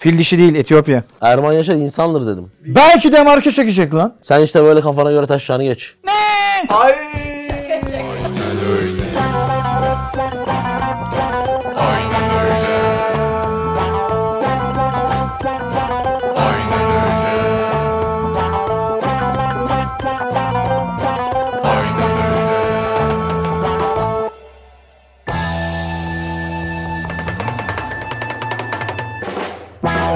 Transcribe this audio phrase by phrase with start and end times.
[0.00, 1.02] Fil dişi değil Etiyopya.
[1.20, 2.50] Erman Yaşar insandır dedim.
[2.60, 4.14] Belki de marka çekecek lan.
[4.22, 5.94] Sen işte böyle kafana göre taşlarını geç.
[6.68, 6.94] Ay.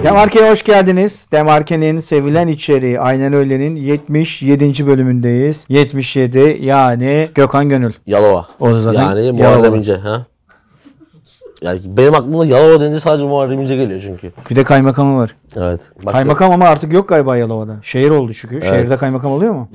[0.04, 1.26] Demarke'ye hoş geldiniz.
[1.32, 4.86] Demarke'nin sevilen içeriği Aynen Öyle'nin 77.
[4.86, 5.64] bölümündeyiz.
[5.68, 7.92] 77 yani Gökhan Gönül.
[8.06, 8.46] Yalova.
[8.60, 9.32] O zaten yani.
[9.32, 9.96] Muharrem İnce.
[9.96, 10.26] Ha?
[11.62, 14.32] Yani benim aklımda Yalova deyince sadece Muharrem İnce geliyor çünkü.
[14.50, 15.36] Bir de kaymakamı var.
[15.56, 15.80] Evet.
[15.96, 17.76] Başka- Kaymakam ama artık yok galiba Yalova'da.
[17.82, 18.62] Şehir oldu çünkü.
[18.62, 19.68] Şehirde kaymakam oluyor mu?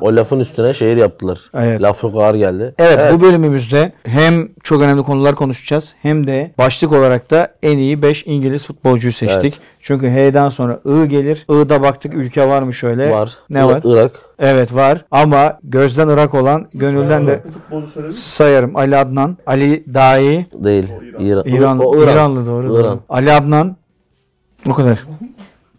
[0.00, 1.40] O lafın üstüne şehir yaptılar.
[1.54, 1.82] Evet.
[1.82, 2.74] Laf çok ağır geldi.
[2.78, 8.02] Evet, bu bölümümüzde hem çok önemli konular konuşacağız hem de başlık olarak da en iyi
[8.02, 9.60] 5 İngiliz futbolcuyu seçtik.
[9.80, 11.46] Çünkü H'den sonra I gelir.
[11.50, 13.10] I'da baktık ülke var mı şöyle?
[13.10, 13.38] Var.
[13.50, 13.80] Ne Ir- var?
[13.84, 14.10] Irak.
[14.38, 18.14] Evet var ama gözden Irak olan gönülden de Futbolcu söyledin.
[18.14, 18.76] sayarım.
[18.76, 20.88] Ali Adnan, Ali Dahi, Değil.
[21.18, 21.44] İran.
[21.46, 22.14] İran, O- o İran.
[22.14, 22.68] İranlı doğru.
[22.68, 22.80] doğru.
[22.82, 23.00] İran.
[23.08, 23.76] Ali Adnan.
[24.70, 24.98] O kadar.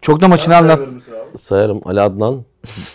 [0.02, 0.80] Çok da maçını anlat.
[1.38, 1.80] Sayarım.
[1.84, 2.44] Ali Adnan.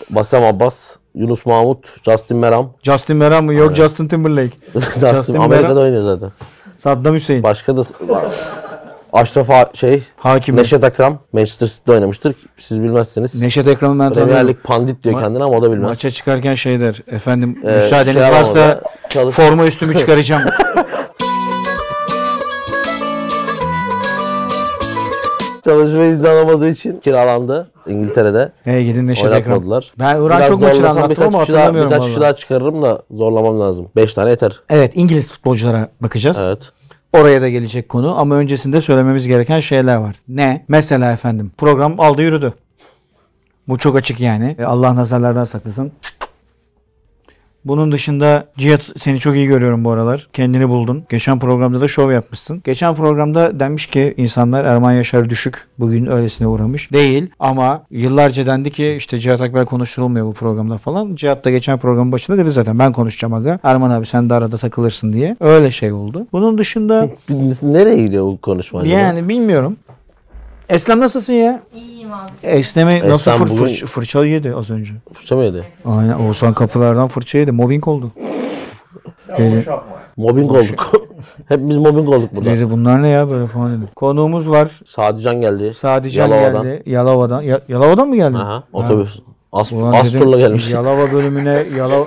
[0.09, 0.92] Basem Abbas.
[1.16, 1.86] Yunus Mahmut.
[2.06, 2.73] Justin Meram.
[2.83, 3.53] Justin Meram mı?
[3.53, 4.56] Yok Justin Timberlake.
[4.73, 5.83] Justin, Justin Amerika'da Meram.
[5.83, 6.31] oynuyor zaten.
[6.78, 7.44] Saddam Hüseyin.
[7.44, 7.81] Başka da
[9.14, 10.56] Aşraf A- şey Hakim.
[10.58, 12.36] Neşet Akram Manchester City'de oynamıştır.
[12.58, 13.42] Siz bilmezsiniz.
[13.42, 14.50] Neşet Ekram'ı ben Premier tanıyorum.
[14.50, 15.89] Lig pandit diyor Ma- kendine ama o da bilmez.
[15.89, 17.02] Maça çıkarken şey der.
[17.08, 20.44] Efendim Ee, müsaadeniz şey varsa çalış- forma üstümü çıkaracağım.
[25.64, 28.52] Çalışma izni alamadığı için kiralandı İngiltere'de.
[28.64, 29.26] Hey gidin Neşet.
[29.26, 29.94] Oynatmadılar.
[30.00, 33.59] Ben Biraz çok maçını anlattım ama kişi daha- hatırlamıyorum Birkaç kişi daha çıkarırım da zorlamam
[33.59, 33.88] lazım.
[33.95, 34.59] 5 tane yeter.
[34.70, 36.38] Evet İngiliz futbolculara bakacağız.
[36.48, 36.70] Evet.
[37.14, 40.16] Oraya da gelecek konu ama öncesinde söylememiz gereken şeyler var.
[40.28, 40.66] Ne?
[40.67, 42.54] Mesela efendim program aldı yürüdü.
[43.67, 44.56] Bu çok açık yani.
[44.59, 45.92] E, Allah nazarlardan saklasın.
[47.66, 50.27] Bunun dışında Cihat seni çok iyi görüyorum bu aralar.
[50.33, 51.04] Kendini buldun.
[51.10, 52.61] Geçen programda da şov yapmışsın.
[52.66, 55.67] Geçen programda denmiş ki insanlar Erman Yaşar düşük.
[55.80, 56.92] Bugün öylesine uğramış.
[56.94, 61.16] Değil ama yıllarca dendi ki işte Cihat Akbel konuşturulmuyor bu programda falan.
[61.16, 63.60] Cihat da geçen programın başında dedi zaten ben konuşacağım aga.
[63.64, 65.36] Erman abi sen de arada takılırsın diye.
[65.39, 66.28] Öyle şey oldu.
[66.32, 67.10] Bunun dışında
[67.61, 69.78] Nereye gidiyor bu konuşma yani bilmiyorum.
[70.71, 71.61] Eslem nasılsın ya?
[71.76, 72.32] İyiyim abi.
[72.43, 74.92] Eslemi nasıl fır, bugün- fırça, fırça yedi az önce.
[75.14, 75.64] Fırça mı yedi?
[75.86, 77.52] Aynen Oğuzhan kapılardan fırça yedi.
[77.52, 78.11] Mobbing oldu.
[79.30, 79.65] Ya Dedi.
[80.17, 80.92] Mobbing olduk.
[81.48, 82.49] Hep biz mobbing olduk burada.
[82.49, 83.92] Dedi bunlar ne ya böyle falan dedi.
[83.95, 84.70] Konuğumuz var.
[84.87, 85.73] Sadican geldi.
[85.73, 86.64] Sadican Yalova'dan.
[86.64, 86.83] geldi.
[86.89, 87.42] Yalova'dan.
[87.42, 88.37] Ya- Yalova'dan mı geldi?
[88.37, 89.20] Aha, otobüs.
[89.52, 90.70] As Ulan Astur'la dedim, gelmiş.
[90.71, 92.05] Yalova bölümüne Yalova...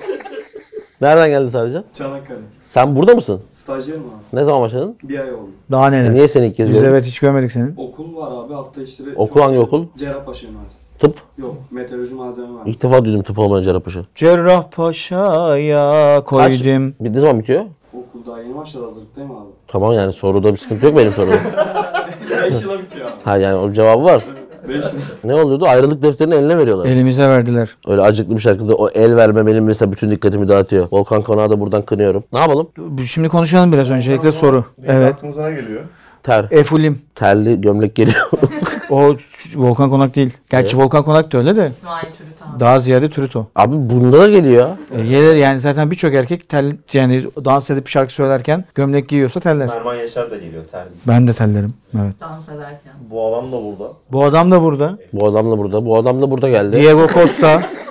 [1.00, 1.84] Nereden geldi Sadican?
[1.98, 2.38] Çanakkale.
[2.74, 3.40] Sen burada mısın?
[3.50, 4.40] Stajyerim abi.
[4.40, 4.96] Ne zaman başladın?
[5.02, 5.48] Bir ay oldu.
[5.70, 6.10] Daha neler?
[6.10, 7.70] E niye seni ilk kez Biz evet hiç görmedik seni.
[7.76, 9.10] Okul var abi hafta içleri.
[9.16, 9.84] Okul hangi okul?
[9.96, 10.78] Cerrahpaşa Üniversitesi.
[10.98, 11.18] Tıp.
[11.38, 12.60] Yok meteoroloji malzeme var.
[12.66, 14.00] İlk defa duydum tıp olmayan Cerrahpaşa.
[14.14, 16.94] Cerrahpaşa'ya koydum.
[17.00, 17.64] Bir- Ne zaman bitiyor?
[17.92, 19.48] Okul daha yeni başladı hazırlıktayım abi.
[19.68, 21.36] Tamam yani soruda bir sıkıntı yok benim soruda.
[22.44, 23.14] 5 yıla bitiyor abi.
[23.24, 24.24] ha yani o cevabı var.
[24.68, 24.82] 5 yıl.
[25.24, 25.66] Ne oluyordu?
[25.66, 26.86] Ayrılık defterini eline veriyorlar.
[26.86, 27.76] Elimize verdiler.
[27.86, 30.86] Öyle acıklı bir şarkıda o el verme benim mesela bütün dikkatimi dağıtıyor.
[30.92, 32.24] Volkan Konak'ı da buradan kınıyorum.
[32.32, 32.68] Ne yapalım?
[33.06, 34.64] Şimdi konuşalım biraz öncelikle soru.
[34.86, 35.14] Evet.
[35.14, 35.82] Aklınıza ne geliyor?
[36.24, 36.46] Ter.
[36.50, 37.02] Efulim.
[37.14, 38.30] Terli gömlek geliyor.
[38.90, 39.16] O
[39.56, 40.36] Volkan Konak değil.
[40.50, 41.66] Gerçi Volkan Konak da öyle de.
[41.66, 42.60] İsmail Türüt abi.
[42.60, 43.46] Daha ziyade Türüto.
[43.56, 44.68] Abi bunda da geliyor.
[44.96, 49.68] E, gelir yani zaten birçok erkek tel yani dans edip şarkı söylerken gömlek giyiyorsa teller.
[49.68, 50.88] Erman Yaşar da geliyor terli.
[51.08, 51.74] Ben de tellerim.
[52.02, 52.14] Evet.
[52.20, 52.92] Dans ederken.
[53.10, 53.92] Bu adam da burada.
[54.12, 54.98] Bu adam da burada.
[55.12, 55.84] Bu adam da burada.
[55.84, 56.76] Bu adam da burada geldi.
[56.76, 57.62] Diego Costa.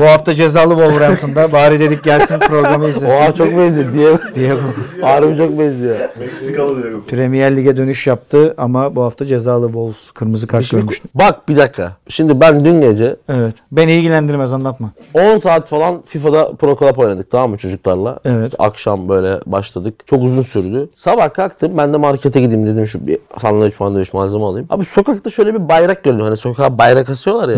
[0.00, 1.52] Bu hafta cezalı Wolverhampton'da.
[1.52, 3.06] Bari dedik gelsin programı izlesin.
[3.06, 4.18] Oha çok benziyor diye.
[4.34, 4.60] Diego
[5.00, 5.96] Harbi çok benziyor.
[6.18, 7.02] Meksikalı diyor.
[7.08, 11.08] Premier Lig'e dönüş yaptı ama bu hafta cezalı Wolves kırmızı kart görmüştü.
[11.14, 11.92] Bak bir dakika.
[12.08, 13.54] Şimdi ben dün gece Evet.
[13.72, 14.90] Beni ilgilendirmez anlatma.
[15.14, 18.18] 10 saat falan FIFA'da Pro Club oynadık tamam mı çocuklarla?
[18.24, 18.52] Evet.
[18.58, 19.94] Akşam böyle başladık.
[20.06, 20.88] Çok uzun sürdü.
[20.94, 24.66] Sabah kalktım ben de markete gideyim dedim şu bir sandviç sandviç malzeme alayım.
[24.70, 26.20] Abi sokakta şöyle bir bayrak gördüm.
[26.20, 27.56] Hani sokağa bayrak asıyorlar ya.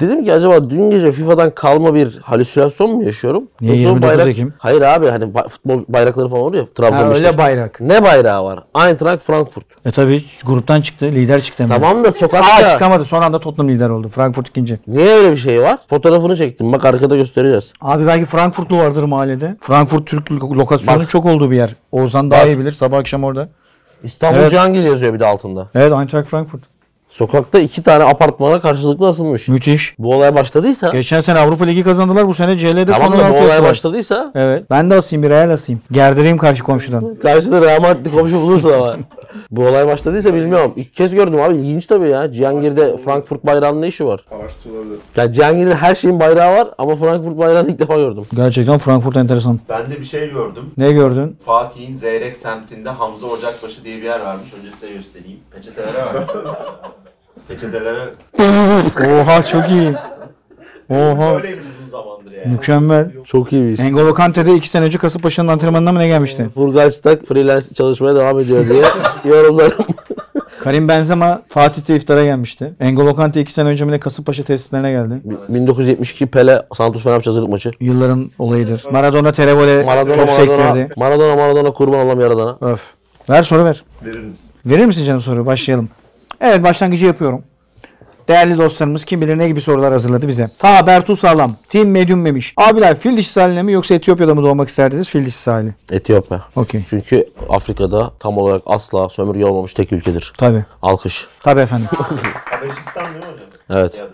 [0.00, 1.50] Dedim ki acaba dün gece FIFA'dan
[1.82, 3.48] kalma bir halüsinasyon mu yaşıyorum?
[3.60, 4.26] Niye, Yoksa o 29 bayrak...
[4.32, 4.54] Ekim?
[4.58, 6.66] Hayır abi hani futbol bayrakları falan oluyor.
[6.74, 7.80] Trabzon Ha, öyle bayrak.
[7.80, 8.62] Ne bayrağı var?
[8.86, 9.64] Eintracht Frankfurt.
[9.84, 11.06] E tabi gruptan çıktı.
[11.06, 11.80] Lider çıktı hemen.
[11.80, 12.68] Tamam da Aa sokakta.
[12.68, 13.04] çıkamadı.
[13.04, 14.08] Son anda Tottenham lider oldu.
[14.08, 14.78] Frankfurt ikinci.
[14.86, 15.78] Niye öyle bir şey var?
[15.90, 16.72] Fotoğrafını çektim.
[16.72, 17.72] Bak arkada göstereceğiz.
[17.80, 19.56] Abi belki Frankfurtlu vardır mahallede.
[19.60, 21.08] Frankfurt Türk lo- lokasyonu Bak.
[21.08, 21.74] çok olduğu bir yer.
[21.92, 22.46] Oğuzhan daha Bak.
[22.46, 22.72] iyi bilir.
[22.72, 23.48] Sabah akşam orada.
[24.04, 24.50] İstanbul Evet.
[24.50, 25.68] Cihangir yazıyor bir de altında.
[25.74, 26.71] Evet Eintracht Frankfurt.
[27.12, 29.48] Sokakta iki tane apartmana karşılıklı asılmış.
[29.48, 29.94] Müthiş.
[29.98, 32.28] Bu olay başladıysa Geçen sene Avrupa Ligi kazandılar.
[32.28, 33.70] Bu sene CL'de tamam son da 16 bu olay yaptılar.
[33.70, 34.64] başladıysa Evet.
[34.70, 35.80] Ben de asayım bir ayar asayım.
[35.92, 37.14] Gerdireyim karşı komşudan.
[37.22, 38.96] karşıda Madrid komşu bulursa ama
[39.50, 40.72] Bu olay başladıysa bilmiyorum.
[40.76, 41.56] İlk kez gördüm abi.
[41.56, 42.32] İlginç tabii ya.
[42.32, 44.24] Cihangir'de Frankfurt bayrağının ne işi var?
[44.30, 44.98] Araştırılabilir.
[45.16, 48.24] Yani Cihangir'de her şeyin bayrağı var ama Frankfurt bayrağını ilk defa gördüm.
[48.34, 49.60] Gerçekten Frankfurt enteresan.
[49.68, 50.64] Ben de bir şey gördüm.
[50.76, 51.36] Ne gördün?
[51.44, 54.46] Fatih'in Zeyrek semtinde Hamza Ocakbaşı diye bir yer varmış.
[54.60, 55.38] Önce size göstereyim.
[55.54, 56.36] Peçetelere bak.
[57.48, 57.98] Peçetelere
[59.20, 59.92] Oha çok iyi.
[60.90, 61.36] Oha.
[61.36, 62.52] Öyleymiş uzun zamandır yani.
[62.52, 63.10] Mükemmel.
[63.24, 63.80] Çok iyi bir iş.
[63.80, 66.48] N'Golo Kante'de iki sene önce Kasımpaşa'nın antrenmanına mı ne gelmişti?
[66.54, 68.82] Furgaç'ta freelance çalışmaya devam ediyor diye
[69.34, 69.84] yorumlarım.
[70.62, 72.72] Karim Benzema Fatih'te iftara gelmişti.
[72.80, 75.14] N'Golo Kante iki sene önce mi ne Kasımpaşa tesislerine geldi.
[75.48, 77.70] 1972 Pele Santos Fenerbahçe hazırlık maçı.
[77.80, 78.84] Yılların olayıdır.
[78.92, 80.94] Maradona Terevole Maradona top Maradona, sektirdi.
[80.96, 82.56] Maradona Maradona kurban olam yaradana.
[82.60, 82.90] Öf.
[83.30, 83.84] Ver soru ver.
[84.04, 84.50] Verir misin?
[84.66, 85.46] Verir misin canım soruyu?
[85.46, 85.88] Başlayalım.
[86.42, 87.42] Evet başlangıcı yapıyorum.
[88.28, 90.50] Değerli dostlarımız kim bilir ne gibi sorular hazırladı bize.
[90.58, 91.56] Ta Bertu Sağlam.
[91.68, 92.54] Team Medium Memiş.
[92.56, 95.08] Abiler fil dişi sahiline mi yoksa Etiyopya'da mı doğmak isterdiniz?
[95.10, 95.74] Fil dişi sahili.
[95.90, 96.42] Etiyopya.
[96.56, 96.84] Okey.
[96.90, 100.32] Çünkü Afrika'da tam olarak asla sömürge olmamış tek ülkedir.
[100.38, 100.64] Tabii.
[100.82, 101.26] Alkış.
[101.42, 101.86] Tabii efendim.
[102.50, 103.48] Habeşistan değil mi hocam?
[103.70, 103.94] Evet.
[103.98, 104.04] Ya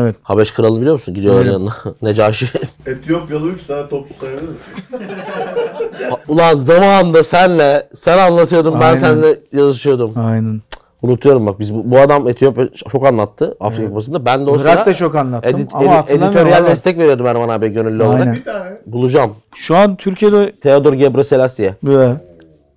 [0.00, 0.16] evet.
[0.22, 1.14] Habeş kralı biliyor musun?
[1.14, 1.72] Gidiyorlar Biliyorum.
[1.84, 1.94] yanına.
[2.02, 2.46] Necaşi.
[2.86, 4.84] Etiyopyalı 3 tane topçu sayabilir misin?
[6.28, 8.96] Ulan zamanında senle sen anlatıyordun ben Aynen.
[8.96, 10.12] seninle yazışıyordum.
[10.18, 10.60] Aynen.
[11.02, 14.24] Unutuyorum bak biz bu, bu adam Etiyopya çok anlattı Afrika Kupası'nda.
[14.24, 16.68] Ben de o Irak sıra da çok anlattım edit, ama edit- editoryal ama.
[16.68, 18.20] destek veriyordum Erman abi gönüllü olarak.
[18.20, 18.34] Aynen.
[18.34, 18.70] Bir tane.
[18.86, 19.34] Bulacağım.
[19.54, 22.16] Şu an Türkiye'de Theodor Gebrselassie böyle.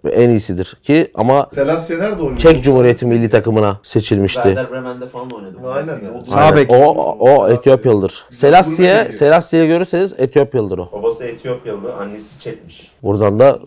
[0.05, 2.37] ve en iyisidir ki ama Selassie nerede oynuyor?
[2.37, 4.41] Çek Cumhuriyeti milli takımına seçilmişti.
[4.43, 5.55] Werder Bremen'de falan oynadı.
[5.73, 5.99] Aynen.
[6.33, 6.55] Aynen.
[6.55, 6.71] Bek.
[6.71, 8.25] O, o Etiyopyalıdır.
[8.29, 10.89] Selassie, Selassie'yi görürseniz Etiyopyalıdır o.
[10.93, 12.91] Babası Etiyopyalı, annesi Çetmiş.
[13.03, 13.59] Buradan da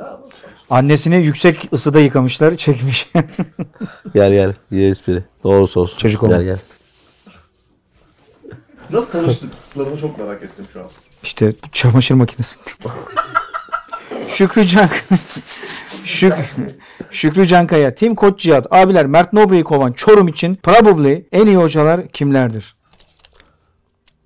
[0.70, 3.10] Annesini yüksek ısıda yıkamışlar, çekmiş.
[4.14, 4.54] gel gel.
[4.72, 5.22] İyi espri.
[5.44, 5.98] Doğrusu olsun.
[5.98, 6.42] Çocuk Gel olma.
[6.42, 6.58] gel.
[8.90, 10.86] Nasıl tanıştıklarını çok merak ettim şu an.
[11.22, 12.56] işte çamaşır makinesi.
[14.28, 14.88] Şükrü Can
[16.04, 16.34] Şük
[17.10, 22.08] Şükrü Cankaya, Tim Koç Cihat, abiler Mert Nobre'yi kovan Çorum için probably en iyi hocalar
[22.08, 22.73] kimlerdir?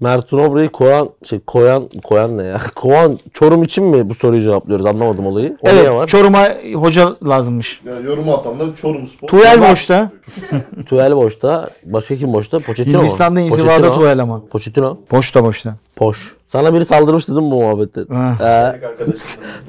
[0.01, 2.61] Mert Nobre'yi koyan, şey, koyan, koyan ne ya?
[2.75, 4.87] Kovan Çorum için mi bu soruyu cevaplıyoruz?
[4.87, 5.57] Anlamadım olayı.
[5.63, 6.07] O Evet, var?
[6.07, 7.81] Çorum'a hoca lazımmış.
[7.85, 9.29] Yani yorumu atanlar Çorum Spor.
[9.29, 10.11] Tuğel boşta.
[10.87, 11.71] Tuel boşta.
[11.85, 12.59] Başka kim boşta?
[12.59, 12.99] Pochettino?
[12.99, 14.43] Hindistan'da inzivada Tuğel ama.
[14.51, 14.99] Pochettino.
[15.13, 15.75] Boşta boşta.
[15.97, 16.35] Poş.
[16.47, 18.01] Sana biri saldırmış dedim mi bu muhabbette?
[18.15, 18.35] Ha.
[18.43, 18.81] Ee,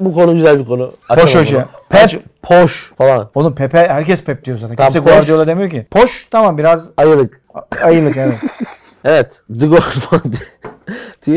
[0.00, 0.92] bu konu güzel bir konu.
[1.08, 1.56] Poş Açamam hoca.
[1.56, 1.66] bunu.
[1.88, 3.28] Pep, poş falan.
[3.34, 4.76] Oğlum Pepe, herkes Pep diyor zaten.
[4.76, 5.12] Tamam, Kimse poş.
[5.14, 5.86] Guardiola demiyor ki.
[5.90, 7.40] Poş tamam biraz Ayılık.
[7.82, 8.40] ayılık evet.
[9.04, 9.42] Evet.
[9.60, 10.46] The Godfather.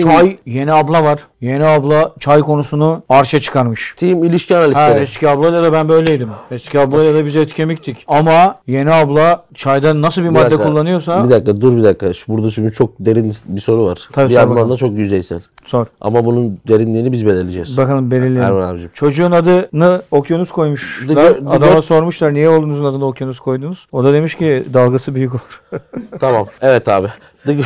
[0.01, 1.27] Çay, yeni abla var.
[1.43, 3.93] Yeni abla çay konusunu arşa çıkarmış.
[3.97, 4.99] team ilişki Ha, analistleri.
[5.03, 6.29] eski ablayla da ben böyleydim.
[6.51, 8.05] Eski ablayla da biz et kemiktik.
[8.07, 12.13] Ama yeni abla çayda nasıl bir, Bir madde dakika, kullanıyorsa Bir dakika dur bir dakika.
[12.13, 14.09] Şu, burada şimdi çok derin bir soru var.
[14.11, 15.39] Tabii, bir yandan da çok yüzeysel.
[15.65, 15.85] sor.
[16.01, 17.77] Ama bunun derinliğini biz belirleyeceğiz.
[17.77, 18.41] Bakalım belirleyelim.
[18.43, 18.91] Erman abicim.
[18.93, 21.15] Çocuğun adını okyanus koymuşlar.
[21.15, 23.87] The Adama Go- sormuşlar niye oğlunuzun adını okyanus koydunuz?
[23.91, 25.61] O da demiş ki dalgası büyük olur.
[26.19, 26.47] Tamam.
[26.61, 27.07] Evet abi.
[27.45, 27.57] The,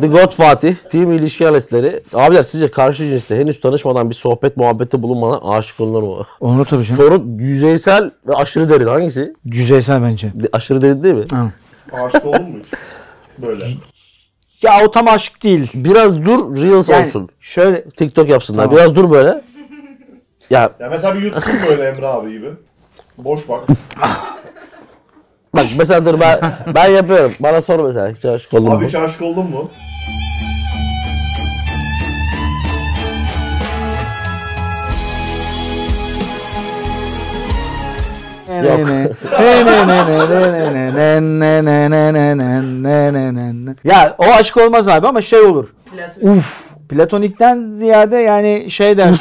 [0.00, 2.00] The God Fatih, team ilişki analistleri.
[2.14, 6.26] Abiler sizce karşı cinsle henüz tanışmadan bir sohbet muhabbette bulunmadan aşık olunur mu?
[6.40, 7.02] Onu tabii canım.
[7.02, 8.86] Soru yüzeysel ve aşırı derin.
[8.86, 9.34] Hangisi?
[9.44, 10.32] Yüzeysel bence.
[10.34, 11.24] De- Aşırı derin değil mi?
[11.30, 11.50] Ha.
[12.04, 12.72] Aşık oldun mu hiç?
[13.38, 13.64] Böyle.
[14.62, 15.70] Ya o tam aşk değil.
[15.74, 17.28] Biraz dur Reels Yani olsun.
[17.40, 18.62] şöyle TikTok yapsınlar.
[18.64, 18.76] Tamam.
[18.78, 19.28] Biraz dur böyle.
[20.50, 22.50] Ya Ya mesela bir yuttun böyle Emre abi gibi.
[23.18, 23.64] Boş bak.
[25.54, 26.40] bak mesela dur ben
[26.74, 27.32] ben yapıyorum.
[27.40, 28.08] Bana sor mesela.
[28.08, 28.74] Hiç aşık oldun mu?
[28.74, 29.70] Abi hiç aşık oldun mu?
[43.84, 45.68] Ya o aşk olmaz abi ama şey olur.
[45.92, 46.38] Platonik.
[46.38, 46.66] Uf.
[46.88, 49.12] Platonikten ziyade yani şey der.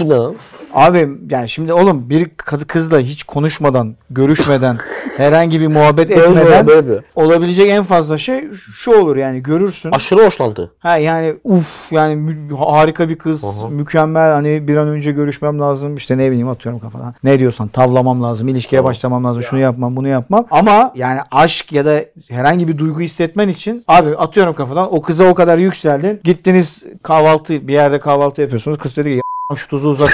[0.76, 2.30] Abi yani şimdi oğlum bir
[2.68, 4.78] kızla hiç konuşmadan, görüşmeden,
[5.18, 9.92] herhangi bir muhabbet etmeden olabilecek en fazla şey şu olur yani görürsün.
[9.92, 10.72] Aşırı hoşlantı.
[10.80, 13.70] Ha yani uf yani harika bir kız, Aha.
[13.70, 17.16] mükemmel hani bir an önce görüşmem lazım işte ne bileyim atıyorum kafadan.
[17.24, 20.46] Ne diyorsan tavlamam lazım, ilişkiye başlamam lazım, şunu yapmam, bunu yapmam.
[20.52, 25.24] Ama yani aşk ya da herhangi bir duygu hissetmen için abi atıyorum kafadan o kıza
[25.24, 26.22] o kadar yükseldin.
[26.24, 28.78] Gittiniz kahvaltı bir yerde kahvaltı yapıyorsunuz.
[28.78, 29.22] Kız dedi ki "Ya
[29.56, 30.08] şu tuzu uzat.
[30.08, 30.14] da."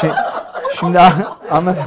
[0.00, 0.12] Şimdi,
[0.80, 1.12] şimdi a-
[1.50, 1.82] anladın.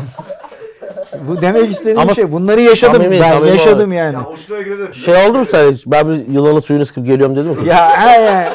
[1.27, 4.13] Bu demek istediğim Ama şey bunları yaşadım samimi, ben samimi yaşadım yani.
[4.13, 4.93] Ya hoşuna gidelim.
[4.93, 5.83] Şey oldu mu sen hiç?
[5.87, 7.67] Ben bir yılanın suyunu sıkıp geliyorum dedim mi?
[7.67, 8.53] Ya he ya.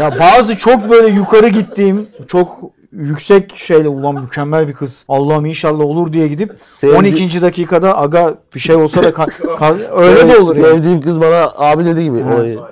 [0.00, 2.58] Ya bazı çok böyle yukarı gittiğim çok
[2.92, 5.04] yüksek şeyle ulan mükemmel bir kız.
[5.08, 7.42] Allah'ım inşallah olur diye gidip Sevdi- 12.
[7.42, 10.66] dakikada aga bir şey olsa da ka- ka- öyle de olur yani.
[10.66, 12.24] Sevdiğim kız bana abi dedi gibi.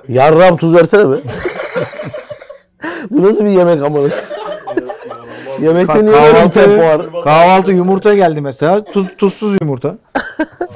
[0.09, 1.17] Yarram tuz versene mi?
[3.11, 4.09] Bu nasıl bir yemek amına?
[5.63, 7.25] Yemekte niye böyle bir tempo kahvaltı, var?
[7.25, 8.85] kahvaltı yumurta geldi mesela.
[8.85, 9.97] Tuz, tuzsuz yumurta.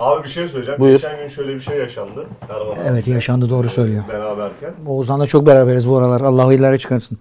[0.01, 0.81] Abi bir şey söyleyeceğim.
[0.81, 0.93] Buyur.
[0.93, 2.27] Geçen gün şöyle bir şey yaşandı.
[2.51, 4.03] Abi Evet yaşandı doğru söylüyor.
[4.13, 4.71] beraberken.
[4.87, 6.21] Oğuzhan'la çok beraberiz bu aralar.
[6.21, 7.19] Allah hayırlara çıkarsın.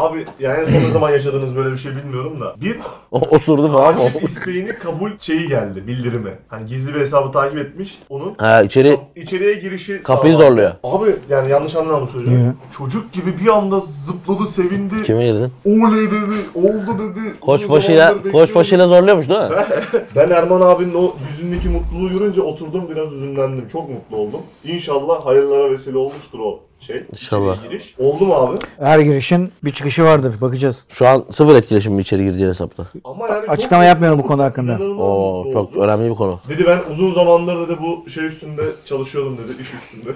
[0.00, 2.54] Abi yani son ne zaman yaşadığınız böyle bir şey bilmiyorum da.
[2.60, 2.78] Bir
[3.10, 3.94] O osurdu falan.
[3.96, 6.38] takip isteğini kabul şeyi geldi bildirimi.
[6.48, 7.98] Hani gizli bir hesabı takip etmiş.
[8.08, 10.50] Onun Ha içeri içeriye girişi Kapıyı sağlandı.
[10.50, 10.72] zorluyor.
[10.84, 12.56] Abi yani yanlış anlamda söylüyorum.
[12.78, 15.02] Çocuk gibi bir anda zıpladı, sevindi.
[15.04, 15.52] kime girdin?
[15.64, 17.20] Oley dedi, oldu dedi.
[17.42, 18.54] Uzun zamandır koç bekliyordum.
[18.54, 19.48] başıyla zorluyormuş değil mi?
[20.16, 23.68] Ben Erman abinin o yüzündeki mutluluğu görünce oturdum biraz üzünlendim.
[23.68, 24.40] Çok mutlu oldum.
[24.64, 27.04] İnşallah hayırlara vesile olmuştur o şey.
[27.12, 27.56] İnşallah.
[27.62, 27.94] Giriş.
[27.98, 28.56] Oldu mu abi?
[28.80, 30.34] Her girişin bir çıkışı vardır.
[30.40, 30.84] Bakacağız.
[30.88, 32.82] Şu an sıfır etkileşim mi içeri girdiğin hesapta?
[33.04, 34.36] Ama yani çok Açıklama yapmıyorum bu oldum.
[34.36, 34.72] konu hakkında.
[34.72, 35.80] İnanılmaz Oo mutlu çok oldu.
[35.84, 36.40] önemli bir konu.
[36.48, 40.10] Dedi ben uzun zamandır dedi bu şey üstünde çalışıyordum dedi iş üstünde.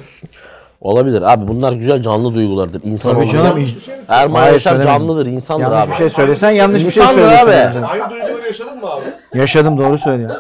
[0.81, 2.81] Olabilir abi bunlar güzel canlı duygulardır.
[2.85, 3.47] İnsan Tabii canım.
[3.47, 4.01] Yanlış bir şey mi?
[4.09, 5.91] Erman Hayır, Yaşar canlıdır, insandır Yanlış abi.
[5.91, 7.47] bir şey söylesen yanlış bir şey İnsandır söylüyorsun.
[7.49, 7.53] abi.
[7.57, 7.83] zaten.
[7.83, 9.05] Aynı duyguları yaşadın mı abi?
[9.35, 10.31] Yaşadım doğru söylüyor.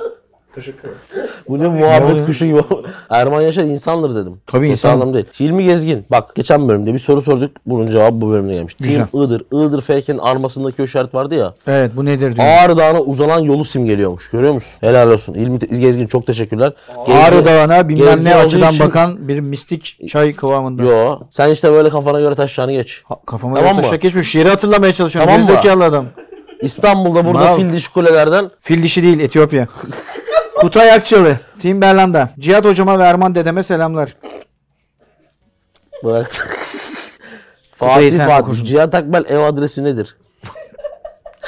[0.54, 1.28] Teşekkür ederim.
[1.48, 2.60] Bu ne muhabbet kuşu gibi.
[3.10, 4.40] Erman Yaşar insandır dedim.
[4.46, 4.90] Tabii insan.
[4.90, 5.26] anlamda değil.
[5.40, 6.04] Hilmi Gezgin.
[6.10, 7.50] Bak geçen bölümde bir soru sorduk.
[7.66, 8.74] Bunun cevabı bu bölümde gelmiş.
[8.80, 9.06] Güzel.
[9.06, 9.42] Team Iğdır.
[9.52, 11.54] Iğdır FK'nin armasındaki o işaret vardı ya.
[11.66, 12.48] Evet bu nedir diyor.
[12.48, 14.30] Ağrı Dağı'na uzanan yolu simgeliyormuş.
[14.30, 14.72] Görüyor musun?
[14.80, 15.34] Helal olsun.
[15.34, 16.72] Hilmi Gezgin çok teşekkürler.
[17.06, 20.82] Ağrı Gezgin- Dağı'na bilmem Gezgin ne açıdan için- bakan bir mistik çay kıvamında.
[20.82, 21.18] Yo.
[21.30, 23.02] Sen işte böyle kafana göre taşlarını geç.
[23.04, 23.82] Ha, Kafama Tamam mı?
[23.82, 24.30] taşak geçmiş.
[24.30, 25.32] Şiiri hatırlamaya çalışıyorum.
[25.32, 25.84] Tamam mı?
[25.84, 26.06] Adam.
[26.62, 29.66] İstanbul'da burada fil dişi kulelerden Fil dişi değil Etiyopya.
[30.60, 31.36] Kutay Akçalı.
[31.62, 32.28] Team Berlanda.
[32.38, 34.16] Cihat hocama ve Erman dedeme selamlar.
[36.04, 36.26] bırak.
[37.78, 38.42] Kutay'ı Fatih sen Fatih.
[38.44, 38.64] okursun.
[38.64, 40.16] Cihat Akbel ev adresi nedir?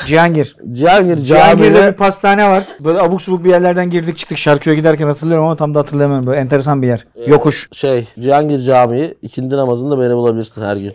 [0.06, 0.56] Cihangir.
[0.72, 2.64] Cihangir Cihangir'de bir pastane var.
[2.80, 4.38] Böyle abuk subuk bir yerlerden girdik çıktık.
[4.38, 6.26] Şarkıya giderken hatırlıyorum ama tam da hatırlamıyorum.
[6.26, 7.06] Böyle enteresan bir yer.
[7.26, 7.68] Yokuş.
[7.72, 10.94] şey Cihangir Camii ikindi namazında beni bulabilirsin her gün.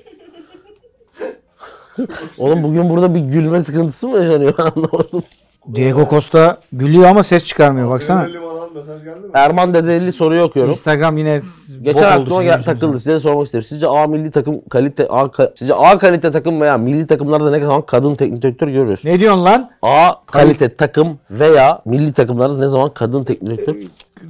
[2.37, 5.23] Oğlum bugün burada bir gülme sıkıntısı mı yaşanıyor anlamadım.
[5.75, 7.89] Diego Costa gülüyor ama ses çıkarmıyor.
[7.89, 8.27] Baksana.
[9.33, 10.71] Erman Dedeli soruyu okuyorum.
[10.71, 11.41] Instagram yine
[11.81, 12.61] Geçen gel- yüzünüzden.
[12.63, 12.99] takıldı.
[12.99, 13.63] Size sormak istedim.
[13.63, 17.59] Sizce A milli takım kalite A ka- sizce A kalite takım veya milli takımlarda ne
[17.59, 19.01] zaman kadın teknik direktör görüyoruz?
[19.05, 19.69] Ne diyorsun lan?
[19.81, 23.75] A kalite takım veya milli takımlarda ne zaman kadın teknik direktör?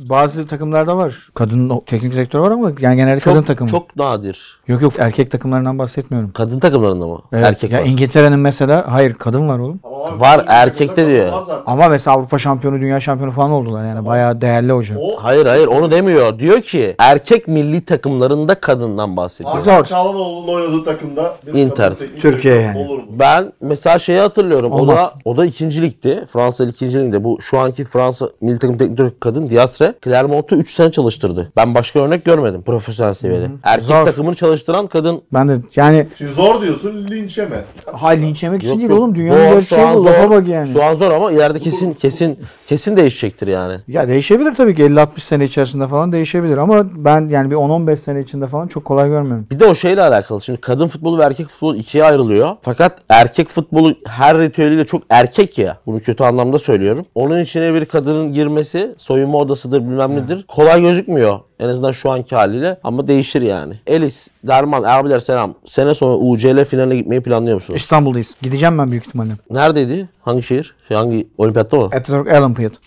[0.10, 1.30] Bazı takımlarda var.
[1.34, 3.70] Kadın o- teknik direktör var ama yani genelde kadın Çok, takımı.
[3.70, 4.60] çok nadir.
[4.72, 6.32] Yok yok erkek takımlarından bahsetmiyorum.
[6.32, 7.22] Kadın takımlarında mı?
[7.34, 7.46] Evet.
[7.46, 7.86] Erkek ya var.
[7.86, 9.80] İngiltere'nin mesela hayır kadın var oğlum.
[9.84, 11.34] Tamam abi, Var, erkekte diyor.
[11.66, 14.06] Ama mesela Avrupa şampiyonu, dünya şampiyonu falan oldular yani.
[14.06, 14.96] Bayağı değerli hoca.
[15.00, 16.40] O Hayır hayır onu demiyor.
[16.40, 19.60] Diyor ki erkek milli takımlarında kadından bahsediyor.
[19.60, 19.72] Zor.
[19.72, 21.94] Hakan Çağlanoğlu'nun oynadığı takımda Inter.
[22.22, 22.78] Türkiye yani.
[22.78, 23.04] Olur mu?
[23.10, 24.72] Ben mesela şeyi hatırlıyorum.
[24.72, 24.98] O Olmaz.
[24.98, 26.26] da o da ikinci ligdi.
[26.34, 27.24] Fransa ikinci ligde.
[27.24, 31.52] Bu şu anki Fransa milli takım teknik direktörü kadın Diasre Clermont'u 3 sene çalıştırdı.
[31.58, 33.50] Ben başka örnek görmedim profesyonel seviyede.
[33.64, 34.06] Erkek Zor.
[34.06, 37.62] takımını çalıştıran kadın Ben de yani Şimdi zor diyorsun linç yeme.
[37.94, 39.00] hay linç yemek için Yok, değil yok.
[39.00, 39.16] oğlum.
[39.16, 40.06] Dünyanın Zor, şu gerçeği an bu.
[40.06, 40.30] Lafa zor.
[40.30, 40.68] bak yani.
[40.70, 43.74] Şu an zor ama ileride kesin kesin kesin değişecektir yani.
[43.88, 48.22] Ya değişebilir tabii ki 50-60 sene içerisinde falan değişebilir ama ben yani bir 10-15 sene
[48.22, 49.48] içinde falan çok kolay görmüyorum.
[49.52, 50.42] Bir de o şeyle alakalı.
[50.42, 52.50] Şimdi kadın futbolu ve erkek futbolu ikiye ayrılıyor.
[52.62, 55.78] Fakat erkek futbolu her ritüeliyle çok erkek ya.
[55.86, 57.06] Bunu kötü anlamda söylüyorum.
[57.16, 60.46] Onun içine bir kadının girmesi soyunma odasıdır bilmem nedir.
[60.48, 61.40] Kolay gözükmüyor.
[61.60, 63.74] En azından şu anki haliyle ama değişir yani.
[63.88, 65.54] Elis, Derman, abiler selam.
[65.66, 67.82] Sene sonu UCL finaline gitmeyi planlıyor musunuz?
[67.82, 68.36] İstanbul'dayız.
[68.42, 69.32] Gideceğim ben büyük ihtimalle.
[69.52, 70.10] Neredeydi?
[70.22, 70.76] Hangi şehir?
[70.88, 71.90] Şey, hangi olimpiyatta mı?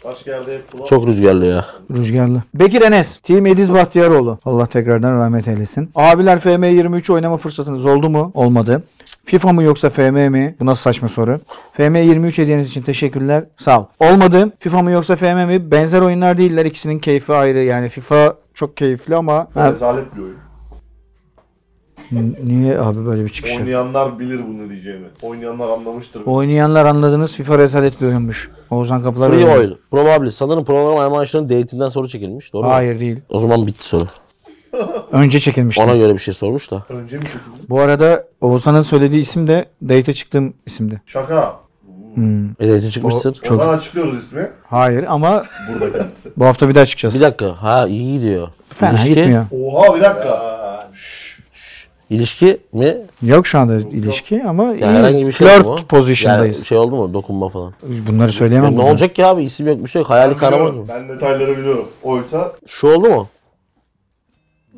[0.05, 0.87] Başka yerde hep kulak.
[0.87, 1.67] Çok rüzgarlı ya.
[1.91, 2.43] Rüzgarlı.
[2.55, 3.17] Bekir Enes.
[3.17, 4.39] Team Ediz Bahtiyaroğlu.
[4.45, 5.91] Allah tekrardan rahmet eylesin.
[5.95, 8.31] Abiler FM23 oynama fırsatınız oldu mu?
[8.35, 8.83] Olmadı.
[9.25, 10.57] FIFA mı yoksa FM mi?
[10.61, 11.41] Bu nasıl saçma soru.
[11.79, 13.45] FM23 hediyeniz için teşekkürler.
[13.57, 13.85] Sağ ol.
[14.01, 14.53] Olmadı.
[14.59, 15.71] FIFA mı yoksa FM mi?
[15.71, 16.65] Benzer oyunlar değiller.
[16.65, 17.59] İkisinin keyfi ayrı.
[17.59, 20.37] Yani FIFA çok keyifli ama Rezalet bir oyun.
[22.45, 23.57] Niye abi böyle bir çıkış?
[23.57, 25.07] Oynayanlar bilir bunu diyeceğimi.
[25.23, 26.23] Oynayanlar anlamıştır.
[26.27, 28.51] Oynayanlar anladınız FIFA rezalet bir oyunmuş.
[28.71, 29.59] Oğuzhan Kapılar Free öyle.
[29.59, 29.73] Oil.
[29.91, 30.31] Probably.
[30.33, 32.53] Sanırım program Ermanşah'ın date'inden soru çekilmiş.
[32.53, 32.71] Doğru mu?
[32.73, 33.21] Hayır değil.
[33.29, 34.05] O zaman bitti soru.
[35.13, 35.83] Önce çekilmişti.
[35.83, 36.83] Ona göre bir şey sormuş da.
[36.89, 37.71] Önce mi çekildiniz?
[37.71, 41.03] Bu arada Oğuzhan'ın söylediği isim de date'e çıktığım isimdi.
[41.07, 41.57] Şaka.
[42.15, 42.45] Hmm.
[42.51, 43.33] E date'e çıkmışsın.
[43.33, 44.51] Çok- Oradan açıklıyoruz ismi.
[44.65, 46.31] Hayır ama Burada kendisi.
[46.37, 47.15] bu hafta bir daha çıkacağız.
[47.15, 47.63] Bir dakika.
[47.63, 48.49] Ha iyi gidiyor.
[48.79, 49.45] Fena İlişki, gitmiyor.
[49.65, 50.54] Oha bir dakika.
[52.11, 52.97] İlişki mi?
[53.23, 55.87] Yok şu anda ilişki ama Yani herhangi bir şey Flirt oldu mu?
[55.89, 56.57] pozisyondayız.
[56.57, 57.15] Yani şey oldu mu?
[57.15, 57.73] Dokunma falan.
[58.09, 58.73] Bunları söyleyemem.
[58.73, 59.43] Ya ne olacak ki abi?
[59.43, 60.11] İsim yok bir şey yok.
[60.11, 60.85] Hayali Ben kahraman mı?
[60.89, 61.89] Ben detayları biliyorum.
[62.03, 63.29] Oysa Şu oldu mu?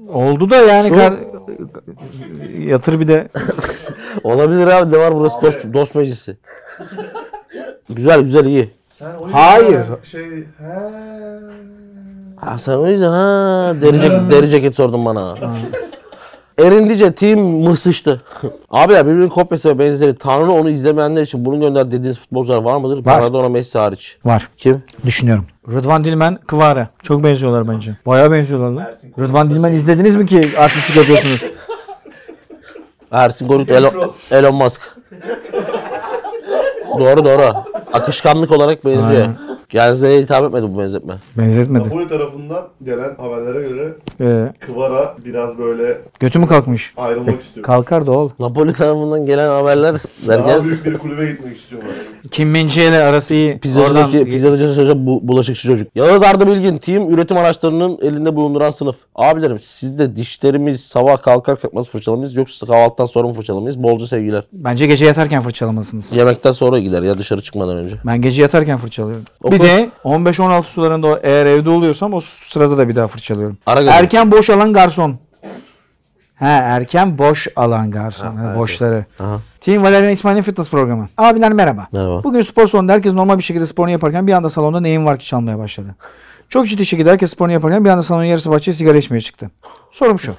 [0.09, 1.14] Oldu da yani Şu- kar...
[2.59, 3.28] yatır bir de
[4.25, 4.92] Olabilir abi.
[4.92, 5.42] Ne var burası?
[5.42, 6.37] Dost, dost meclisi.
[7.90, 8.71] güzel güzel iyi.
[8.88, 9.83] sen o Hayır.
[10.02, 10.90] Şey he.
[12.37, 15.35] Ha sen o yüzden ha deri ceket, deri ceket sordun bana.
[16.58, 18.20] Erindice team mıhsıştı.
[18.70, 20.18] Abi ya birbirinin kopyası ve benzeri.
[20.18, 23.06] Tanrı onu izlemeyenler için bunu gönder dediğiniz futbolcular var mıdır?
[23.06, 23.18] Var.
[23.20, 24.18] Maradona Messi hariç.
[24.25, 24.48] Var.
[24.58, 24.82] Kim?
[25.06, 25.46] Düşünüyorum.
[25.68, 26.88] Rıdvan Dilmen, Kıvara.
[27.02, 27.96] Çok benziyorlar bence.
[28.06, 28.92] Bayağı benziyorlar lan.
[29.18, 31.44] Rıdvan Dilmen izlediniz mi ki artistlik yapıyorsunuz?
[33.12, 34.96] Ersin Gorut, Elon, Elon Musk.
[36.98, 37.42] doğru doğru.
[37.92, 39.10] Akışkanlık olarak benziyor.
[39.10, 39.36] Aynen.
[39.70, 41.14] Genze'ye hitap etmedi bu benzetme.
[41.38, 41.88] Benzetmedi.
[41.88, 46.94] Napoli tarafından gelen haberlere göre Ee, Kıvara biraz böyle götü mü kalkmış?
[46.96, 47.66] ayrılmak istiyor.
[47.66, 48.30] Kalkar da ol.
[48.38, 49.94] Napoli tarafından gelen haberler
[50.28, 51.90] Daha derken büyük bir kulübe gitmek istiyorlar.
[52.30, 53.58] Kim Min-jae ile arası iyi.
[53.58, 55.88] pizzacıdaki, Oradan- pizzacıdaki çocuk bu, bulaşıkçı çocuk.
[55.94, 58.96] Yağız Arda Bilgin, team üretim araçlarının elinde bulunduran sınıf.
[59.14, 63.82] Abilerim siz de dişlerimiz sabah kalkar kalkmaz fırçalamayız yoksa kahvaltıdan sonra mı fırçalamayız?
[63.82, 64.44] Bolca sevgiler.
[64.52, 66.12] Bence gece yatarken fırçalamalısınız.
[66.12, 67.96] Yemekten sonra gider ya dışarı çıkmadan önce.
[68.06, 69.25] Ben gece yatarken fırçalıyorum.
[69.42, 73.58] O bir de 15-16 sularında eğer evde oluyorsam o sırada da bir daha fırçalıyorum.
[73.66, 73.96] Ara gazı.
[73.98, 75.18] Erken boş alan garson.
[76.34, 78.36] He erken boş alan garson.
[78.36, 79.04] Ha, boşları.
[79.20, 79.40] Aha.
[79.60, 81.08] Team Valerian İsmail'in fitness programı.
[81.18, 81.86] Abiler merhaba.
[81.92, 82.25] Merhaba.
[82.25, 85.26] Bugün spor salonunda herkes normal bir şekilde sporunu yaparken bir anda salonda neyin var ki
[85.26, 85.94] çalmaya başladı.
[86.48, 89.50] Çok ciddi şekilde herkes sporunu yaparken bir anda salonun yarısı bahçeye sigara içmeye çıktı.
[89.92, 90.34] Sorum şu.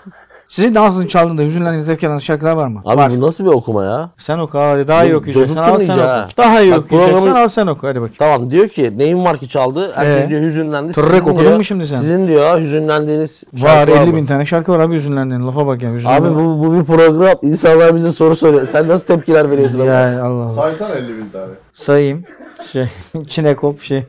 [0.50, 2.82] Sizin dansınızın çaldığında hüzünlendiğiniz zevk alan şarkılar var mı?
[2.86, 3.12] Abi var.
[3.12, 4.10] bu nasıl bir okuma ya?
[4.18, 5.56] Sen oku hadi daha iyi okuyacaksın.
[5.56, 6.02] cozuttun Al sen iyice oku.
[6.12, 6.28] ha.
[6.38, 7.16] Daha iyi Bak okuyacaksın.
[7.18, 8.16] programı- Al sen oku hadi bakayım.
[8.20, 9.92] Tamam diyor ki neyin var ki çaldı?
[9.96, 10.30] Herkes Ee?
[10.30, 10.94] diyor hüzünlendi.
[10.94, 11.96] Tırrek Sizin okudun diyor- mu şimdi sen?
[12.00, 14.18] Sizin diyor hüzünlendiğiniz Var şarkı 50 mı?
[14.18, 15.48] bin tane şarkı var abi hüzünlendiğin.
[15.48, 15.90] Lafa bak ya.
[15.90, 16.36] Abi hüzünlendiğin.
[16.36, 17.36] bu, bu bir program.
[17.42, 18.68] İnsanlar bize soru soruyor.
[18.68, 19.80] Sen nasıl tepkiler veriyorsun?
[19.80, 19.92] ama?
[19.92, 20.50] Ya Allah Allah.
[20.50, 21.52] Saysan 50 bin tane.
[21.74, 22.24] Sayayım.
[22.72, 22.88] Şey,
[23.28, 24.04] Çinekop şey.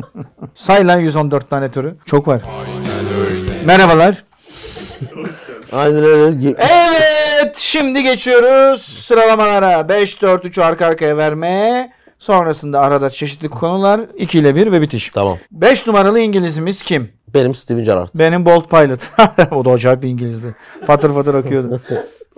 [0.54, 1.94] Say lan 114 tane türü.
[2.06, 2.42] Çok var.
[3.66, 4.24] Merhabalar.
[5.72, 6.54] Aynen öyle.
[6.58, 9.72] Evet şimdi geçiyoruz sıralamalara.
[9.80, 11.92] 5-4-3 arka arkaya verme.
[12.18, 15.08] Sonrasında arada çeşitli konular 2 ile 1 ve bitiş.
[15.14, 15.38] Tamam.
[15.50, 17.08] 5 numaralı İngilizimiz kim?
[17.34, 18.08] Benim Steven Gerrard.
[18.14, 19.00] Benim Bolt Pilot.
[19.52, 20.54] o da acayip bir İngilizdi.
[20.86, 21.80] Fatır fatır akıyordu.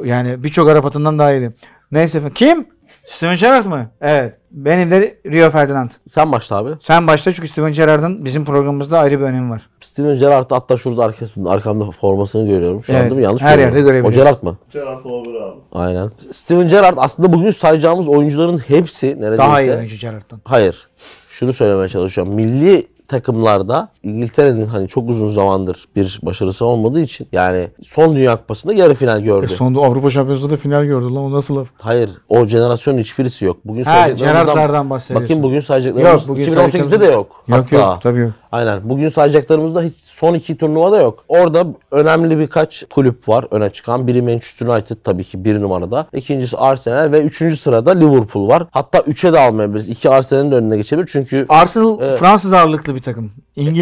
[0.05, 1.53] Yani birçok Arap atından daha iyiydi.
[1.93, 2.35] Neyse efendim.
[2.35, 2.67] Kim?
[3.11, 3.87] Steven Gerrard mı?
[4.00, 4.35] Evet.
[4.50, 5.90] Benim de Rio Ferdinand.
[6.09, 6.71] Sen başla abi.
[6.81, 9.62] Sen başta çünkü Steven Gerrard'ın bizim programımızda ayrı bir önemi var.
[9.81, 12.85] Steven Gerrard hatta şurada arkasında arkamda formasını görüyorum.
[12.85, 13.25] Şu Evet, an değil mi?
[13.25, 13.76] Yanlış her görüyorum.
[13.76, 14.21] yerde görebiliyorsun.
[14.21, 14.57] O Gerrard mı?
[14.71, 15.61] Gerard Oliver abi.
[15.73, 16.11] Aynen.
[16.31, 19.39] Steven Gerrard aslında bugün sayacağımız oyuncuların hepsi neredeyse...
[19.39, 20.41] Daha iyi oyuncu Gerrard'dan.
[20.45, 20.89] Hayır.
[21.30, 22.35] Şunu söylemeye çalışıyorum.
[22.35, 28.73] Milli takımlarda İngiltere'nin hani çok uzun zamandır bir başarısı olmadığı için yani son Dünya Kupası'nda
[28.73, 29.49] yarı final gördü.
[29.49, 31.69] Sonunda Avrupa Şampiyonası'nda final gördü lan o nasıl laf?
[31.78, 32.10] Hayır.
[32.28, 33.56] O jenerasyonun hiçbirisi yok.
[33.65, 35.25] Bugün Ha Gerrard'lardan bahsediyorsun.
[35.25, 37.45] Bakayım bugün sayacaklarımız Yok, bugün 2018'de de yok.
[37.49, 37.76] Yok Hatta.
[37.76, 38.30] yok tabii yok.
[38.52, 38.80] Aynen.
[38.89, 41.25] Bugün sayacaklarımızda hiç son iki turnuvada yok.
[41.28, 44.06] Orada önemli birkaç kulüp var öne çıkan.
[44.06, 46.06] Biri Manchester United tabii ki bir numarada.
[46.13, 48.67] İkincisi Arsenal ve üçüncü sırada Liverpool var.
[48.71, 49.89] Hatta üçe de almayabiliriz.
[49.89, 51.08] İki Arsenal'in önüne geçebilir.
[51.13, 52.19] Çünkü Arsenal Evet.
[52.19, 53.30] Fransız ağırlıklı bir takım.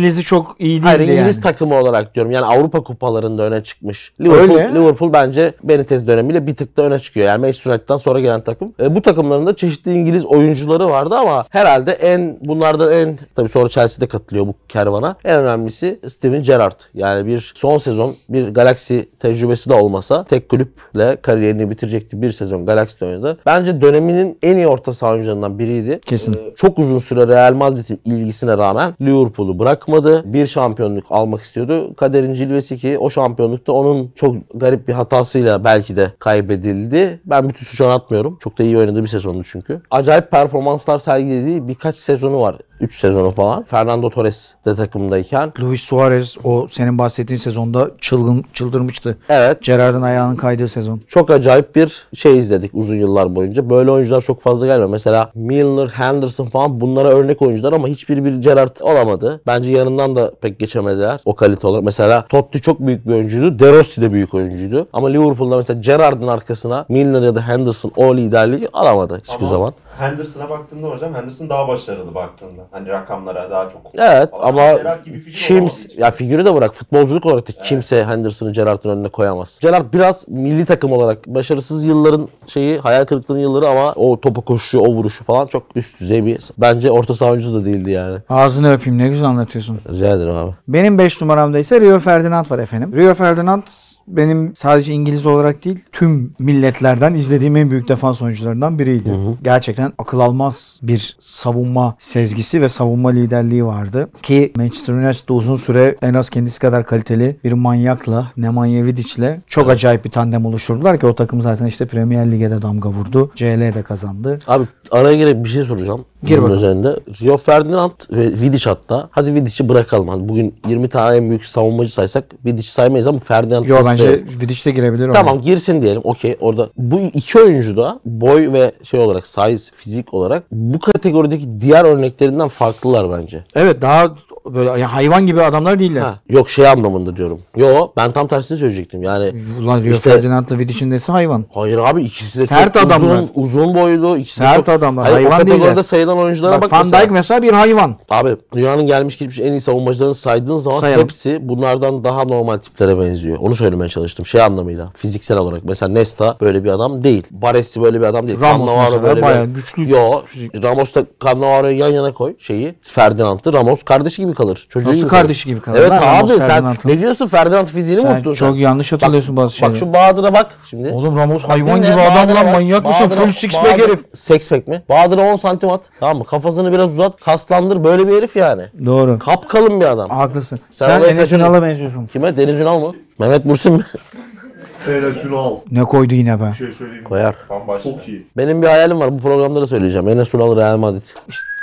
[0.08, 1.42] İngiliz'i çok iyi değildi Hayır İngiliz yani.
[1.42, 2.32] takımı olarak diyorum.
[2.32, 4.12] Yani Avrupa kupalarında öne çıkmış.
[4.20, 4.74] Liverpool, Öyle.
[4.74, 7.26] Liverpool bence Benitez dönemiyle bir tık da öne çıkıyor.
[7.26, 8.72] Yani Manchester United'dan sonra gelen takım.
[8.80, 13.68] E, bu takımların da çeşitli İngiliz oyuncuları vardı ama herhalde en bunlardan en tabii sonra
[13.68, 15.16] Chelsea'de katılıyor bu kervana.
[15.24, 16.80] En önemlisi Steven Gerrard.
[16.94, 22.22] Yani bir son sezon bir Galaxy tecrübesi de olmasa tek kulüple kariyerini bitirecekti.
[22.22, 23.38] Bir sezon Galaxy'de oynadı.
[23.46, 26.00] Bence döneminin en iyi orta saha oyuncularından biriydi.
[26.06, 26.32] Kesin.
[26.32, 29.97] E, çok uzun süre Real Madrid'in ilgisine rağmen Liverpool'u bırakmadı.
[30.24, 31.94] Bir şampiyonluk almak istiyordu.
[31.94, 37.20] Kaderin cilvesi ki o şampiyonlukta onun çok garip bir hatasıyla belki de kaybedildi.
[37.24, 38.38] Ben bütün suçu atmıyorum.
[38.40, 39.80] Çok da iyi oynadığı bir sezondu çünkü.
[39.90, 42.56] Acayip performanslar sergilediği birkaç sezonu var.
[42.80, 43.62] 3 sezonu falan.
[43.62, 45.52] Fernando Torres de takımdayken.
[45.60, 49.18] Luis Suarez o senin bahsettiğin sezonda çılgın çıldırmıştı.
[49.28, 51.00] Evet Gerrard'ın ayağının kaydığı sezon.
[51.08, 53.70] çok acayip bir şey izledik uzun yıllar boyunca.
[53.70, 54.88] Böyle oyuncular çok fazla gelmiyor.
[54.90, 59.40] Mesela Milner, Henderson falan bunlara örnek oyuncular ama hiçbiri bir Gerrard olamadı.
[59.46, 61.84] Bence yanından da pek geçemediler o kalite olarak.
[61.84, 63.58] Mesela Totti çok büyük bir oyuncuydu.
[63.58, 64.88] De Rossi de büyük oyuncuydu.
[64.92, 69.74] Ama Liverpool'da mesela Gerrard'ın arkasına Milner ya da Henderson o liderliği alamadı hiçbir Ama zaman.
[69.98, 72.62] Henderson'a baktığında hocam Henderson daha başarılı baktığında.
[72.70, 73.80] Hani rakamlara daha çok.
[73.94, 75.98] Evet Ama ama Gerrard gibi figür kim olamaz hiç.
[75.98, 79.58] ya figürü de bırak futbolculuk olarak da kimse Henderson'ı Gerrard'ın önüne koyamaz.
[79.62, 84.78] Gerrard biraz milli takım olarak başarısız yılların şeyi hayal kırıklığının yılları ama o topa koşuşu,
[84.80, 88.18] o vuruşu falan çok üst düzey bir bence orta saha oyuncusu da değildi yani.
[88.28, 89.78] Ağzını öpeyim ne güzel anlatıyorsun.
[89.90, 90.52] Rica ederim abi.
[90.68, 92.92] Benim 5 numaramda ise Rio Ferdinand var efendim.
[92.96, 93.62] Rio Ferdinand
[94.08, 99.10] benim sadece İngiliz olarak değil tüm milletlerden izlediğim en büyük defans oyuncularından biriydi.
[99.42, 104.08] Gerçekten akıl almaz bir savunma sezgisi ve savunma liderliği vardı.
[104.22, 109.70] Ki Manchester United'da uzun süre en az kendisi kadar kaliteli bir manyakla Nemanja Vidic'le çok
[109.70, 113.30] acayip bir tandem oluşturdular ki o takım zaten işte Premier Lig'e de damga vurdu.
[113.36, 114.38] CL de kazandı.
[114.46, 116.04] Abi araya girip bir şey soracağım.
[116.24, 116.56] Gir bakalım.
[116.56, 117.00] üzerinde.
[117.22, 119.08] Rio Ferdinand ve Vidic hatta.
[119.10, 120.08] Hadi Vidic'i bırakalım.
[120.08, 124.64] Hani bugün 20 tane en büyük savunmacı saysak Vidic'i saymayız ama Ferdinand Yo bence Vidic
[124.64, 125.12] de girebilir.
[125.12, 126.02] Tamam girsin diyelim.
[126.04, 126.70] Okey orada.
[126.76, 132.48] Bu iki oyuncu da boy ve şey olarak size, fizik olarak bu kategorideki diğer örneklerinden
[132.48, 133.44] farklılar bence.
[133.54, 134.14] Evet daha
[134.54, 136.00] böyle yani hayvan gibi adamlar değiller.
[136.00, 137.40] Ha, yok şey anlamında diyorum.
[137.56, 139.02] Yo ben tam tersini söyleyecektim.
[139.02, 141.44] Yani Ulan Rio İşte- Ferdinand'la Vidic'in nesi hayvan.
[141.54, 143.22] hayır abi ikisi de Sert çok adamlar.
[143.22, 144.16] uzun, uzun boylu.
[144.16, 145.82] ikisi Sert çok- adamlar, Hayır, hayvan o kategoride değiller.
[145.82, 147.02] sayılan oyunculara Bak, bak, Van mesela.
[147.02, 147.96] Dijk mesela bir hayvan.
[148.10, 151.02] Abi dünyanın gelmiş geçmiş en iyi savunmacılarını saydığın zaman Sayalım.
[151.04, 153.38] hepsi bunlardan daha normal tiplere benziyor.
[153.40, 154.90] Onu söylemeye çalıştım şey anlamıyla.
[154.96, 155.64] Fiziksel olarak.
[155.64, 157.22] Mesela Nesta böyle bir adam değil.
[157.30, 158.40] Baresi böyle bir adam değil.
[158.40, 159.54] Ramos Cannavaro mesela böyle bayağı bir...
[159.54, 159.90] güçlü.
[159.90, 160.20] Yo.
[160.62, 162.74] Ramos'la Cannavaro'yu yan yana koy şeyi.
[162.82, 163.52] Ferdinand'ı.
[163.52, 164.66] Ramos kardeşi gibi kalır.
[164.70, 165.54] Çocuğu Nasıl gibi kardeşi kalır.
[165.54, 166.88] gibi kalır Evet lan Ramos abi sen Ferdinand'ın?
[166.90, 168.56] ne diyorsun Ferdinand fiziğini mi unuttun çok sen?
[168.56, 169.78] yanlış hatırlıyorsun bazı Bak şeyleri.
[169.78, 170.88] şu Bahadır'a bak şimdi.
[170.88, 172.52] Oğlum Ramos Bak hayvan dinle, gibi adam lan bak.
[172.52, 173.06] manyak mısın?
[173.08, 174.00] Full six pack herif.
[174.16, 174.82] Six pack mi?
[174.88, 175.80] Bahadır'a 10 santim at.
[176.00, 176.24] Tamam mı?
[176.24, 177.20] Kafasını biraz uzat.
[177.20, 177.84] Kaslandır.
[177.84, 178.62] Böyle bir herif yani.
[178.86, 179.18] Doğru.
[179.18, 180.10] Kapkalın bir adam.
[180.10, 180.60] Haklısın.
[180.70, 182.06] Sen Sen, taşın- Ünal'a benziyorsun.
[182.06, 182.36] Kime?
[182.36, 182.92] Deniz Ünal mı?
[183.18, 183.82] Mehmet Bursin mi?
[184.88, 185.54] Enes Ünal.
[185.70, 186.44] Ne koydu yine be.
[186.50, 187.08] Bir şey söyleyeyim mi?
[187.08, 187.34] Koyar.
[187.50, 187.90] Bambaşka.
[187.90, 188.26] Çok iyi.
[188.36, 189.12] Benim bir hayalim var.
[189.12, 190.08] Bu programda da söyleyeceğim.
[190.08, 191.02] Enes Ünal Real Madrid.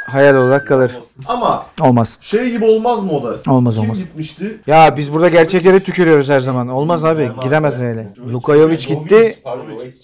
[0.05, 0.91] Hayal olarak kalır.
[1.27, 2.17] Ama Olmaz.
[2.21, 3.51] şey gibi olmaz mı o da?
[3.51, 3.97] Olmaz, Kim olmaz.
[3.97, 4.57] gitmişti?
[4.67, 6.67] Ya biz burada gerçekleri tükürüyoruz her zaman.
[6.67, 7.31] Olmaz abi.
[7.43, 8.07] Gidemez Real'e.
[8.33, 9.39] Luka Jovic gitti.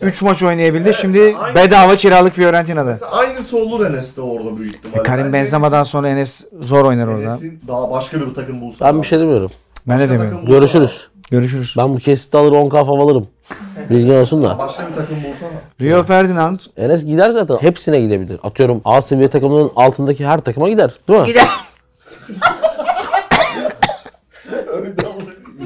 [0.01, 0.93] 3 maç oynayabildi.
[0.93, 2.89] Şimdi bedava kiralık Fiorentina'da.
[2.89, 5.03] Mesela aynısı olur Enes'te orada büyük ihtimalle.
[5.03, 7.21] Karim Bence Benzema'dan sonra Enes zor oynar orada.
[7.31, 8.85] Enes'in daha başka bir takım bulsa.
[8.85, 9.51] Ben bir şey demiyorum.
[9.87, 10.45] Ben de demiyorum.
[10.45, 11.07] Görüşürüz.
[11.31, 11.73] Görüşürüz.
[11.77, 13.27] Ben bu kesiti alır 10k fav alırım.
[13.89, 14.57] Bilgin olsun da.
[14.57, 15.49] Başka bir takım bulsana.
[15.81, 16.59] Rio Ferdinand.
[16.77, 17.57] Enes gider zaten.
[17.57, 18.39] Hepsine gidebilir.
[18.43, 20.91] Atıyorum A seviye takımının altındaki her takıma gider.
[21.09, 21.25] Değil mi?
[21.25, 21.47] Gider.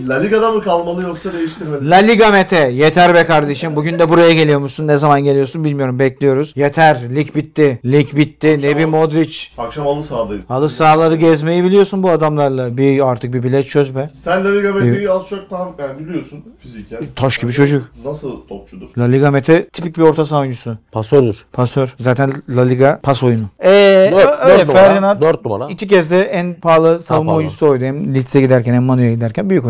[0.07, 1.89] La Liga'da mı kalmalı yoksa değiştirmeli?
[1.89, 2.57] La Liga Mete.
[2.73, 3.75] Yeter be kardeşim.
[3.75, 4.87] Bugün de buraya geliyormuşsun.
[4.87, 5.99] Ne zaman geliyorsun bilmiyorum.
[5.99, 6.53] Bekliyoruz.
[6.55, 6.97] Yeter.
[7.15, 7.79] Lig bitti.
[7.85, 8.61] Lig bitti.
[8.61, 9.37] Nebi Modric.
[9.57, 10.43] Akşam halı sahadayız.
[10.49, 12.77] Halı sahaları gezmeyi biliyorsun bu adamlarla.
[12.77, 14.09] Bir artık bir bilet çöz be.
[14.23, 16.99] Sen La Liga Mete'yi az çok tam yani biliyorsun fiziken.
[17.15, 17.91] Taş gibi çocuk.
[18.05, 18.89] Nasıl topçudur?
[18.97, 20.77] La Liga Mete tipik bir orta saha oyuncusu.
[20.91, 21.45] Pasördür.
[21.53, 21.95] Pasör.
[21.99, 23.43] Zaten La Liga pas oyunu.
[23.63, 24.83] Eee Dört, öyle dört numara.
[24.87, 25.69] Ferdinand Dört numara.
[25.69, 27.37] iki kez de en pahalı savunma pardon.
[27.37, 27.83] oyuncusu oydu.
[27.85, 29.65] Hem Leeds'e giderken hem Manu'ya giderken büyük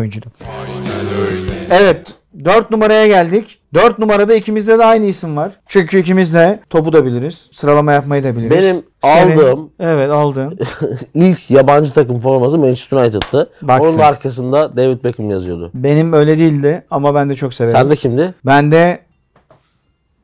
[0.60, 1.52] oyuncuydu.
[1.70, 2.06] Evet.
[2.44, 3.58] 4 numaraya geldik.
[3.74, 5.50] 4 numarada ikimizde de aynı isim var.
[5.66, 7.48] Çünkü ikimiz de topu da biliriz.
[7.52, 8.50] Sıralama yapmayı da biliriz.
[8.50, 10.58] Benim Senin- aldığım Evet aldığım.
[11.14, 13.50] ilk yabancı takım forması Manchester United'tı.
[13.62, 13.98] Bak Onun sen.
[13.98, 15.70] da arkasında David Beckham yazıyordu.
[15.74, 17.76] Benim öyle değildi ama ben de çok severim.
[17.76, 18.34] Sen de kimdi?
[18.46, 18.98] Ben de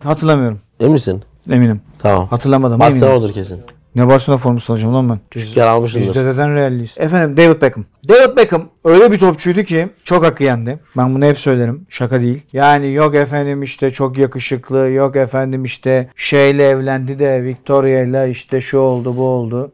[0.05, 0.61] hatırlamıyorum.
[0.81, 1.23] Emin misin?
[1.51, 1.81] Eminim.
[1.99, 2.27] Tamam.
[2.29, 3.01] Hatırlamadım eminim.
[3.01, 3.61] Barcelona'dır kesin.
[3.95, 5.21] Ne Barcelona forması alacağım lan ben.
[5.31, 6.07] Küçükken almışsındır.
[6.07, 6.95] Biz dededen realliyiz.
[6.97, 7.85] Efendim David Beckham.
[8.09, 10.81] David Beckham öyle bir topçuydu ki çok hakkı yendi.
[10.97, 11.87] Ben bunu hep söylerim.
[11.89, 12.43] Şaka değil.
[12.53, 14.91] Yani yok efendim işte çok yakışıklı.
[14.91, 19.73] Yok efendim işte şeyle evlendi de Victoria'yla işte şu oldu bu oldu.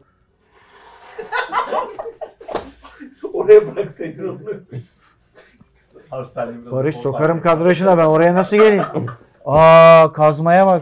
[3.33, 4.39] Oraya bıraksaydın onu.
[6.71, 8.83] Barış sokarım kadrajına ben oraya nasıl geleyim?
[9.45, 10.81] Aa kazmaya bak.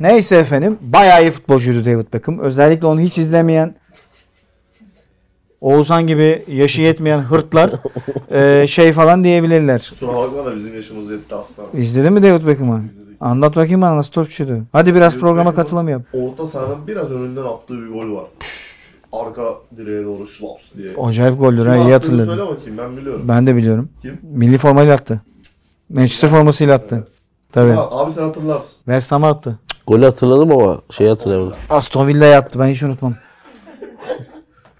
[0.00, 0.78] Neyse efendim.
[0.80, 2.38] Bayağı iyi futbolcuydu David Beckham.
[2.38, 3.74] Özellikle onu hiç izlemeyen
[5.60, 7.70] Oğuzhan gibi yaşı yetmeyen hırtlar
[8.30, 9.86] e, şey falan diyebilirler.
[9.90, 11.66] Kusura bakma da bizim yaşımız yetti aslan.
[11.72, 12.84] İzledin mi David Beckham'ı?
[13.20, 14.60] Anlat bakayım bana nasıl topçuydu.
[14.72, 16.02] Hadi biraz David programa Beckham'ın katılım yap.
[16.12, 18.24] Orta sahanın biraz önünden attığı bir gol var.
[19.12, 20.92] Arka direğe doğru şlaps diye.
[21.02, 22.36] Acayip goldür ha iyi hatırladım.
[22.36, 23.22] Söyle bakayım ben biliyorum.
[23.28, 23.88] Ben de biliyorum.
[24.02, 24.18] Kim?
[24.22, 25.22] Milli formayla attı.
[25.88, 27.08] Manchester formasıyla attı.
[27.52, 27.72] Tabii.
[27.72, 28.76] Ha, abi sen hatırlarsın.
[28.84, 29.58] West Ham'a attı.
[29.88, 31.54] Golü hatırladım ama şeyi hatırlayamadım.
[31.70, 33.14] Aston Villa'ya attı ben hiç unutmam.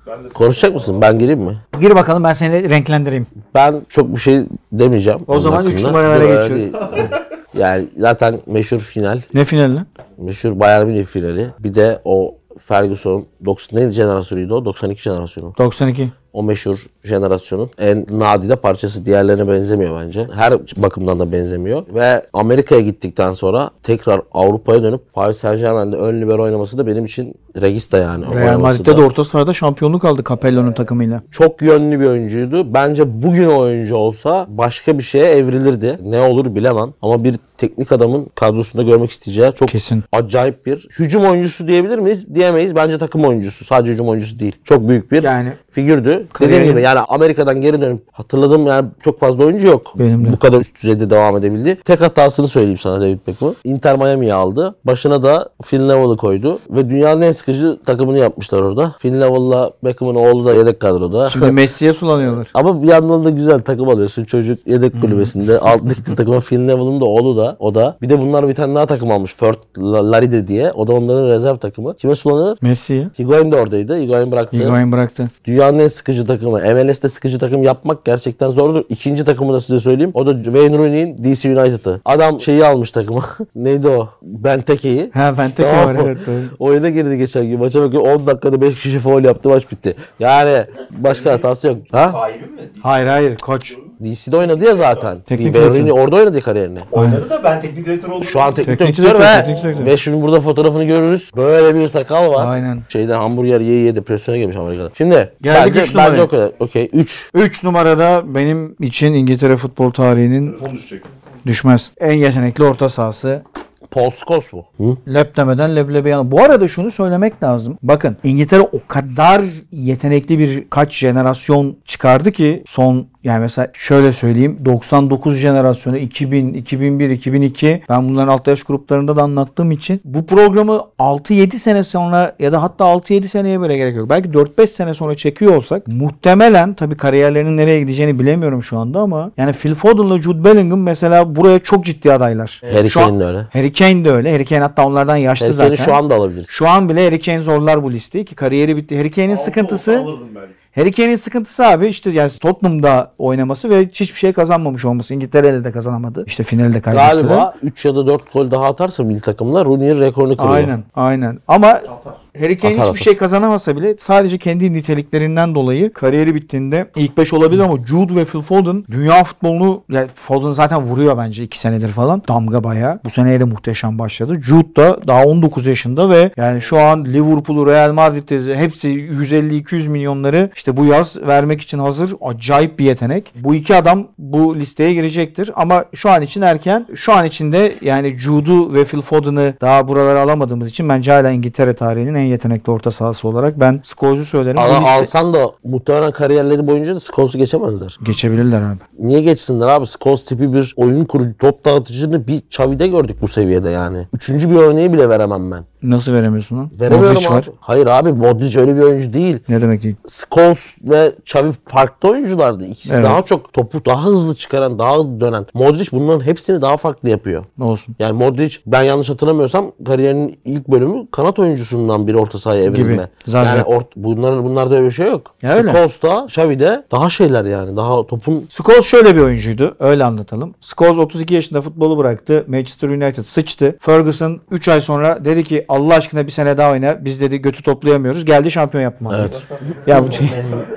[0.07, 1.01] Ben de Konuşacak mısın?
[1.01, 1.57] Ben gireyim mi?
[1.81, 3.27] Gir bakalım ben seni renklendireyim.
[3.55, 4.41] Ben çok bir şey
[4.73, 5.21] demeyeceğim.
[5.27, 5.89] O zaman üç hakkında.
[5.89, 6.79] numaralara Böyle geçiyorum.
[7.59, 9.21] yani zaten meşhur final.
[9.35, 9.87] Ne finali lan?
[10.19, 11.47] Meşhur Bayern Münih finali.
[11.59, 14.65] Bir de o Ferguson 90 neydi jenerasyonuydu o?
[14.65, 15.55] 92 jenerasyonu.
[15.59, 16.13] 92.
[16.33, 19.07] O meşhur jenerasyonun en nadide parçası.
[19.07, 20.27] Diğerlerine benzemiyor bence.
[20.35, 21.83] Her bakımdan da benzemiyor.
[21.95, 27.05] Ve Amerika'ya gittikten sonra tekrar Avrupa'ya dönüp Paris Saint Germain'de ön libero oynaması da benim
[27.05, 28.25] için regista yani.
[28.35, 31.23] Real Madrid'de de orta sahada şampiyonluk aldı Capello'nun takımıyla.
[31.31, 32.75] Çok yönlü bir oyuncuydu.
[32.75, 35.99] Bence bugün oyuncu olsa başka bir şeye evrilirdi.
[36.03, 36.95] Ne olur bilemem.
[37.03, 40.05] Ama bir teknik adamın kadrosunda görmek isteyeceği çok Kesin.
[40.13, 42.35] acayip bir hücum oyuncusu diyebilir miyiz?
[42.35, 42.75] Diyemeyiz.
[42.75, 43.65] Bence takım oyuncusu.
[43.65, 44.57] Sadece hücum oyuncusu değil.
[44.65, 46.18] Çok büyük bir Yani figürdü.
[46.19, 46.29] Dediğim
[46.63, 49.93] Kariyerin- gibi yani Amerika'dan geri dönüp hatırladığım yani çok fazla oyuncu yok.
[49.99, 50.33] Benim de.
[50.33, 51.79] Bu kadar üst düzeyde devam edebildi.
[51.85, 53.55] Tek hatasını söyleyeyim sana David Beckham'ı.
[53.65, 54.75] Inter Miami'yi aldı.
[54.85, 56.59] Başına da Phil Neville'ı koydu.
[56.71, 58.95] Ve dünyanın en sıkıcı takımını yapmışlar orada.
[59.01, 61.31] Phil Neville'la Beckham'ın oğlu da yedek kadroda.
[61.31, 62.49] şimdi Messi'ye sulanıyorlar.
[62.55, 64.25] Ama bir yandan da güzel takım alıyorsun.
[64.25, 65.59] Çocuk yedek kulübesinde.
[65.61, 67.57] Alt ligde takıma Phil Neville'ın da oğlu da.
[67.59, 67.97] O da.
[68.03, 69.35] Bir de bunlar bir tane daha takım almış.
[69.35, 70.73] Fort Laride diye.
[70.73, 71.97] O da onların rezerv takımı.
[71.97, 72.57] Kime sulanıyor?
[72.63, 73.09] Messi'ye.
[73.19, 73.97] Higuain de oradaydı.
[73.99, 74.57] Higuain bıraktı.
[74.57, 75.29] Higuain bıraktı.
[75.45, 76.59] Dünyanın en sıkıcı sıkıcı takımı.
[76.59, 78.85] MLS'te sıkıcı takım yapmak gerçekten zordur.
[78.89, 80.11] İkinci takımı da size söyleyeyim.
[80.15, 82.01] O da Wayne Rooney'in DC United'ı.
[82.05, 83.23] Adam şeyi almış takımı.
[83.55, 84.09] Neydi o?
[84.23, 85.11] Benteke'yi.
[85.15, 86.19] Ha ben tek Tamam var evet.
[86.27, 86.37] doğru.
[86.59, 87.59] Oyuna girdi geçen gün.
[87.59, 89.95] Maça bakıyor 10 dakikada 5 kişi foul yaptı maç bitti.
[90.21, 91.77] Yani başka hatası yok.
[91.93, 92.09] Ha?
[92.09, 92.71] Sahibi mi?
[92.83, 93.75] Hayır hayır koç.
[94.05, 95.21] DC'de oynadı ya zaten.
[95.21, 95.57] Teknik.
[95.57, 96.79] Rooney orada oynadı kariyerini.
[96.93, 98.25] Oynadı da ben teknik direktör oldum.
[98.25, 99.87] Şu an teknik, Teknik direktör, direktör, ve, teknik direktör.
[99.87, 101.31] ve şimdi burada fotoğrafını görürüz.
[101.37, 102.47] Böyle bir sakal var.
[102.53, 102.79] Aynen.
[102.89, 104.91] Şeyden hamburger yiye yiye depresyona girmiş Amerika'da.
[104.99, 106.11] Şimdi Geldik bence, üç numaraya.
[106.11, 106.51] bence o kadar.
[106.61, 107.31] Okey 3.
[107.35, 111.03] 3 numarada benim için İngiltere futbol tarihinin Telefon düşecek.
[111.47, 111.91] düşmez.
[112.01, 113.43] En yetenekli orta sahası.
[113.91, 114.65] Paul Scholes mu?
[114.77, 115.15] Hı?
[115.15, 116.31] Lep demeden leblebi yanı.
[116.31, 117.79] Bu arada şunu söylemek lazım.
[117.83, 124.59] Bakın İngiltere o kadar yetenekli bir kaç jenerasyon çıkardı ki son yani mesela şöyle söyleyeyim
[124.65, 130.83] 99 jenerasyonu 2000, 2001, 2002 ben bunların alt yaş gruplarında da anlattığım için bu programı
[130.99, 134.11] 6-7 sene sonra ya da hatta 6-7 seneye bile gerek yok.
[134.11, 139.31] Belki 4-5 sene sonra çekiyor olsak muhtemelen tabii kariyerlerinin nereye gideceğini bilemiyorum şu anda ama
[139.37, 142.63] yani Phil Foden'la Jude Bellingham mesela buraya çok ciddi adaylar.
[142.73, 143.47] Harry Şu an- Kane de öyle.
[143.53, 144.33] Harry Kane de öyle.
[144.33, 145.75] Harry Kane hatta onlardan yaşlı Harry zaten.
[145.75, 146.47] Kane'i şu anda alabiliriz.
[146.51, 148.99] Şu an bile Harry Kane zorlar bu listeyi ki kariyeri bitti.
[148.99, 150.53] Harry Kane'in sıkıntısı olsa alırdım belki.
[150.79, 155.15] Harry Kane'in sıkıntısı abi işte yani Tottenham'da oynaması ve hiçbir şey kazanmamış olması.
[155.15, 156.25] İngiltere'yle de kazanamadı.
[156.27, 157.15] İşte finali de kaybettiler.
[157.15, 160.55] Galiba 3 ya da 4 gol daha atarsa milli takımlar Rooney'in rekorunu kırıyor.
[160.55, 161.39] Aynen, aynen.
[161.49, 162.15] Ama Atar.
[162.39, 167.61] Harry Kane hiçbir şey kazanamasa bile sadece kendi niteliklerinden dolayı kariyeri bittiğinde ilk 5 olabilir
[167.61, 172.23] ama Jude ve Phil Foden dünya futbolunu yani Foden zaten vuruyor bence 2 senedir falan.
[172.29, 173.01] Damga bayağı.
[173.05, 174.41] Bu seneye de muhteşem başladı.
[174.43, 180.51] Jude da daha 19 yaşında ve yani şu an Liverpool'u, Real Madrid'i hepsi 150-200 milyonları
[180.55, 182.15] işte bu yaz vermek için hazır.
[182.21, 183.33] Acayip bir yetenek.
[183.35, 186.87] Bu iki adam bu listeye girecektir ama şu an için erken.
[186.95, 191.75] Şu an içinde yani Jude'u ve Phil Foden'ı daha buralara alamadığımız için bence hala İngiltere
[191.75, 194.57] tarihinin en yetenekli orta sahası olarak ben Scholes'u söylerim.
[194.57, 197.99] Liste- alsan da muhtemelen kariyerleri boyunca da Scholes'u geçemezler.
[198.03, 198.79] Geçebilirler abi.
[198.99, 199.87] Niye geçsinler abi?
[199.87, 204.07] Scholes tipi bir oyun kurucu, top dağıtıcını bir Xavi'de gördük bu seviyede yani.
[204.13, 205.65] Üçüncü bir örneği bile veremem ben.
[205.83, 206.71] Nasıl veremiyorsun lan?
[206.81, 207.35] Veremiyorum Modric abi.
[207.35, 207.45] var.
[207.61, 209.39] Hayır abi Modric öyle bir oyuncu değil.
[209.49, 209.97] Ne demek değil?
[210.09, 212.67] Scholes ve Xavi farklı oyunculardı.
[212.67, 213.05] İkisi Evet.
[213.05, 215.47] daha çok topu daha hızlı çıkaran, daha hızlı dönen.
[215.55, 217.45] Modric bunların hepsini daha farklı yapıyor.
[217.59, 217.97] Ne olsun.
[217.99, 223.09] Yani Modric ben yanlış hatırlamıyorsam kariyerinin ilk bölümü kanat oyuncusundan bir orta sahaya evrilme.
[223.27, 223.51] Zaten.
[223.51, 225.35] Yani ort, bunların bunlarda öyle bir şey yok.
[225.43, 225.63] Ya.
[225.63, 227.77] Scholes da Xavi'de daha şeyler yani.
[227.77, 229.77] Daha topun Scholes şöyle bir oyuncuydu.
[229.81, 230.55] Öyle anlatalım.
[230.61, 232.45] Scholes 32 yaşında futbolu bıraktı.
[232.49, 233.77] Manchester United sıçtı.
[233.81, 237.05] Ferguson 3 ay sonra dedi ki Allah aşkına bir sene daha oyna.
[237.05, 238.25] Biz dedi götü toplayamıyoruz.
[238.25, 239.05] Geldi şampiyon yaptı.
[239.21, 239.43] Evet.
[239.87, 240.27] Ya bu şey.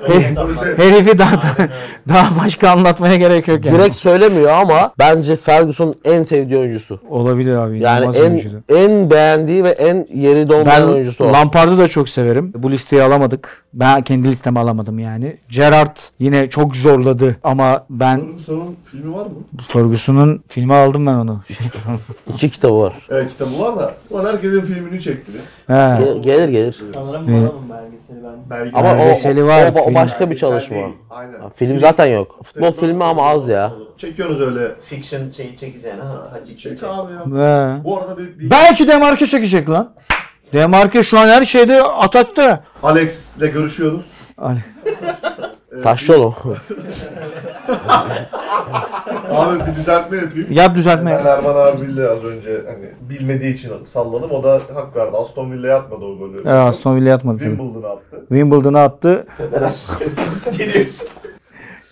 [0.06, 1.32] Her- herifi daha
[2.08, 3.78] daha başka anlatmaya gerek yok yani.
[3.78, 7.00] direkt söylemiyor ama bence Ferguson'un en sevdiği oyuncusu.
[7.10, 7.78] olabilir abi.
[7.80, 8.62] Yani en oyuncuydu.
[8.68, 11.32] en beğendiği ve en yeri dolmayan oyuncusu o.
[11.32, 12.52] Lampard'ı da çok severim.
[12.56, 13.61] Bu listeyi alamadık.
[13.74, 15.36] Ben kendi listeme alamadım yani.
[15.48, 19.32] Gerrard yine çok zorladı ama ben Ferguson'un filmi var mı?
[19.68, 21.40] Ferguson'un filmi aldım ben onu.
[22.34, 23.06] İki kitabı var.
[23.10, 23.94] Evet kitabı var da.
[24.10, 25.42] Ulan herkesin filmini çektiniz.
[25.66, 25.72] He.
[25.72, 26.82] Gel- gelir gelir.
[26.94, 28.50] Sanırım var onun belgeseli ben.
[28.50, 28.80] Belgesel.
[28.80, 29.94] Ama o, Belgeseli o, var, o- o film.
[29.94, 30.76] başka bir Belgesel çalışma.
[30.76, 31.40] değil, Aynen.
[31.40, 32.40] Ha, Film zaten yok.
[32.44, 33.72] Futbol filmi ama az ya.
[33.96, 34.74] Çekiyorsunuz öyle.
[34.80, 37.20] Fiction şeyi çekeceğine hacı Çek abi ya.
[37.26, 37.84] He.
[37.84, 39.92] Bu arada bir, bir Belki Demarke çekecek lan.
[40.52, 42.60] Demarke şu an her şeyde atakta.
[42.82, 44.06] Alex'le görüşüyoruz.
[44.36, 44.58] Hani
[45.82, 46.34] Taşlı oğlum.
[49.30, 50.46] Abi bir düzeltme yapayım.
[50.52, 51.20] Yap düzeltme.
[51.24, 54.30] Ben Erman abiyle az önce hani bilmediği için salladım.
[54.30, 55.16] O da hak verdi.
[55.16, 56.36] Aston Villa'ya atmadı o golü.
[56.38, 57.48] Evet, Aston Villa atmadı tabii.
[57.48, 58.16] Wimbledon'a attı.
[58.28, 59.26] Wimbledon'a attı.
[59.72, 60.86] Sesi geliyor.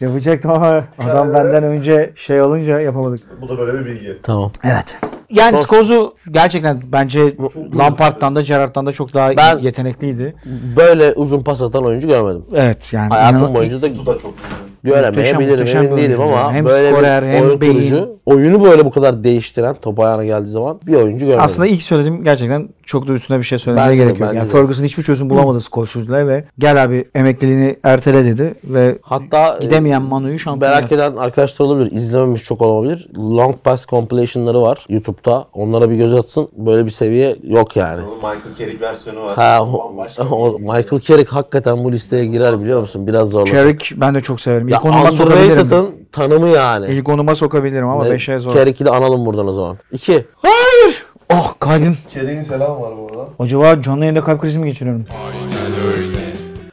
[0.00, 3.20] Yapacaktım ama adam benden önce şey alınca yapamadık.
[3.40, 4.18] Bu da böyle bir bilgi.
[4.22, 4.52] tamam.
[4.64, 4.96] Evet.
[5.30, 7.36] Yani Scholes'u gerçekten bence
[7.78, 10.34] Lampard'dan da Gerrard'dan da çok daha Ben- yetenekliydi.
[10.76, 12.44] Böyle uzun pas atan oyuncu görmedim.
[12.54, 13.08] Evet yani.
[13.08, 13.88] Hayatım inan- boyunca da
[14.18, 14.34] çok
[14.82, 16.52] göremeyebilirim muhteşem emin değilim ama yani.
[16.52, 17.74] Hem böyle skorer, bir hem oyun beyin.
[17.74, 21.44] kurucu, oyunu böyle bu kadar değiştiren top ayağına geldiği zaman bir oyuncu görmedim.
[21.44, 24.34] Aslında ilk söylediğim gerçekten çok da üstüne bir şey söylemeye de, gerek yok.
[24.34, 24.52] Yani de.
[24.52, 30.02] Ferguson hiçbir çözüm bulamadı Scholes'la ve gel abi emekliliğini ertele dedi ve Hatta e, gidemeyen
[30.02, 31.92] Manu'yu şampiyon merak eden arkadaşlar olabilir.
[31.92, 33.08] izlememiş çok olabilir.
[33.16, 34.86] Long Pass compilation'ları var
[35.20, 35.48] YouTube'da.
[35.52, 36.48] Onlara bir göz atsın.
[36.52, 38.02] Böyle bir seviye yok yani.
[38.02, 39.34] Onun Michael Carrick versiyonu var.
[39.36, 43.06] Ha, o, o Michael Carrick hakikaten bu listeye girer biliyor musun?
[43.06, 43.54] Biraz zorlasın.
[43.54, 44.68] Carrick ben de çok severim.
[44.68, 46.08] Ya İlk onuma sokabilirim.
[46.12, 46.86] Tanımı yani.
[46.86, 48.54] İlk onuma sokabilirim ama Ve 5'e zor.
[48.54, 49.78] Carrick'i de analım buradan o zaman.
[49.92, 50.12] 2.
[50.42, 51.04] Hayır!
[51.32, 51.96] Oh kaydım.
[52.12, 53.28] Kereğin selam var bu arada.
[53.38, 55.06] Acaba canlı yayında kalp krizi mi geçiriyorum?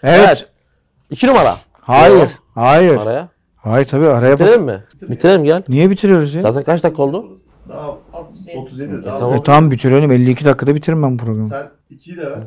[0.03, 0.19] Evet.
[0.27, 0.45] Evet.
[1.09, 1.55] 2 numara.
[1.81, 2.29] Hayır.
[2.55, 2.97] Hayır.
[2.97, 3.27] Araya.
[3.55, 4.39] Hayır tabii araya bas.
[4.39, 4.83] Bitirelim mi?
[5.01, 5.63] Bitirelim gel.
[5.69, 6.41] Niye bitiriyoruz ya?
[6.41, 7.37] Zaten kaç dakika oldu?
[7.69, 7.97] Daha
[8.55, 9.19] 37 daha.
[9.19, 9.35] tamam.
[9.35, 10.11] E, tamam bitirelim.
[10.11, 11.45] 52 dakikada bitiririm ben bu programı.
[11.45, 12.37] Sen 2'yi de ver.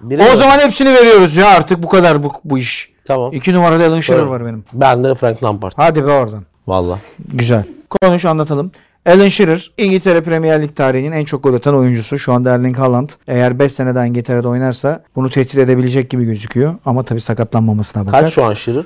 [0.00, 0.36] Biri O mi?
[0.36, 2.92] zaman hepsini veriyoruz ya artık bu kadar bu, bu iş.
[3.04, 3.32] Tamam.
[3.32, 4.64] 2 numarada Alan Shearer var benim.
[4.72, 5.72] Ben de Frank Lampard.
[5.76, 6.42] Hadi be oradan.
[6.66, 6.98] Valla.
[7.32, 7.64] Güzel.
[8.02, 8.70] Konuş anlatalım.
[9.06, 12.18] Alan Shearer İngiltere Premier Lig tarihinin en çok gol atan oyuncusu.
[12.18, 16.74] Şu anda Erling Haaland eğer 5 sene daha İngiltere'de oynarsa bunu tehdit edebilecek gibi gözüküyor.
[16.84, 18.20] Ama tabii sakatlanmamasına bakar.
[18.24, 18.84] Kaç şu an Shearer?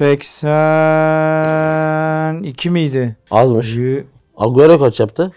[0.00, 3.16] 182 miydi?
[3.30, 3.74] Azmış.
[3.76, 4.04] Yü-
[4.36, 5.32] Agüero kaç yaptı?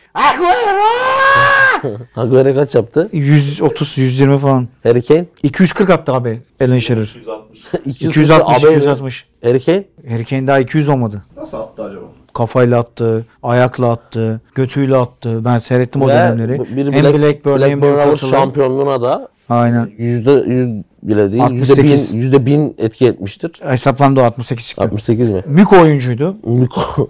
[2.15, 3.09] Agüero kaç yaptı?
[3.11, 4.67] 130 120 falan.
[4.83, 5.25] Harry Kane?
[5.43, 7.13] 240 attı abi Alan Shearer.
[7.15, 7.59] 160.
[7.85, 9.25] 260 Abi- 260.
[9.43, 9.83] Harry Kane?
[10.09, 11.23] Harry Kane daha 200 olmadı.
[11.37, 12.05] Nasıl attı acaba?
[12.33, 15.45] Kafayla attı, ayakla attı, götüyle attı.
[15.45, 16.59] Ben seyrettim o Ve dönemleri.
[16.77, 18.39] bir hem Black, Blackburn hem Blackburn Rovers Newcastle'a.
[18.39, 19.89] şampiyonluğuna da Aynen.
[19.97, 21.43] yüzde yüz bile değil.
[21.51, 22.13] Yüzde 68.
[22.13, 23.51] bin, yüzde bin etki etmiştir.
[23.63, 24.83] Hesaplandı o 68 çıktı.
[24.83, 25.43] 68 mi?
[25.45, 26.37] Miko oyuncuydu.
[26.43, 27.09] Miko.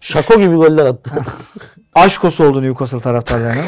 [0.00, 1.10] Şako gibi goller attı.
[1.94, 3.62] Aşkosu oldu Newcastle taraftarlarına.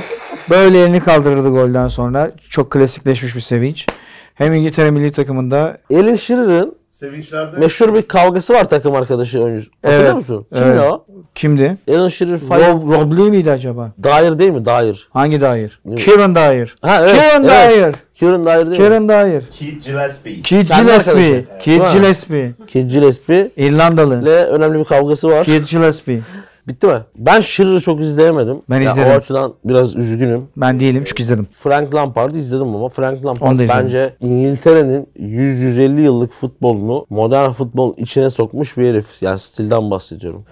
[0.50, 2.30] Böyle elini kaldırırdı golden sonra.
[2.50, 3.86] Çok klasikleşmiş bir sevinç.
[4.34, 9.70] Hem İngiltere milli takımında Alan Shearer'ın Sevinçlerde meşhur bir kavgası var takım arkadaşı oyuncusu.
[9.82, 10.46] Hatırlıyor Evet, musun?
[10.54, 10.80] Kimdi evet.
[10.90, 11.04] o?
[11.34, 11.76] kimdi?
[11.90, 12.50] Alan Shearer fight.
[12.50, 13.92] Rob, Rob Lee miydi acaba?
[14.02, 14.64] Dyer değil mi?
[14.64, 15.08] Dyer.
[15.12, 15.80] Hangi dair?
[15.88, 15.98] Evet.
[16.04, 16.74] Kieran Dyer.
[16.82, 17.10] Ha evet.
[17.12, 17.50] Kieran evet.
[17.78, 17.94] Dyer.
[18.14, 18.76] Kieran Dyer değil mi?
[18.76, 19.42] Kieran Dyer.
[19.50, 20.42] Keith Gillespie.
[20.42, 21.12] Keith Kendi Gillespie.
[21.12, 21.44] arkadaşı.
[21.62, 21.92] Keith Ha.
[21.92, 22.52] Gillespie.
[22.66, 24.22] Keith Gillespie İrlandalı.
[24.22, 25.44] ile önemli bir kavgası var.
[25.44, 26.20] Keith Gillespie.
[26.68, 26.98] Bitti mi?
[27.16, 28.62] Ben Shearer'ı çok izleyemedim.
[28.70, 29.10] Ben Ya izledim.
[29.10, 30.48] O açıdan biraz üzgünüm.
[30.56, 31.46] Ben değilim çünkü izledim.
[31.52, 38.76] Frank Lampard'ı izledim ama Frank Lampard bence İngiltere'nin 100-150 yıllık futbolunu modern futbol içine sokmuş
[38.76, 39.22] bir herif.
[39.22, 40.44] Yani stilden bahsediyorum.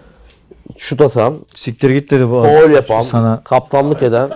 [0.76, 2.42] Şut atan, Siktir git dedi bu.
[2.42, 3.40] foul yapan, Sana.
[3.44, 4.30] kaptanlık eden,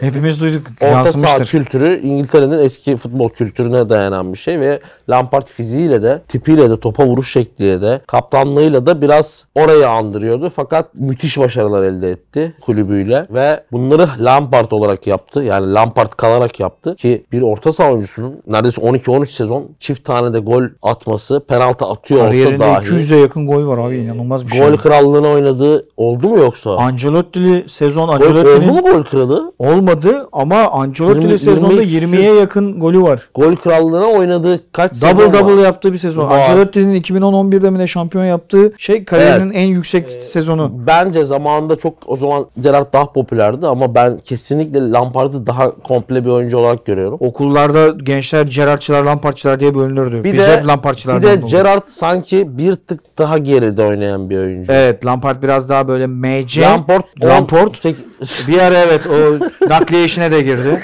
[0.00, 0.66] Hepimiz duyduk.
[0.80, 6.70] orta saha kültürü İngiltere'nin eski futbol kültürüne dayanan bir şey ve Lampard fiziğiyle de, tipiyle
[6.70, 10.50] de, topa vuruş şekliyle de, kaptanlığıyla da biraz orayı andırıyordu.
[10.56, 15.42] Fakat müthiş başarılar elde etti kulübüyle ve bunları Lampard olarak yaptı.
[15.42, 20.38] Yani Lampard kalarak yaptı ki bir orta saha oyuncusunun neredeyse 12-13 sezon çift tane de
[20.38, 24.60] gol atması, penaltı atıyor olsa Kariyerinde dahi 200'e yakın gol var abi inanılmaz bir şey.
[24.60, 26.70] gol krallığına oynadığı oldu mu yoksa?
[26.76, 29.52] Ancelotti'li sezon Gol, oldu mu Ancelotti'nin gol kralı?
[29.58, 29.89] olmadı
[30.32, 33.28] ama Ancelotti'li 20 sezonda 22 20'ye yakın golü var.
[33.34, 35.32] Gol krallığına oynadığı kaç Double sezon var?
[35.32, 36.28] double yaptığı bir sezon.
[36.28, 36.40] Var.
[36.40, 40.70] Ancelotti'nin 2010-11'de mi ne şampiyon yaptığı şey kariyerinin en yüksek sezonu.
[40.86, 46.30] Bence zamanında çok o zaman Gerrard daha popülerdi ama ben kesinlikle Lampard'ı daha komple bir
[46.30, 47.16] oyuncu olarak görüyorum.
[47.20, 50.24] Okullarda gençler Gerardçılar, Lampardçılar diye bölünürdü.
[50.24, 51.50] Bir Biz de hep Lampardçılardan bir de olduk.
[51.50, 54.72] Gerrard sanki bir tık daha geride oynayan bir oyuncu.
[54.72, 56.60] Evet Lampard biraz daha böyle MC.
[56.60, 58.04] Lampard, Lampard 18
[58.48, 59.38] bir ara evet o
[59.80, 60.82] nakliye işine de girdi.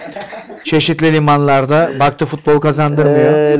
[0.64, 3.58] Çeşitli limanlarda baktı futbol kazandırmıyor.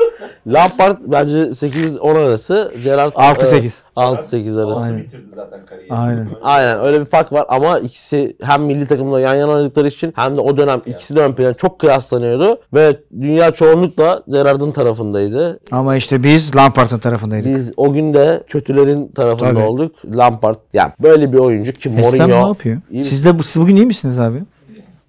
[0.46, 3.72] Lampard bence 8-10 arası, Gerrard 6-8.
[3.96, 4.82] 6-8 arası.
[4.82, 4.98] Aynen.
[4.98, 5.92] bitirdi zaten kariyeri.
[5.94, 6.28] Aynen.
[6.42, 10.36] Aynen öyle bir fark var ama ikisi hem milli takımda yan yana oynadıkları için hem
[10.36, 15.60] de o dönem ikisi de ön plana çok kıyaslanıyordu ve dünya çoğunlukla Gerrard'ın tarafındaydı.
[15.70, 17.56] Ama işte biz Lampard'ın tarafındaydık.
[17.56, 19.60] Biz o gün de kötülerin tarafında Tabii.
[19.60, 19.94] olduk.
[20.16, 22.78] Lampard yani böyle bir oyuncu ki Mourinho ne yapıyor?
[22.90, 23.04] İyi?
[23.04, 24.42] Siz de bu- siz bugün iyi misiniz abi?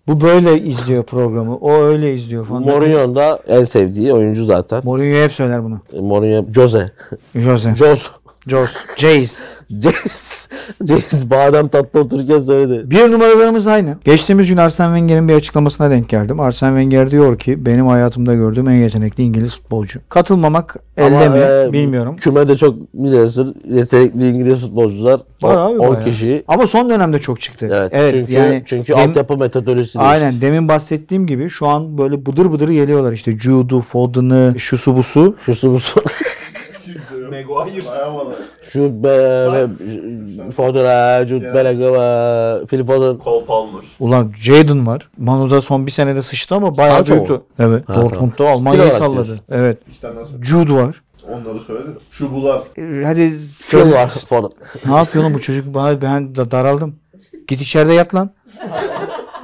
[0.08, 1.56] Bu böyle izliyor programı.
[1.56, 2.64] O öyle izliyor falan.
[2.64, 4.82] Mourinho'nun da en sevdiği oyuncu zaten.
[4.84, 5.80] Mourinho hep söyler bunu.
[6.02, 6.92] Mourinho, Jose.
[7.36, 7.76] Jose.
[7.76, 8.10] Jos.
[8.48, 8.70] Jos.
[8.98, 9.40] Jays.
[9.70, 9.98] Jace.
[10.86, 12.92] Jace badem tatlı otururken söyledi.
[12.92, 13.98] Bir numaralarımız aynı.
[14.06, 16.40] Geçtiğimiz gün Arsene Wenger'in bir açıklamasına denk geldim.
[16.40, 20.00] Arsene Wenger diyor ki benim hayatımda gördüğüm en yetenekli İngiliz futbolcu.
[20.10, 22.16] Katılmamak elde Ama, mi e, bilmiyorum.
[22.16, 25.22] Kümede çok biliyorsun yetenekli İngiliz futbolcular.
[25.42, 26.04] Var abi 10 bayağı.
[26.06, 26.44] kişi.
[26.48, 27.90] Ama son dönemde çok çıktı.
[27.92, 30.42] Evet, çünkü yani çünkü dem- altyapı metodolojisi Aynen değişti.
[30.42, 35.36] demin bahsettiğim gibi şu an böyle bıdır bıdır geliyorlar işte Jude'u, Foden'ı, şusu busu.
[35.46, 36.02] Şusu busu.
[36.94, 37.32] kimse yok.
[37.32, 37.82] Maguire.
[37.82, 38.34] Sayamadım.
[38.64, 39.68] Şu be,
[40.52, 43.20] Foden, Jude Bellingham, Phil Foden.
[43.24, 43.82] Cole Palmer.
[44.00, 45.10] Ulan Jadon var.
[45.18, 47.42] Manu'da son bir senede sıçtı ama bayağı Sancho büyüktü.
[47.60, 47.84] Evet.
[47.90, 48.54] Ha, Dortmund'da tamam.
[48.54, 49.14] Almanya'yı salladı.
[49.26, 49.40] diyorsun.
[49.52, 49.78] Evet.
[50.44, 51.02] Jude var.
[51.34, 51.96] Onları söyledim.
[52.12, 52.62] Şu bular.
[52.78, 53.32] Ee, Hadi
[53.70, 54.10] Phil var.
[54.10, 54.50] Foden.
[54.90, 55.74] Ne yapıyor lan bu çocuk?
[55.74, 56.96] Bana ben da daraldım.
[57.48, 58.30] Git içeride yat lan.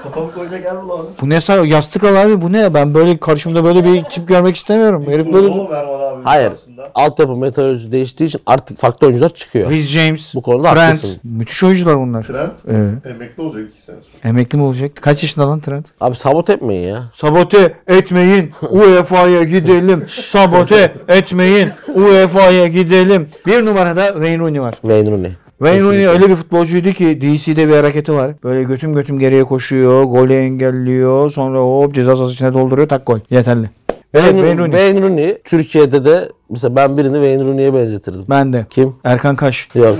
[0.03, 1.07] Kafamı koyacak yer bulalım.
[1.21, 1.33] Bu ne
[1.67, 2.73] yastık al abi bu ne?
[2.73, 5.05] Ben böyle karşımda böyle bir tip görmek istemiyorum.
[5.07, 6.29] Herif böyle oğlum Erman abi.
[6.29, 6.47] Hayır.
[6.49, 6.91] karşısında.
[6.95, 9.69] Altyapı metodolojisi değiştiği için artık farklı oyuncular çıkıyor.
[9.71, 10.77] Rhys James, Bu konuda Trent.
[10.79, 11.17] haklısın.
[11.23, 12.23] Müthiş oyuncular bunlar.
[12.23, 14.29] Trent Ee, emekli olacak iki sene sonra.
[14.29, 14.91] emekli mi olacak?
[15.01, 15.85] Kaç yaşında lan Trent?
[16.01, 17.03] Abi sabot etmeyin ya.
[17.15, 18.51] Sabote etmeyin.
[18.71, 20.03] UEFA'ya gidelim.
[20.07, 21.69] Sabote etmeyin.
[21.95, 23.27] UEFA'ya gidelim.
[23.47, 24.73] Bir numarada Wayne Rooney var.
[24.81, 25.31] Wayne Rooney.
[25.57, 28.31] Wayne Rooney öyle bir futbolcuydu ki DC'de bir hareketi var.
[28.43, 30.03] Böyle götüm götüm geriye koşuyor.
[30.03, 31.31] Golü engelliyor.
[31.31, 32.89] Sonra hop ceza sahası içine dolduruyor.
[32.89, 33.19] Tak gol.
[33.29, 33.69] Yeterli.
[34.13, 34.71] Evet Wayne, Rooney.
[34.71, 38.25] Wayne Rooney Türkiye'de de mesela ben birini Wayne Rooney'e benzetirdim.
[38.29, 38.65] Ben de.
[38.69, 38.95] Kim?
[39.03, 39.69] Erkan Kaş.
[39.75, 39.95] Yok.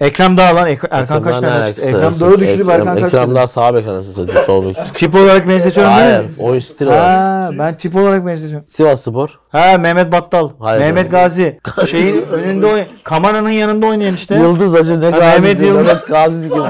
[0.00, 1.82] Ekrem Dağlan, Ek- Erkan kaç Ekrandan tane ne çıktı?
[1.86, 2.30] alakası Ekrem?
[2.30, 4.76] Dağ'ı düşürüp Ekrem- Erkan kaç Ekrem daha sağ bek anasını satayım sol bek.
[4.94, 6.20] Tip olarak benzetiyorum değil Hayır.
[6.24, 6.30] mi?
[6.38, 7.02] O stil olarak.
[7.04, 8.66] Ha, ben tip olarak benzetiyorum.
[8.68, 9.28] Sivas Spor.
[9.48, 10.80] Ha Mehmet Battal, Hayır.
[10.80, 11.60] Mehmet Gazi.
[11.90, 14.34] Şeyin önünde oyn Kamana'nın yanında oynayan işte.
[14.34, 15.42] Yıldız Hacı ne Ha, Gazi.
[15.42, 16.08] Mehmet Mehmet, Yıldız.
[16.08, 16.60] Gazi gibi.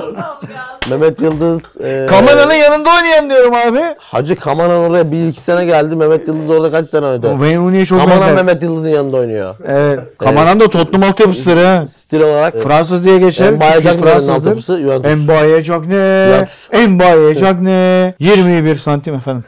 [0.90, 1.76] Mehmet Yıldız.
[1.80, 3.80] E, Kamana'nın yanında oynayan diyorum abi.
[3.98, 5.96] Hacı Kamanan oraya bir iki sene geldi.
[5.96, 7.30] Mehmet Yıldız orada kaç sene oynadı?
[7.30, 8.34] Wayne Rooney'e çok Kamanan benzer.
[8.34, 9.54] Mehmet Yıldız'ın yanında oynuyor.
[9.66, 10.00] Evet.
[10.18, 11.86] Kamanan da Tottenham altyapısıdır ha.
[11.86, 13.52] Stil olarak Fransız diye geçer.
[13.52, 14.32] Mbaye Çünkü Cagney'in Fransızdır.
[14.34, 15.12] altyapısı Juventus.
[15.24, 16.26] Mbaye Cagney.
[16.28, 16.68] Juventus.
[16.88, 18.12] Mbaye Cagney.
[18.18, 19.44] 21 santim efendim.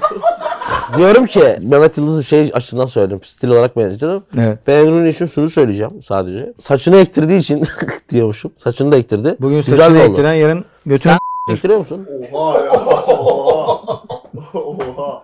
[0.96, 3.20] Diyorum ki Mehmet Yıldız'ı şey açısından söyledim.
[3.24, 4.22] Stil olarak benzetiyorum.
[4.38, 4.58] Evet.
[4.66, 6.52] Ben Rooney için şunu söyleyeceğim sadece.
[6.58, 7.62] Saçını ektirdiği için
[8.10, 8.50] diyormuşum.
[8.58, 9.36] Saçını da ektirdi.
[9.40, 10.10] Bugün Güzel saçını oldu.
[10.10, 11.12] ektiren yarın götünü
[11.46, 12.08] Sen ektiriyor musun?
[12.32, 12.72] Oha ya.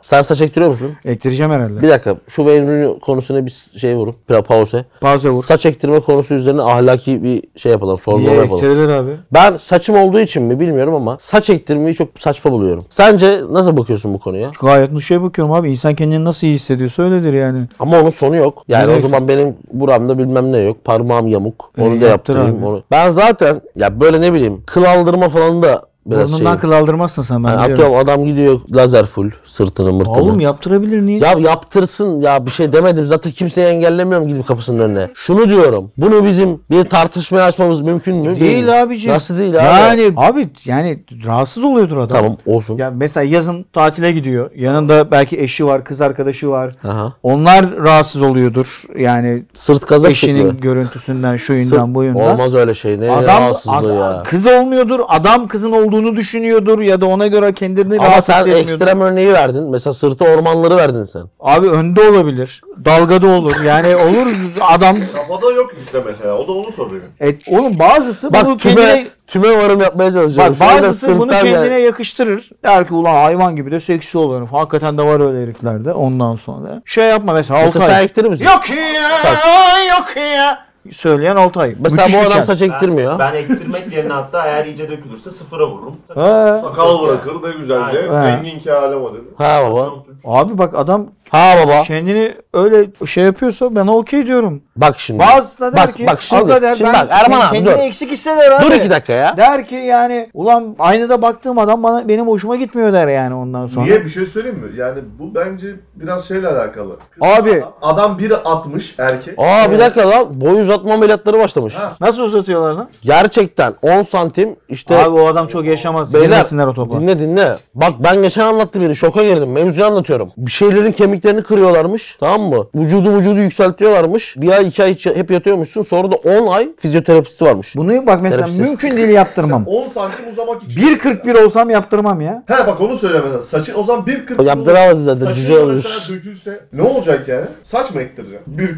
[0.00, 0.90] Sen saç ektiriyor musun?
[1.04, 1.82] ektireceğim herhalde.
[1.82, 2.14] Bir dakika.
[2.28, 3.50] Şu Wayne konusuna bir
[3.80, 4.14] şey vurun.
[4.30, 4.84] Bir pause.
[5.00, 5.44] Pauze vur.
[5.44, 7.98] Saç ektirme konusu üzerine ahlaki bir şey yapalım.
[7.98, 8.54] Sorgulama Niye yapalım.
[8.64, 9.10] ektirilir abi?
[9.32, 12.84] Ben saçım olduğu için mi bilmiyorum ama saç ektirmeyi çok saçma buluyorum.
[12.88, 14.50] Sence nasıl bakıyorsun bu konuya?
[14.60, 15.70] Gayet nuşaya bakıyorum abi.
[15.70, 17.58] İnsan kendini nasıl iyi hissediyorsa öyledir yani.
[17.78, 18.62] Ama onun sonu yok.
[18.68, 20.84] Yani Nereye o zaman benim buramda bilmem ne yok.
[20.84, 21.72] Parmağım yamuk.
[21.78, 22.56] Onu E, da yaptır yaptırayım.
[22.58, 22.66] abi.
[22.66, 22.82] Onu.
[22.90, 26.60] Ben zaten ya böyle ne bileyim kıl aldırma falan da biraz Burnundan şey.
[26.60, 27.84] kıl aldırmazsın sen ben Yani biliyorum.
[27.94, 30.14] atıyorum adam gidiyor lazer full sırtını mırtını.
[30.14, 31.18] Oğlum yaptırabilir niye?
[31.18, 33.06] Ya yaptırsın ya bir şey demedim.
[33.06, 35.08] Zaten kimseyi engellemiyorum gidip kapısının önüne.
[35.14, 35.90] Şunu diyorum.
[35.96, 38.40] Bunu bizim bir tartışmaya açmamız mümkün mü?
[38.40, 39.14] Değil abiciğim.
[39.14, 39.64] Nasıl değil abi?
[39.80, 42.08] Yani abi yani rahatsız oluyordur adam.
[42.08, 42.76] Tamam olsun.
[42.78, 44.50] Ya mesela yazın tatile gidiyor.
[44.56, 46.76] Yanında belki eşi var, kız arkadaşı var.
[46.84, 47.12] Aha.
[47.22, 48.82] Onlar rahatsız oluyordur.
[48.98, 50.60] Yani Sırt kazak eşinin şekli.
[50.60, 52.22] görüntüsünden, şuyundan, Sırt- buyundan.
[52.34, 53.00] Olmaz öyle şey.
[53.00, 54.22] Ne Adam, rahatsızlığı adam- ya.
[54.22, 55.00] kız olmuyordur.
[55.08, 59.70] Adam kızın olduğunu düşünüyordur ya da ona göre kendini Ama rahatsız sen ekstrem örneği verdin.
[59.70, 61.22] Mesela sırtı ormanları verdin sen.
[61.40, 62.62] Abi önde olabilir.
[62.84, 63.54] Dalgada olur.
[63.64, 64.26] Yani olur
[64.60, 66.38] adam Kafada yok işte mesela.
[66.38, 67.02] O da onu soruyor.
[67.20, 70.56] et, oğlum bazısı bunu Bak tüme, kendine tüme varım yapmaya çalışıyorum.
[70.60, 72.50] Bak bazısı bunu kendine yani- yakıştırır.
[72.64, 74.46] Der ki ulan hayvan gibi de seksi oluyorum.
[74.46, 75.92] Hakikaten de var öyle heriflerde.
[75.92, 76.82] Ondan sonra.
[76.84, 78.44] Şey yapma mesela Mesela sen ektirir misin?
[78.44, 80.65] Yok ya, yok ya.
[80.92, 81.74] Söyleyen Altay.
[81.80, 83.18] Mesela Müthiş bu adam saç ektirmiyor.
[83.18, 85.96] Ben ektirmek yerine hatta eğer iyice dökülürse sıfıra vururum.
[86.08, 86.60] He.
[86.60, 88.08] Sakal bırakır ne güzel de.
[88.08, 88.22] Ha.
[88.22, 89.24] Zengin ki alem o dedi.
[89.38, 89.92] Ha baba.
[90.24, 91.82] Abi bak adam Ha baba.
[91.82, 94.62] kendini öyle şey yapıyorsa ben okey diyorum.
[94.76, 95.20] Bak şimdi.
[95.20, 97.78] Bazısı da der Bak, ki bak şimdi, der, şimdi ben bak Erman abi, kendini dur.
[97.78, 98.64] eksik hisseder abi.
[98.64, 99.36] Dur iki dakika ya.
[99.36, 103.84] Der ki yani ulan aynada baktığım adam bana benim hoşuma gitmiyor der yani ondan sonra.
[103.84, 104.78] Niye bir şey söyleyeyim mi?
[104.78, 106.96] Yani bu bence biraz şeyle alakalı.
[107.20, 107.50] Abi.
[107.52, 109.34] Adam, adam biri 60 erkek.
[109.38, 110.40] Aa bir dakika lan.
[110.40, 111.74] Boy uzatma ameliyatları başlamış.
[111.74, 111.92] Ha.
[112.00, 112.88] Nasıl uzatıyorlar lan?
[113.02, 116.14] Gerçekten 10 santim işte Abi o adam çok yaşamaz.
[116.14, 117.00] Beyler Girmesinler o topa.
[117.00, 117.56] dinle dinle.
[117.74, 119.52] Bak ben geçen anlattı biri şoka girdim.
[119.52, 120.28] Mevzuyu anlatıyorum.
[120.36, 122.66] Bir şeylerin kemiklerini kırıyorlarmış tamam mı?
[122.74, 124.34] Vücudu vücudu yükseltiyorlarmış.
[124.36, 125.82] Bir ay iki ay hep yatıyormuşsun.
[125.82, 127.76] Sonra da 10 ay fizyoterapisti varmış.
[127.76, 128.62] Bunu bak mesela Terapisi.
[128.62, 129.64] mümkün değil yaptırmam.
[129.66, 130.80] 10 santim uzamak için.
[130.80, 132.42] 1.41 olsam yaptırmam ya.
[132.46, 133.42] He bak onu söyle mesela.
[133.42, 134.44] Saçı o zaman 1.40.
[134.44, 135.90] Yaptıramaz zaten, Saçı cüce da olursun.
[135.98, 137.46] mesela dökülse ne olacak yani?
[137.62, 138.52] Saç mı ektireceksin?
[138.58, 138.76] 1.41.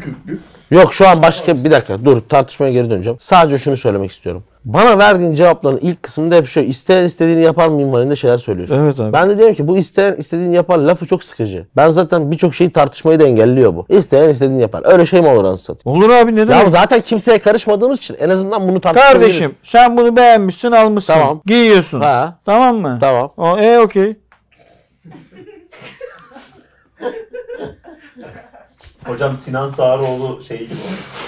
[0.71, 3.19] Yok şu an başka bir dakika dur tartışmaya geri döneceğim.
[3.19, 4.43] Sadece şunu söylemek istiyorum.
[4.65, 8.83] Bana verdiğin cevapların ilk kısmında hep şu isteyen istediğini yapar minvalinde şeyler söylüyorsun.
[8.83, 9.13] Evet abi.
[9.13, 11.67] Ben de diyorum ki bu isteyen istediğini yapar lafı çok sıkıcı.
[11.75, 13.85] Ben zaten birçok şeyi tartışmayı da engelliyor bu.
[13.89, 14.81] İsteyen istediğini yapar.
[14.85, 15.77] Öyle şey mi olur anasını?
[15.85, 16.69] Olur abi ne Ya demek?
[16.69, 19.37] zaten kimseye karışmadığımız için en azından bunu tartışabiliriz.
[19.37, 21.13] Kardeşim sen bunu beğenmişsin almışsın.
[21.13, 21.41] Tamam.
[21.45, 22.01] Giyiyorsun.
[22.01, 22.39] Ha.
[22.45, 22.97] Tamam mı?
[23.01, 23.31] Tamam.
[23.37, 24.15] O, e okey.
[29.05, 30.77] Hocam Sinan Sağaroğlu şey gibi.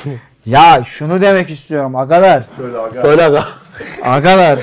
[0.46, 2.44] Ya şunu demek istiyorum agalar.
[2.58, 3.02] Söyle aga.
[3.02, 3.48] Söyle aga.
[4.04, 4.60] Agalar.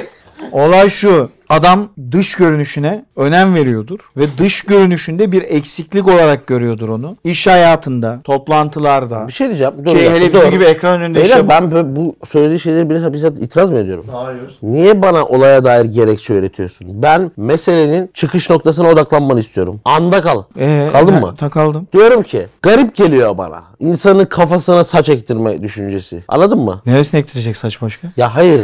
[0.52, 1.30] Olay şu.
[1.48, 7.16] Adam dış görünüşüne önem veriyordur ve dış görünüşünde bir eksiklik olarak görüyordur onu.
[7.24, 9.28] İş hayatında, toplantılarda.
[9.28, 9.72] Bir şey diyeceğim.
[9.84, 12.90] Dur, bir Ki hele bizim gibi ekran önünde Beyler işte ben bu- bu söylediği şeyleri
[12.90, 14.04] bize bizzat itiraz mı ediyorum?
[14.12, 14.58] Hayır.
[14.62, 17.02] Niye bana olaya dair gerekçe öğretiyorsun?
[17.02, 19.80] Ben meselenin çıkış noktasına odaklanmanı istiyorum.
[19.84, 20.42] Anda kal.
[20.58, 21.36] Ee, Kaldın ben mı?
[21.36, 21.88] Takaldım.
[21.92, 23.62] Diyorum ki garip geliyor bana.
[23.80, 26.24] İnsanın kafasına saç ektirme düşüncesi.
[26.28, 26.82] Anladın mı?
[26.86, 28.08] Neresine ektirecek saç başka?
[28.16, 28.60] Ya hayır.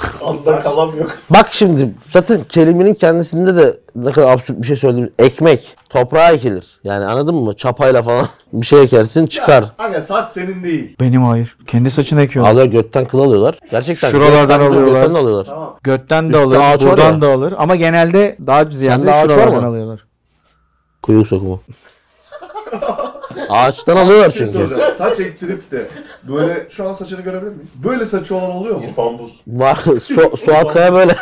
[0.24, 1.18] Anda kalam yok.
[1.30, 5.12] Bak şimdi zaten kelimenin kendisinde de ne kadar absürt bir şey söyledim.
[5.18, 6.80] Ekmek toprağa ekilir.
[6.84, 7.56] Yani anladın mı?
[7.56, 9.64] Çapayla falan bir şey ekersin çıkar.
[9.78, 10.96] Aga saç senin değil.
[11.00, 11.56] Benim hayır.
[11.66, 12.46] Kendi saçını ekiyor.
[12.46, 13.58] Alıyor götten kıl alıyorlar.
[13.70, 14.10] Gerçekten.
[14.10, 15.00] Şuralardan götten alıyorlar.
[15.02, 15.44] Götten alıyorlar.
[15.44, 15.76] Tamam.
[15.82, 17.20] Götten de Üstte alır, ağaç var buradan ya.
[17.20, 17.54] da alır.
[17.58, 19.66] Ama genelde daha ziyade Sende ağaç var şuralardan mı?
[19.68, 20.04] alıyorlar.
[21.02, 21.60] Kuyruk sokumu.
[23.52, 24.58] Ağaçtan alıyorlar şey çünkü.
[24.68, 24.92] soracağım.
[24.98, 25.86] Saç ektirip de
[26.28, 27.72] böyle şu an saçını görebilir miyiz?
[27.84, 28.84] Böyle saçı olan oluyor mu?
[28.84, 29.40] İrfan Buz.
[29.46, 29.78] Var.
[30.00, 31.14] Su, Suat Kaya böyle.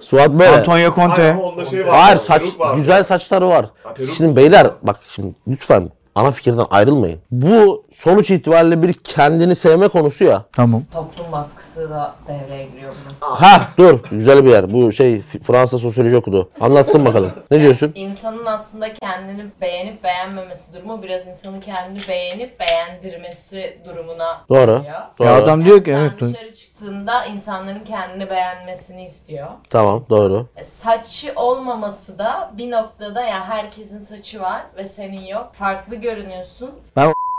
[0.00, 0.48] Suat böyle.
[0.56, 1.30] Antonio Hayır Conte.
[1.30, 1.94] ama onda şey var.
[2.00, 2.74] Hayır saç peruk var.
[2.74, 3.70] güzel saçları var.
[3.82, 4.14] Ha, peruk.
[4.14, 7.18] Şimdi beyler bak şimdi lütfen ana fikirden ayrılmayın.
[7.30, 10.44] Bu sonuç itibariyle bir kendini sevme konusu ya.
[10.52, 10.82] Tamam.
[10.92, 13.36] Toplum baskısı da devreye giriyor bunun.
[13.36, 14.72] Ha dur güzel bir yer.
[14.72, 16.50] Bu şey Fransa sosyoloji okudu.
[16.60, 17.30] Anlatsın bakalım.
[17.50, 17.92] Ne diyorsun?
[17.94, 24.78] İnsanın aslında kendini beğenip beğenmemesi durumu biraz insanın kendini beğenip beğendirmesi durumuna Doğru.
[24.78, 25.00] geliyor.
[25.18, 25.28] Doğru.
[25.28, 26.12] Ya adam diyor ki Sen evet.
[26.20, 26.52] dışarı
[26.82, 29.48] çıktığında insanların kendini beğenmesini istiyor.
[29.68, 30.46] Tamam doğru.
[30.56, 35.50] E, Saçı olmaması da bir noktada ya herkesin saçı var ve senin yok.
[35.52, 36.70] Farklı görünüyorsun.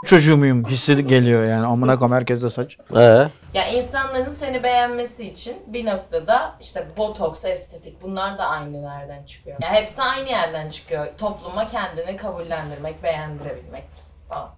[0.06, 1.66] Çocuğu muyum hissi geliyor yani.
[1.66, 2.78] Amına koyayım herkeste saç.
[2.98, 3.00] Ee,
[3.54, 9.58] Ya insanların seni beğenmesi için bir noktada işte botoks, estetik bunlar da aynı nereden çıkıyor.
[9.62, 11.08] Ya hepsi aynı yerden çıkıyor.
[11.18, 13.84] Topluma kendini kabullendirmek, beğendirebilmek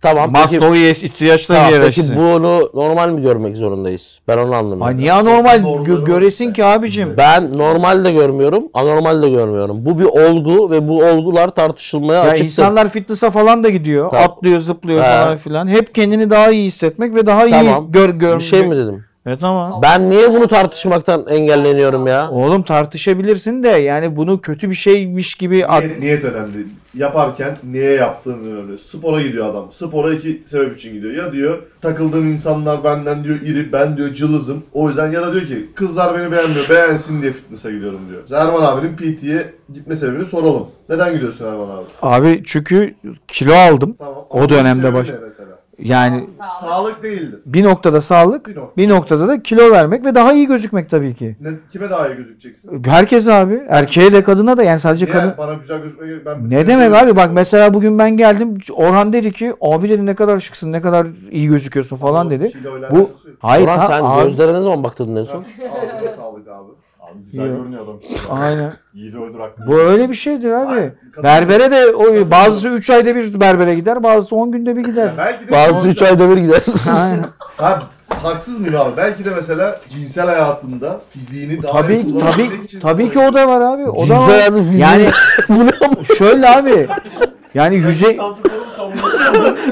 [0.01, 0.33] tamam.
[0.33, 4.19] Peki, Maslow ihtiyaçları tamam, peki bunu normal mi görmek zorundayız?
[4.27, 4.81] Ben onu anlamıyorum.
[4.81, 7.13] Ay niye anormal gö- göresin ki abicim?
[7.17, 9.85] Ben normal de görmüyorum, anormal de görmüyorum.
[9.85, 12.45] Bu bir olgu ve bu olgular tartışılmaya Ya açıktır.
[12.45, 14.09] insanlar fitness'a falan da gidiyor.
[14.11, 14.25] Tamam.
[14.29, 15.07] Atlıyor, zıplıyor He.
[15.07, 15.67] falan filan.
[15.67, 17.85] Hep kendini daha iyi hissetmek ve daha Tamam.
[17.87, 18.39] iyi gör görmek.
[18.39, 19.05] Bir şey mi dedim?
[19.25, 19.81] Evet tamam.
[19.83, 22.31] Ben niye bunu tartışmaktan engelleniyorum ya?
[22.31, 26.65] Oğlum tartışabilirsin de yani bunu kötü bir şeymiş gibi at- Niyet, niyet önemli.
[26.97, 28.77] Yaparken niye yaptığın önemli.
[28.79, 29.67] Spora gidiyor adam.
[29.71, 31.13] Spora iki sebep için gidiyor.
[31.13, 34.63] Ya diyor takıldığım insanlar benden diyor iri, ben diyor cılızım.
[34.73, 38.41] O yüzden ya da diyor ki kızlar beni beğenmiyor, beğensin diye fitness'a gidiyorum diyor.
[38.41, 40.67] Erman abinin PT'ye gitme sebebini soralım.
[40.89, 41.85] Neden gidiyorsun Erman abi?
[42.01, 42.95] Abi çünkü
[43.27, 43.95] kilo aldım.
[43.99, 44.25] Tamam.
[44.29, 45.49] O dönemde Sebebi baş- ne mesela?
[45.79, 46.51] Yani Sağlık.
[46.51, 47.39] Sağlık değildir.
[47.45, 48.77] bir noktada sağlık, Bir nokta.
[48.77, 51.35] bir noktada da kilo vermek ve daha iyi gözükmek tabii ki.
[51.41, 52.83] Ne, kime daha iyi gözükeceksin?
[52.85, 53.61] Herkes abi.
[53.69, 55.33] Erkeğe de kadına da yani sadece Niye kadın.
[55.37, 59.53] bana güzel gözükmek ben Ne demek abi bak mesela bugün ben geldim Orhan dedi ki
[59.61, 62.51] abi dedi ne kadar şıksın ne kadar iyi gözüküyorsun falan dedi.
[62.91, 63.09] Bu
[63.39, 65.39] hayır Orhan ha- sen abi- gözlere ne zaman baktın en son?
[65.43, 66.71] Ağzına sağlık abi.
[67.11, 67.57] Abi güzel Yok.
[67.57, 67.99] görünüyor adam.
[68.29, 68.73] Aynen.
[68.93, 69.67] Yiğidi öldür hakkında.
[69.67, 70.93] Bu öyle bir şeydir abi.
[71.11, 75.09] Kadın- Berbere de o bazısı 3 ayda bir berbere gider, bazısı 10 günde bir gider.
[75.17, 76.61] Belki de Bazı 3 ayda bir gider.
[77.03, 77.25] Aynen.
[77.57, 78.97] Ha, haksız mıyım abi?
[78.97, 83.47] Belki de mesela cinsel hayatında fiziğini daha iyi Tabii tabii için tabii ki o da
[83.47, 83.89] var abi.
[83.89, 84.29] O da Cinsel var.
[84.29, 85.07] hayatın fiziği- Yani
[85.49, 85.95] Bu ne ama?
[86.17, 86.87] şöyle abi.
[87.53, 88.17] Yani yüze.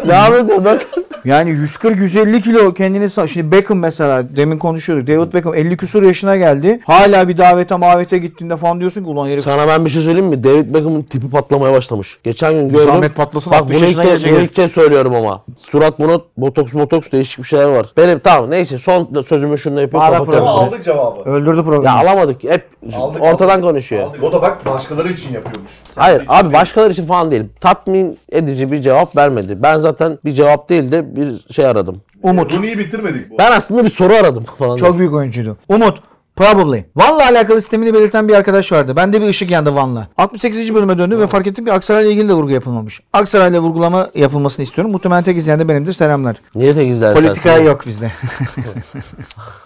[0.05, 0.79] Ne yapıyorsun lan?
[1.25, 5.07] yani 140 150 kilo kendini sa- şimdi Beckham mesela demin konuşuyorduk.
[5.07, 6.79] David Beckham 50 küsur yaşına geldi.
[6.85, 10.27] Hala bir davete mavete gittiğinde falan diyorsun ki ulan herif Sana ben bir şey söyleyeyim
[10.27, 10.43] mi?
[10.43, 12.19] David Beckham'ın tipi patlamaya başlamış.
[12.23, 12.85] Geçen gün gördüm.
[12.85, 15.43] Zahmet patlasın, Bak 60 bunu ilk, gelecek bunu ilk kez söylüyorum ama.
[15.57, 17.85] Surat bunu botoks motoks değişik bir şeyler var.
[17.97, 20.47] Benim tamam neyse son sözümü şunu yapıp kapatıyorum.
[20.47, 21.29] Aldık cevabı.
[21.29, 21.99] öldürdü Ya programı.
[21.99, 22.43] alamadık.
[22.43, 22.65] Hep
[22.95, 23.63] Aldık, ortadan aldık.
[23.63, 24.03] konuşuyor.
[24.03, 24.23] Aldık.
[24.23, 25.71] O da bak başkaları için yapıyormuş.
[25.95, 26.53] Hayır Kendi için abi değil.
[26.61, 27.43] başkaları için falan değil.
[27.61, 29.63] Tatmin edici bir cevap vermedi.
[29.63, 32.01] Ben zaten bir cevap değil de bir şey aradım.
[32.23, 32.53] Umut.
[32.57, 33.37] Bunu iyi bitirmedik bu.
[33.37, 34.77] Ben aslında bir soru aradım falan.
[34.77, 35.57] Çok büyük oyuncuydu.
[35.69, 35.99] Umut.
[36.35, 36.85] Probably.
[36.95, 38.95] Van'la alakalı sistemini belirten bir arkadaş vardı.
[38.95, 40.07] Bende bir ışık yandı Van'la.
[40.17, 40.75] 68.
[40.75, 43.01] bölüme döndüm ve fark ettim ki Aksaray'la ilgili de vurgu yapılmamış.
[43.13, 44.91] Aksaray'la vurgulama yapılmasını istiyorum.
[44.91, 45.93] Muhtemelen tek izleyen de benimdir.
[45.93, 46.37] Selamlar.
[46.55, 47.23] Niye tek izlersen?
[47.23, 47.63] Politika sen?
[47.63, 48.11] yok bizde.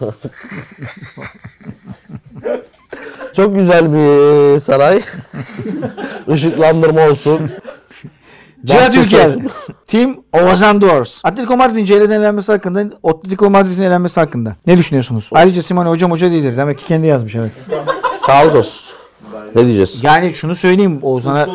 [3.36, 5.00] Çok güzel bir saray.
[6.34, 7.40] Işıklandırma olsun.
[8.64, 8.94] Cihat.
[9.86, 11.20] Team Ozan Doors.
[11.24, 14.56] Atletico Madrid'in CL'den elenmesi hakkında, Atletico Madrid'in elenmesi hakkında.
[14.66, 15.28] Ne düşünüyorsunuz?
[15.32, 16.56] Ayrıca Simone hocam hoca değildir.
[16.56, 17.50] Demek ki kendi yazmış evet.
[18.26, 18.93] Sağlık olsun.
[19.54, 19.98] Ne diyeceğiz?
[20.02, 21.46] Yani şunu söyleyeyim Oğuzhan'a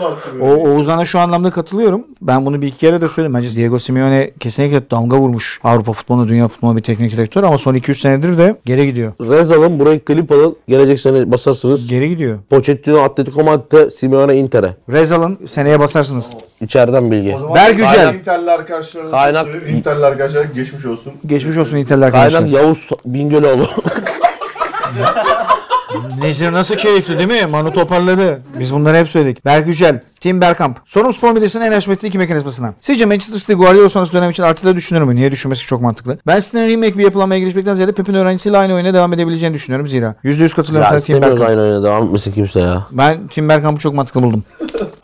[0.41, 0.45] o.
[0.45, 2.03] Oğuzhan'a şu anlamda katılıyorum.
[2.21, 3.33] Ben bunu bir iki kere de söyledim.
[3.33, 5.59] Bence Diego Simeone kesinlikle damga vurmuş.
[5.63, 9.13] Avrupa futboluna, dünya futboluna bir teknik direktör ama son 2-3 senedir de geri gidiyor.
[9.21, 10.55] Rez alın, burayı klip alın.
[10.67, 11.87] Gelecek sene basarsınız.
[11.89, 12.39] Geri gidiyor.
[12.49, 14.75] Pochettino Atletico Madrid'de, Simeone Inter'e.
[14.89, 16.29] Rezal'ın seneye basarsınız.
[16.61, 17.27] İçeriden bilgi.
[17.27, 17.93] Yücel.
[17.93, 19.77] Kaynak Inter'li arkadaşlarına Kaynak- söyleyeyim.
[19.77, 21.13] Inter'li arkadaşlar geçmiş olsun.
[21.25, 22.41] Geçmiş olsun İtalya arkadaşlar.
[22.41, 23.67] Kaynak Yavuz Bingöloğlu.
[26.21, 27.51] Nezir nasıl keyifli değil mi?
[27.51, 28.41] Manu toparladı.
[28.59, 29.45] Biz bunları hep söyledik.
[29.45, 30.77] Berk Yücel, Tim Bergkamp.
[30.85, 32.73] Sorum Spor Medyası'nın en aşmetli iki mekanizmasına.
[32.81, 35.15] Sizce Manchester City Guardiola sonrası dönem için Arteta düşünür mü?
[35.15, 36.17] Niye düşünmesi çok mantıklı.
[36.27, 40.15] Ben City'nin remake bir yapılanmaya girişmekten ziyade Pep'in öğrencisiyle aynı oyuna devam edebileceğini düşünüyorum zira.
[40.23, 41.49] %100 katılıyorum ya Tim istemiyoruz Bergkamp.
[41.49, 42.85] aynı oyuna devam etmesin kimse ya.
[42.91, 44.43] Ben Tim Bergkamp'ı çok mantıklı buldum.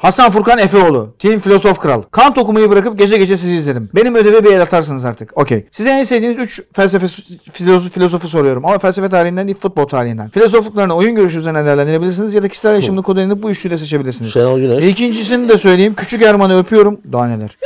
[0.05, 1.13] Hasan Furkan Efeoğlu.
[1.19, 2.01] Team Filosof Kral.
[2.01, 3.89] Kant okumayı bırakıp gece gece sizi izledim.
[3.95, 5.37] Benim ödeve bir el atarsınız artık.
[5.37, 5.65] Okey.
[5.71, 7.07] Size en sevdiğiniz 3 felsefe
[7.51, 8.65] filozof, filozofu soruyorum.
[8.65, 10.29] Ama felsefe tarihinden değil futbol tarihinden.
[10.29, 14.33] Filozofluklarını oyun görüşü üzerinden değerlendirebilirsiniz ya da kişisel yaşamını kod edinip bu üçlüyle seçebilirsiniz.
[14.33, 14.85] Şenol Güneş.
[14.85, 15.93] İkincisini de söyleyeyim.
[15.97, 16.99] Küçük Erman'ı öpüyorum.
[17.11, 17.57] Daha neler.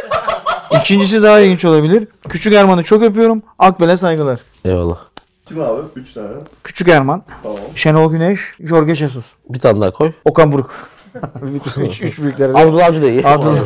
[0.82, 2.08] İkincisi daha ilginç olabilir.
[2.30, 3.44] Küçük Erman'ı çok öpüyorum.
[3.60, 4.40] Akbel'e saygılar.
[4.66, 4.98] Eyvallah.
[5.46, 5.82] Kim abi?
[5.96, 6.28] 3 tane.
[6.64, 7.58] Küçük Erman, Tamam.
[7.76, 9.26] Şenol Güneş, Jorge Jesus.
[9.50, 10.12] Bir tane daha koy.
[10.26, 10.70] Okan Buruk.
[11.86, 12.54] Üç, üç büyükleri.
[12.54, 13.28] de- Abdullah Avcı da iyi.
[13.28, 13.60] Abdullah.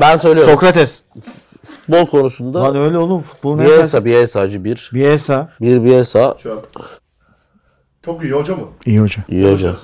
[0.00, 0.52] Ben söylüyorum.
[0.52, 1.02] Sokrates.
[1.64, 4.90] Futbol konusunda Lan öyle oğlum futbolun en Bielsa, Bielsa'cı bir.
[4.94, 5.48] Bielsa.
[5.60, 6.36] Bir Bielsa.
[6.38, 6.66] Çöp.
[8.06, 8.62] Çok iyi hoca mı?
[8.86, 9.22] İyi hoca.
[9.28, 9.74] İyi hoca.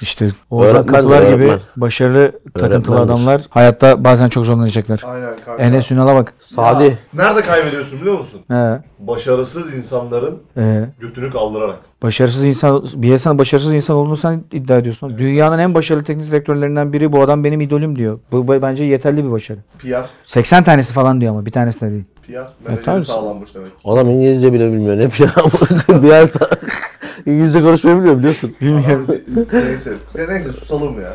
[0.00, 1.60] İşte Oğuzhan Öğretmen Kapılar gibi öğretmen.
[1.76, 5.02] başarılı takıntılı adamlar hayatta bazen çok zorlanacaklar.
[5.06, 5.62] Aynen kanka.
[5.62, 6.34] Enes Ünal'a bak.
[6.40, 6.98] Sadi.
[7.14, 8.40] Nerede kaybediyorsun biliyor musun?
[8.48, 8.80] He.
[8.98, 11.78] Başarısız insanların Ee, götünü kaldırarak.
[12.02, 15.18] başarısız insan, bir insan başarısız insan olduğunu sen iddia ediyorsun.
[15.18, 18.18] Dünyanın en başarılı teknik direktörlerinden biri bu adam benim idolüm diyor.
[18.32, 19.58] Bu bu bence yeterli bir başarı.
[19.78, 20.04] PR.
[20.24, 22.04] 80 tanesi falan diyor ama bir tanesi de değil.
[22.26, 22.32] PR.
[22.64, 22.76] tabii.
[22.76, 23.68] Menajeri sağlanmış demek.
[23.84, 24.98] Adam İngilizce bile bilmiyor.
[24.98, 25.32] Ne planı?
[26.02, 26.56] bir an sa-
[27.26, 28.54] İngilizce konuşmayı biliyor biliyorsun.
[28.60, 29.06] Bilmiyorum.
[29.52, 29.92] neyse.
[30.18, 31.12] Ya neyse susalım ya.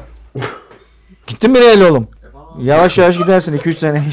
[1.28, 2.08] Gittin mi Real oğlum?
[2.62, 4.04] Yavaş yavaş gidersin 2-3 sene.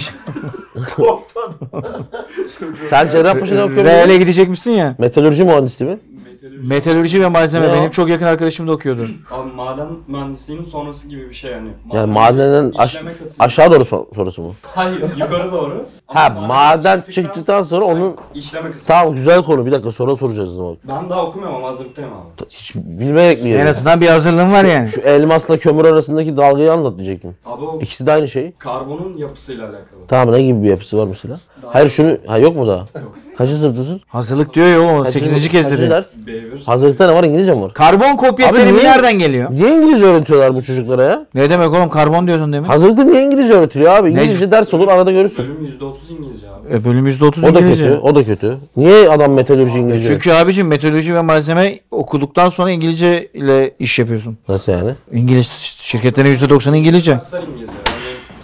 [2.90, 4.18] Sen Cerrahpaşa'da okuyor Real'e musun?
[4.20, 4.94] gidecek misin ya?
[4.98, 5.98] Metalürji mühendisi mi?
[6.52, 7.74] Metalürji ve malzeme Ne o?
[7.74, 9.08] benim çok yakın arkadaşım da okuyordu.
[9.30, 11.68] Abi maden mühendisliğinin sonrası gibi bir şey yani.
[11.92, 13.44] Yani madenden aş- işleme kısmı.
[13.44, 14.54] aşağı doğru so- sorusu mu?
[14.62, 15.86] Hayır yukarı doğru.
[16.06, 18.86] Ha Ama maden çıktıktan sonra onun işleme kısmı.
[18.88, 19.66] Tamam güzel konu.
[19.66, 20.76] Bir dakika sonra soracağız o zaman.
[20.88, 22.48] Ben daha okumuyorum ama hazırlıktayım abi.
[22.50, 24.88] Hiç bilmeyerek mi En azından bir hazırlığın var yani.
[24.88, 27.36] Şu elmasla kömür arasındaki dalgayı anlat diyecektim.
[27.46, 28.52] Abi o İkisi de aynı şey.
[28.58, 29.84] karbonun yapısıyla alakalı.
[30.08, 31.38] Tamam ne gibi bir yapısı var mesela?
[31.72, 32.86] Hayır şunu, ha yok mu daha?
[33.38, 34.00] Kaçıncı sınıftasın?
[34.08, 35.04] Hazırlık diyor ya oğlum.
[35.04, 35.48] Kaçıncı- 8.
[35.48, 35.90] kez kaçıncı dedi.
[35.90, 36.06] ders?
[36.26, 36.64] B1.
[36.66, 37.24] Hazırlıkta ne var?
[37.24, 37.72] İngilizce mi var?
[37.74, 39.50] Karbon kopya Abi terimi niye- nereden geliyor?
[39.50, 41.26] Niye İngilizce öğretiyorlar bu çocuklara ya?
[41.34, 42.68] Ne demek oğlum karbon diyordun demin.
[42.68, 44.10] Hazırlıkta niye İngilizce öğretiliyor abi?
[44.10, 45.38] İngilizce ders olur arada görürsün.
[45.44, 46.74] Bölüm %30 İngilizce abi.
[46.76, 47.88] E, bölüm %30 O da İngilizce.
[47.88, 48.56] kötü, o da kötü.
[48.76, 50.08] Niye adam metalürji İngilizce?
[50.12, 54.38] Çünkü abicim meteoroloji ve malzeme okuduktan sonra İngilizce ile iş yapıyorsun.
[54.48, 54.90] Nasıl yani?
[55.12, 55.46] İngiliz
[55.78, 57.12] şirketlerin %90'ı İngilizce.
[57.14, 57.74] Dersler İngilizce.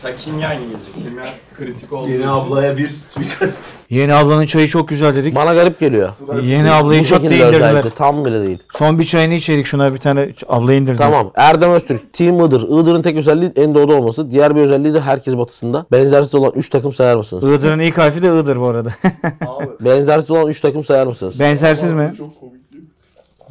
[0.05, 0.93] Mesela kimya İngilizce.
[1.05, 1.23] Kimya
[1.57, 2.29] kritik olduğu Yeni için.
[2.29, 3.59] ablaya bir suikast.
[3.91, 5.35] Yeni ablanın çayı çok güzel dedik.
[5.37, 6.09] Bana garip geliyor.
[6.43, 7.69] Yeni ablayı Bu çok şekilde da indirdiler.
[7.71, 8.59] özellikle tam bile değil.
[8.73, 11.05] Son bir çayını içerik şuna bir tane ablayı indirdiler.
[11.05, 11.31] Tamam.
[11.35, 12.13] Erdem Öztürk.
[12.13, 12.63] Team Iğdır.
[12.63, 14.31] Iğdır'ın tek özelliği en doğuda olması.
[14.31, 15.87] Diğer bir özelliği de herkes batısında.
[15.93, 17.45] Benzersiz olan 3 takım sayar mısınız?
[17.45, 18.91] Iğdır'ın ilk harfi de Iğdır bu arada.
[19.47, 19.67] Abi.
[19.81, 21.41] Benzersiz olan 3 takım sayar mısınız?
[21.41, 22.13] Benzersiz mi?
[22.19, 22.60] Çok komik?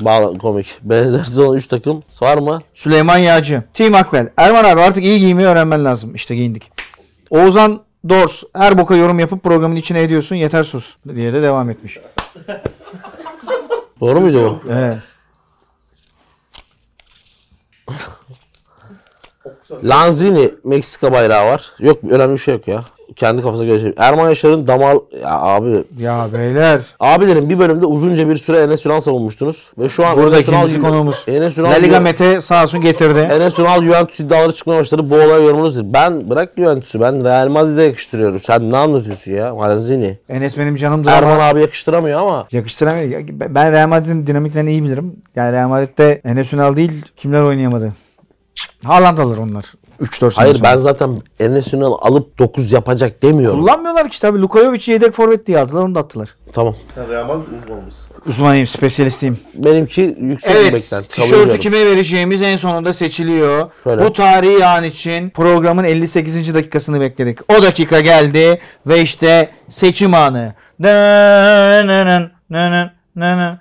[0.01, 0.79] Bağla komik.
[0.81, 2.61] Benzersiz olan 3 takım var mı?
[2.73, 3.63] Süleyman Yağcı.
[3.73, 4.29] Team Akbel.
[4.37, 6.15] Erman abi artık iyi giymeyi öğrenmen lazım.
[6.15, 6.71] İşte giyindik.
[7.29, 8.43] Oğuzhan Dors.
[8.55, 10.35] Her boka yorum yapıp programın içine ediyorsun.
[10.35, 10.95] Yeter sus.
[11.15, 11.99] Diye de devam etmiş.
[14.01, 14.71] Doğru muydu bu?
[14.71, 14.97] Evet.
[19.83, 21.71] Lanzini Meksika bayrağı var.
[21.79, 22.83] Yok önemli bir şey yok ya.
[23.15, 23.93] Kendi kafasına göre şey.
[23.97, 24.97] Erman Yaşar'ın damar...
[25.23, 25.83] Ya abi.
[25.99, 26.81] Ya beyler.
[26.99, 29.67] Abilerim bir bölümde uzunca bir süre Enes Ünal savunmuştunuz.
[29.77, 31.23] Ve şu an Burada Enes Ünal- kendisi konuğumuz.
[31.27, 31.71] Enes Ünal...
[31.71, 33.19] La Liga Mete sağ olsun getirdi.
[33.19, 35.09] Enes Ünal Juventus iddiaları çıkmaya başladı.
[35.09, 35.87] Bu olay yorumunuz değil.
[35.93, 37.01] Ben bırak Juventus'u.
[37.01, 38.39] Ben Real Madrid'e yakıştırıyorum.
[38.39, 39.57] Sen ne anlatıyorsun ya?
[39.59, 40.17] Lanzini.
[40.29, 42.47] Enes benim canımdır Erman ama abi yakıştıramıyor ama.
[42.51, 43.19] yakıştıramıyor.
[43.19, 45.15] Ya Ben Real Madrid'in dinamiklerini iyi bilirim.
[45.35, 47.93] Yani Real Madrid'de Enes Ünal değil kimler oynayamadı.
[48.85, 49.65] Haaland alır onlar.
[50.01, 50.69] 3-4 sene Hayır sonra.
[50.69, 53.59] ben zaten Enes Ünal alıp 9 yapacak demiyorum.
[53.59, 54.41] Kullanmıyorlar ki işte abi.
[54.41, 56.35] Lukajovic'i yedek forvet diye aldılar onu da attılar.
[56.53, 56.75] Tamam.
[56.95, 58.15] Sen Real Madrid uzmanı mısın?
[58.27, 59.39] Uzmanıyım, spesyalistiyim.
[59.53, 60.89] Benimki yüksek Evet.
[60.89, 63.71] Kabul tişörtü kime vereceğimiz en sonunda seçiliyor.
[63.83, 64.05] Söyle.
[64.05, 66.53] Bu tarihi an için programın 58.
[66.53, 67.39] dakikasını bekledik.
[67.59, 70.53] O dakika geldi ve işte seçim anı.
[70.79, 73.59] Nınının, nının, nının,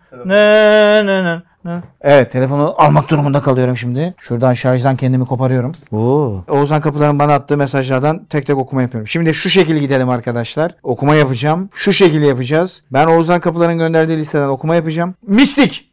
[1.07, 1.83] nının, nının.
[2.01, 4.15] Evet telefonu almak durumunda kalıyorum şimdi.
[4.19, 5.73] Şuradan şarjdan kendimi koparıyorum.
[5.93, 6.45] Oo.
[6.49, 9.09] Oğuzhan Kapılar'ın bana attığı mesajlardan tek tek okuma yapıyorum.
[9.09, 10.75] Şimdi şu şekilde gidelim arkadaşlar.
[10.83, 11.71] Okuma yapacağım.
[11.75, 12.83] Şu şekilde yapacağız.
[12.93, 15.15] Ben Oğuzhan Kapılar'ın gönderdiği listeden okuma yapacağım.
[15.27, 15.89] Mistik.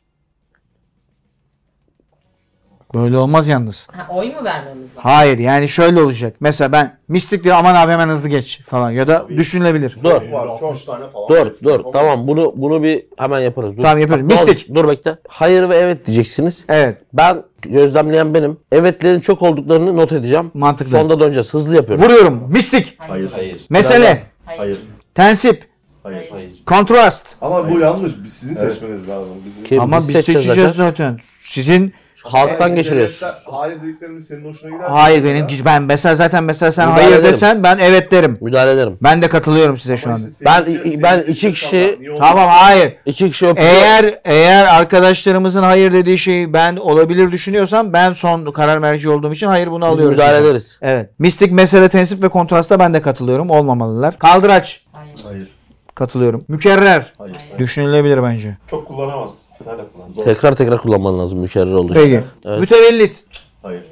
[2.96, 3.88] Böyle olmaz yalnız.
[3.92, 4.94] Ha, oy mu vermemiz lazım?
[4.98, 6.36] Hayır yani şöyle olacak.
[6.40, 9.98] Mesela ben mistik diye aman abi hemen hızlı geç falan ya da düşünülebilir.
[10.04, 10.12] Dur.
[10.32, 11.30] Var, çok tane falan.
[11.30, 13.78] Dur dur tamam bunu bunu bir hemen yaparız.
[13.78, 13.82] Dur.
[13.84, 14.30] Tamam, yapıyoruz.
[14.30, 14.76] Bak, dur- Mistik.
[14.76, 15.16] Dur bekle.
[15.28, 16.66] Hayır ve evet diyeceksiniz.
[16.70, 18.58] Evet Ben gözlemleyen benim.
[18.72, 20.52] Evetlerin çok olduklarını not edeceğim.
[20.54, 20.92] Mantıklı.
[20.92, 21.54] Sonda döneceğiz.
[21.54, 22.06] Hızlı yapıyorum.
[22.06, 22.44] vuruyorum.
[22.52, 22.96] Mistik.
[22.98, 23.66] Hayır hayır.
[23.70, 24.24] Mesele.
[24.46, 24.60] Hayır.
[24.60, 24.78] Hayır.
[25.16, 25.75] Tensip.
[26.06, 26.50] Hayır hayır.
[26.66, 27.36] Kontrast.
[27.42, 28.12] Ama bu yanlış.
[28.24, 29.30] Biz sizin seçmeniz lazım.
[29.46, 31.20] Bizim Ama biz seçeceğiz seçeceğiz zaten.
[31.40, 31.94] Sizin
[32.24, 33.22] Halktan Yani geçiriyoruz.
[33.22, 34.86] devletler- Hayır dediklerimiz senin hoşuna gider.
[34.90, 37.34] hayır benim ben mesela zaten mesela sen Müdahale hayır ederim.
[37.34, 38.38] desen ben evet derim.
[38.42, 38.98] Müdahale ederim.
[39.04, 40.28] Ben de katılıyorum size şu anda.
[40.46, 40.66] Ben-
[41.04, 42.94] ben iki kişi- Tamam hayır.
[43.06, 43.68] İki kişi öpüyor.
[43.70, 49.48] Eğer eğer arkadaşlarımızın hayır dediği şeyi ben olabilir düşünüyorsam ben son karar merci olduğum için
[49.48, 50.12] hayır bunu Biz alıyorum.
[50.14, 50.80] müdahale ederiz.
[50.82, 51.10] Evet.
[51.20, 53.50] Mistik mesele tensip ve kontrasta ben de katılıyorum.
[53.50, 54.20] Olmamalılar.
[54.20, 54.82] Kaldıraç.
[54.94, 55.16] Hayır.
[55.24, 55.48] Hayır.
[55.96, 56.46] Katılıyorum.
[56.48, 57.14] Mükerrer.
[57.18, 57.38] Hayır.
[57.58, 58.58] Düşünülebilir bence.
[58.68, 59.50] Çok kullanamaz.
[59.66, 60.10] Nerede kullan?
[60.10, 60.24] Zor.
[60.24, 62.02] Tekrar tekrar kullanman lazım mükerrer olduğu için.
[62.04, 62.24] Peki.
[62.46, 62.60] Evet.
[62.60, 63.24] Mütevellit.
[63.64, 63.84] Hayır.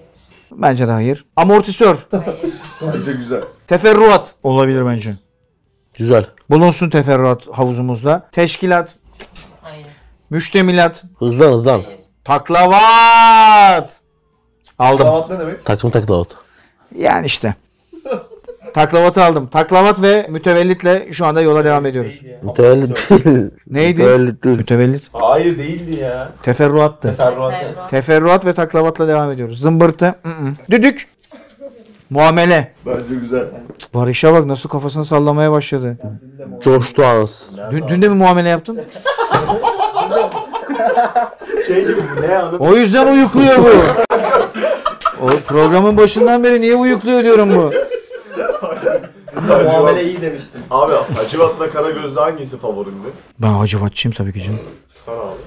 [0.51, 1.25] Bence de hayır.
[1.35, 1.97] Amortisör.
[2.81, 3.41] Bence güzel.
[3.67, 4.35] Teferruat.
[4.43, 5.15] Olabilir bence.
[5.93, 6.25] Güzel.
[6.49, 8.29] Bulunsun teferruat havuzumuzda.
[8.31, 8.95] Teşkilat.
[9.61, 9.85] Hayır.
[10.29, 11.03] Müştemilat.
[11.19, 11.81] Hızlan hızlan.
[11.83, 11.99] Hayır.
[12.23, 14.01] Taklavat.
[14.79, 15.05] Aldım.
[15.07, 15.65] Davat ne demek?
[15.65, 16.27] Takım taklavat.
[16.97, 17.55] Yani işte.
[18.73, 19.47] Taklavatı aldım.
[19.47, 22.21] Taklavat ve mütevellitle şu anda yola devam ediyoruz.
[22.41, 23.09] Mütevellit.
[23.67, 24.01] Neydi?
[24.01, 24.57] Mütevellit değil.
[24.57, 25.03] Mütevellit.
[25.13, 26.31] Hayır değildi ya.
[26.43, 27.13] Teferruattı.
[27.17, 27.53] Ferruat.
[27.89, 29.59] Teferruat ve taklavatla devam ediyoruz.
[29.61, 30.05] Zımbırtı.
[30.05, 30.53] ı-ı.
[30.71, 31.07] Düdük.
[32.09, 32.71] Muamele.
[32.85, 33.45] Bence güzel.
[33.93, 35.97] Barış'a bak nasıl kafasını sallamaya başladı.
[36.63, 37.45] Coştu ağız.
[37.71, 38.81] Dün, dün de mi muamele yaptın?
[41.67, 42.57] Şey gibi bu ne anladın?
[42.57, 43.69] O yüzden uyukluyor bu.
[45.21, 47.71] O programın başından beri niye uyukluyor diyorum bu.
[49.41, 50.61] Muamele iyi demiştim.
[50.71, 53.07] Abi Hacivat'la Karagöz'de hangisi favorindi?
[53.39, 54.59] Ben Hacivatçıyım tabii ki canım.
[55.05, 55.37] Sana abi.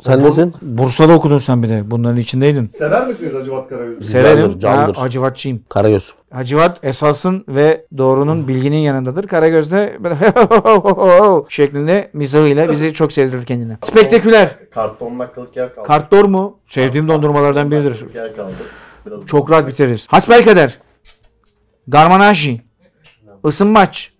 [0.00, 0.54] Sen nesin?
[0.62, 1.90] Bursa'da okudun sen bir de.
[1.90, 2.66] Bunların içindeydin.
[2.68, 4.04] Sever misiniz Hacivat Karagöz'ü?
[4.04, 4.52] Severim.
[4.54, 4.94] Ben candır.
[4.94, 5.62] Hacivatçıyım.
[5.68, 6.12] Karagöz.
[6.32, 9.26] Hacivat esasın ve doğrunun bilginin yanındadır.
[9.28, 10.14] Karagöz'de böyle
[11.48, 13.76] şeklinde mizahıyla bizi çok sevdirir kendine.
[13.82, 14.48] Spektaküler.
[14.70, 15.86] Karton dakikalık yer kaldı.
[15.86, 16.58] Kartdor mu?
[16.66, 18.14] Sevdiğim dondurmalardan biridir.
[18.14, 18.52] yer kaldı.
[19.06, 20.06] Biraz Çok rahat biteriz.
[20.08, 20.78] Hasbelkader.
[21.88, 22.60] Garmanaji.
[23.44, 24.12] Isınmaç.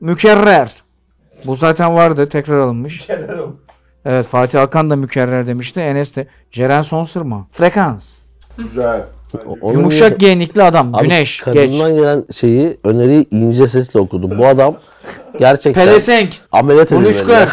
[0.00, 0.72] Mükerrer.
[1.46, 2.28] Bu zaten vardı.
[2.28, 3.08] Tekrar alınmış.
[4.04, 5.80] Evet Fatih Akan da mükerrer demişti.
[5.80, 6.26] Enes de.
[6.50, 7.46] Ceren son sırma.
[7.52, 8.18] Frekans.
[8.58, 9.02] güzel.
[9.60, 10.94] O- Yumuşak giyinikli adam.
[10.94, 11.36] Abi, Güneş.
[11.36, 11.44] Geç.
[11.44, 14.38] Kadından gelen şeyi, öneriyi ince sesle okudum.
[14.38, 14.76] Bu adam
[15.38, 16.34] gerçekten Pelesenk.
[16.52, 17.06] ameliyat edilmeli.
[17.06, 17.48] Uluşkar.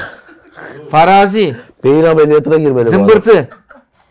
[0.90, 1.56] Farazi.
[1.84, 2.92] Beyin ameliyatına girmeli bu adam.
[2.92, 3.50] Zımbırtı.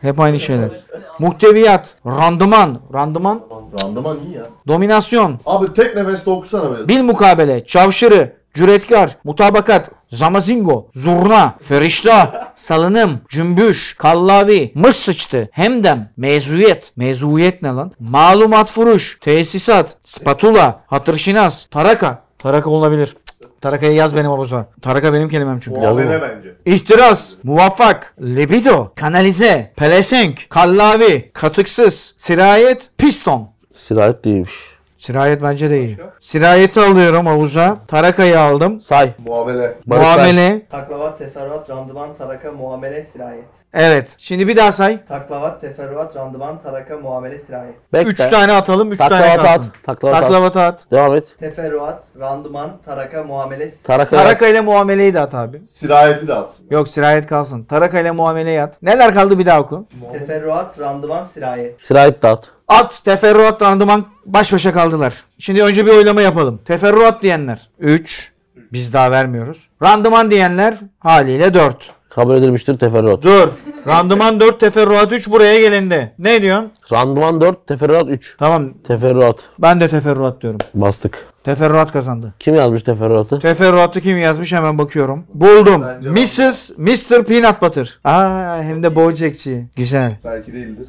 [0.00, 0.70] Hep aynı şeyler.
[1.18, 1.94] Muhteviyat.
[2.06, 2.78] Randıman.
[2.94, 3.40] Randıman.
[3.82, 4.46] Randıman iyi ya.
[4.68, 5.40] Dominasyon.
[5.46, 6.88] Abi tek nefeste okusana böyle.
[6.88, 7.66] Bil mukabele.
[7.66, 8.38] Çavşırı.
[8.54, 9.16] Cüretkar.
[9.24, 9.90] Mutabakat.
[10.10, 10.90] Zamazingo.
[10.94, 11.54] Zurna.
[11.62, 12.52] Ferişta.
[12.54, 13.20] Salınım.
[13.28, 13.96] Cümbüş.
[13.98, 14.72] Kallavi.
[14.74, 15.48] Mıs sıçtı.
[15.52, 16.10] Hemdem.
[16.16, 16.92] Mezuyet.
[16.96, 17.92] Mezuyet ne lan?
[18.00, 19.18] Malumat furuş.
[19.20, 19.96] Tesisat.
[20.04, 20.80] Spatula.
[20.86, 21.64] Hatırşinas.
[21.64, 22.22] Taraka.
[22.38, 23.16] Taraka olabilir.
[23.58, 24.66] Cık, Taraka'yı yaz benim havuza.
[24.82, 25.80] Taraka benim kelimem çünkü.
[25.80, 26.54] Muamele bence.
[26.66, 33.48] İhtiras, muvaffak, libido, kanalize, pelesenk, kallavi, katıksız, sirayet, piston.
[33.78, 34.78] Sirayet değilmiş.
[34.98, 35.98] Sirayet bence de iyi.
[36.20, 37.76] Sirayeti alıyorum havuza.
[37.88, 38.80] Tarakayı aldım.
[38.80, 39.12] Say.
[39.26, 39.74] Muamele.
[39.86, 40.06] Barış.
[40.06, 40.66] Muamele.
[40.70, 43.44] Taklavat, teferruat, randıman, taraka, muamele, sirayet.
[43.74, 44.08] Evet.
[44.16, 45.04] Şimdi bir daha say.
[45.04, 47.92] Taklavat, teferruat, randıman, taraka, muamele, sirayet.
[47.92, 48.10] Bekle.
[48.10, 48.92] Üç tane atalım.
[48.92, 49.44] Üç tane Taklavat at.
[49.46, 49.72] kalsın.
[49.82, 50.74] Taklavat at.
[50.74, 50.90] At.
[50.90, 51.24] Devam et.
[51.40, 54.16] Teferruat, randıman, taraka, muamele, Taraka.
[54.16, 55.66] Taraka ile muameleyi de at abi.
[55.66, 56.66] Sirayeti de atsın.
[56.70, 57.64] Yok sirayet kalsın.
[57.64, 58.82] Taraka ile muameleyi at.
[58.82, 59.86] Neler kaldı bir daha oku.
[60.12, 61.80] teferruat, randıman, sirayet.
[61.86, 62.38] Sirayet dağıt.
[62.38, 62.57] At,
[63.04, 65.14] teferruat, randıman baş başa kaldılar.
[65.38, 66.60] Şimdi önce bir oylama yapalım.
[66.64, 68.32] Teferruat diyenler 3.
[68.72, 69.58] Biz daha vermiyoruz.
[69.82, 71.90] Randıman diyenler haliyle 4.
[72.10, 73.22] Kabul edilmiştir teferruat.
[73.22, 73.48] Dur.
[73.86, 76.12] Randıman 4, teferruat 3 buraya gelindi.
[76.18, 76.70] Ne diyorsun?
[76.92, 78.36] Randıman 4, teferruat 3.
[78.38, 78.70] Tamam.
[78.86, 79.38] Teferruat.
[79.58, 80.60] Ben de teferruat diyorum.
[80.74, 81.26] Bastık.
[81.44, 82.34] Teferruat kazandı.
[82.38, 83.38] Kim yazmış teferruatı?
[83.38, 85.24] Teferruatı kim yazmış hemen bakıyorum.
[85.34, 85.84] Buldum.
[85.86, 86.70] Bence Mrs.
[86.78, 87.24] Mr.
[87.24, 87.98] Peanut Butter.
[88.04, 89.66] Aa hem de Bojack'çi.
[89.76, 90.16] Güzel.
[90.24, 90.86] Belki değildir.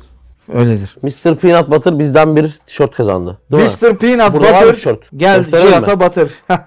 [0.53, 0.95] Öyledir.
[1.03, 1.35] Mr.
[1.35, 3.37] Peanut Butter bizden bir tişört kazandı.
[3.51, 3.69] Değil mi?
[3.81, 3.95] Mr.
[3.95, 4.75] Peanut Burada var mı Butter.
[4.75, 4.99] tişört?
[5.17, 5.71] Gel Gösterelim mi?
[5.71, 6.31] Cihat'a batır.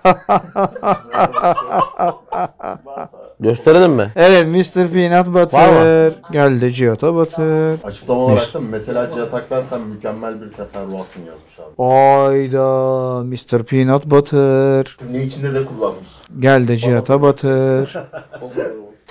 [3.40, 4.12] Gösterelim mi?
[4.16, 4.88] evet Mr.
[4.92, 6.12] Peanut Butter.
[6.32, 7.84] Geldi Cihat'a batır.
[7.84, 11.82] Açıklama olarak da mesela Cihat Akber sen mükemmel bir teferruatsın yazmış abi.
[11.82, 13.62] Ayda Mr.
[13.64, 14.96] Peanut Butter.
[14.98, 16.08] Cümle içinde de kullanmış.
[16.40, 17.96] Geldi Cihat'a batır.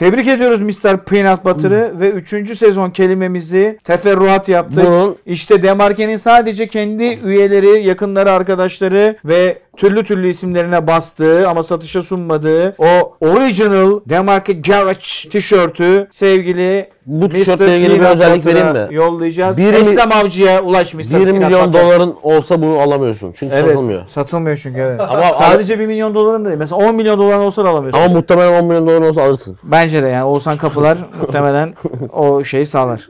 [0.01, 0.97] Tebrik ediyoruz Mr.
[0.97, 2.57] Peanut Butter'ı ve 3.
[2.57, 4.85] sezon kelimemizi teferruat yaptık.
[4.85, 12.01] Bunun İşte Demarke'nin sadece kendi üyeleri, yakınları, arkadaşları ve türlü türlü isimlerine bastığı ama satışa
[12.03, 18.87] sunmadığı o original Demarke Garage tişörtü sevgili Bu tişörtle ilgili bir özellik vereyim mi?
[18.89, 19.57] Yollayacağız.
[19.57, 20.99] Bir mi- Eslem Avcı'ya ulaş Mr.
[20.99, 21.81] 1 Peanut milyon Butter.
[21.83, 23.31] doların olsa bunu alamıyorsun.
[23.35, 24.01] Çünkü Evet, satılmıyor.
[24.09, 25.01] Satılmıyor çünkü evet.
[25.09, 26.59] Ama- Sadece 1 milyon doların da değil.
[26.59, 28.01] Mesela 10 milyon doların olsa da alamıyorsun.
[28.03, 29.57] Ama muhtemelen 10 milyon dolar olsa alırsın.
[29.63, 31.73] Bence de yani Oğuzhan Kapılar muhtemelen
[32.13, 33.09] o şeyi sağlar.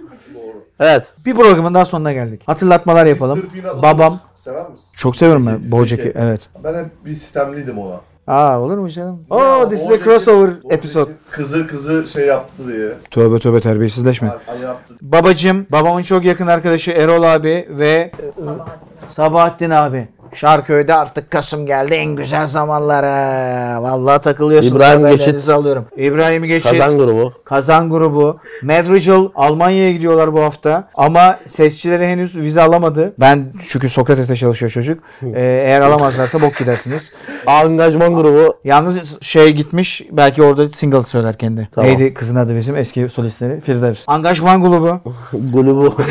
[0.80, 1.06] Evet.
[1.26, 2.42] Bir programın daha sonuna geldik.
[2.46, 3.46] Hatırlatmalar yapalım.
[3.84, 4.86] Babam Sever misin?
[4.98, 6.14] çok seviyorum ben Zeki, Bojack'i.
[6.16, 6.42] Evet.
[6.64, 8.02] Ben hep bir sistemliydim ona.
[8.28, 9.26] Aa olur mu canım?
[9.32, 11.12] Ya, Oh this is a crossover episode.
[11.32, 12.90] Kızı kızı şey yaptı diye.
[13.12, 14.30] Tövbe tövbe terbiyesizleşme.
[14.30, 14.94] Ay, ay yaptı.
[15.02, 18.12] Babacım, babamın çok yakın arkadaşı Erol abi ve
[19.16, 20.08] Sabahattin abi.
[20.34, 23.12] Şarköy'de artık Kasım geldi en güzel zamanlara.
[23.84, 24.76] Vallahi takılıyorsunuz.
[24.76, 25.50] İbrahim Geçit.
[25.50, 25.86] alıyorum.
[25.98, 26.72] İbrahim Geçit.
[26.72, 27.34] Kazan grubu.
[27.46, 28.40] Kazan grubu.
[28.64, 30.90] Madrigal Almanya'ya gidiyorlar bu hafta.
[30.96, 33.14] Ama sesçileri henüz vize alamadı.
[33.20, 35.04] Ben çünkü Sokrates'te çalışıyor çocuk.
[35.24, 37.12] Ee, eğer alamazlarsa bok gidersiniz.
[37.46, 38.58] Angajman grubu.
[38.64, 41.70] Yalnız şey gitmiş belki orada single söyler kendi.
[41.72, 41.92] Tamam.
[41.92, 43.62] Neydi kızın adı bizim eski solistleri?
[43.62, 44.04] Firdevs.
[44.08, 45.00] Angajman grubu.
[45.54, 45.96] Grubu.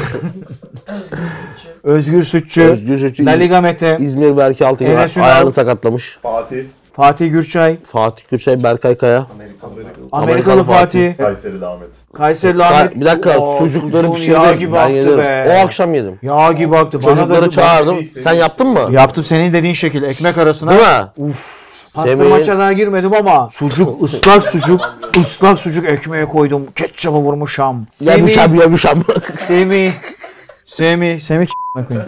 [1.83, 2.63] Özgür Sütçü.
[2.63, 3.27] Özgür Sütçü.
[3.27, 3.97] La Liga Mete.
[4.11, 5.27] İzmir Berke Altıgen Enes Ünal.
[5.27, 6.19] ayağını sakatlamış.
[6.23, 6.65] Fatih.
[6.97, 9.27] Fatih Gürçay, Fatih Gürçay, Berkay Kaya.
[9.37, 11.89] Amerikalı, Amerikalı Fatih, Kayseri'de Ahmet.
[12.15, 12.95] Kayseri'li Ahmet.
[13.01, 14.43] Bir dakika Oo, sucukları sucuğun pişirdim.
[14.43, 15.19] yağ gibi ben aktı yedim.
[15.19, 15.47] be.
[15.57, 16.19] O akşam yedim.
[16.23, 17.03] Yağ gibi aktı.
[17.03, 17.97] Bana da Çocukları bir- çağırdım.
[17.97, 18.89] Bak- Sen yaptın mı?
[18.91, 20.71] Yaptım senin dediğin şekil ekmek arasına.
[20.71, 20.83] Değil
[21.27, 21.35] mi?
[21.95, 24.81] Pastırmaçalığa girmedim ama sucuk, ıslak sucuk,
[25.21, 26.67] ıslak sucuk ekmeğe koydum.
[26.77, 27.87] Ketçapı vurmuşam.
[28.01, 29.03] Yemuşam yemuşam.
[29.47, 29.93] Semih,
[30.75, 32.07] Semih, Semih k***ne koyayım.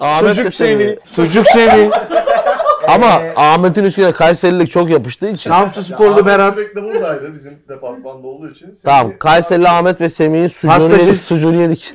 [0.00, 0.54] Ahmet de Sucuk.
[0.54, 1.90] Semih, sucuk Semih.
[2.88, 5.50] Ama Ahmet'in üstüne Kayserilik çok yapıştığı için.
[5.50, 6.54] Samsun Sporlu Ahmet Berat.
[6.54, 8.72] sürekli buradaydı bizim departmanda olduğu için.
[8.84, 11.20] Tamam Kayserili Ahmet ve Semih'in sucuğunu Pastacı- yedik.
[11.20, 11.94] Sucuğunu yedik.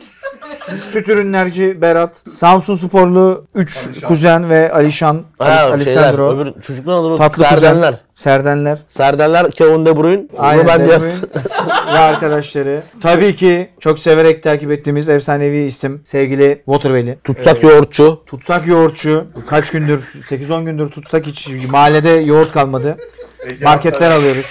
[0.92, 2.16] Süt ürünlerci Berat.
[2.40, 5.22] Samsun Sporlu 3 kuzen ve Alişan.
[5.40, 6.38] Ha, Ali, şeyler, Alessandro.
[6.40, 7.92] öbür çocukların adını Tatlı Serdenler.
[7.92, 8.00] kuzen.
[8.16, 8.80] Serdenler.
[8.88, 10.24] Serdenler Kevin De Bruyne.
[10.38, 10.64] Aynen.
[10.64, 10.88] Ruben De.
[10.88, 11.04] Bruyne
[11.94, 12.82] ve arkadaşları.
[13.02, 17.18] Tabii ki çok severek takip ettiğimiz efsanevi isim sevgili Waterveli.
[17.24, 18.24] Tutsak yoğurtçu.
[18.26, 19.28] Tutsak yoğurtçu.
[19.50, 20.00] Kaç gündür
[20.30, 22.98] 8-10 gündür tutsak hiç mahallede yoğurt kalmadı.
[23.64, 24.46] Marketten alıyoruz.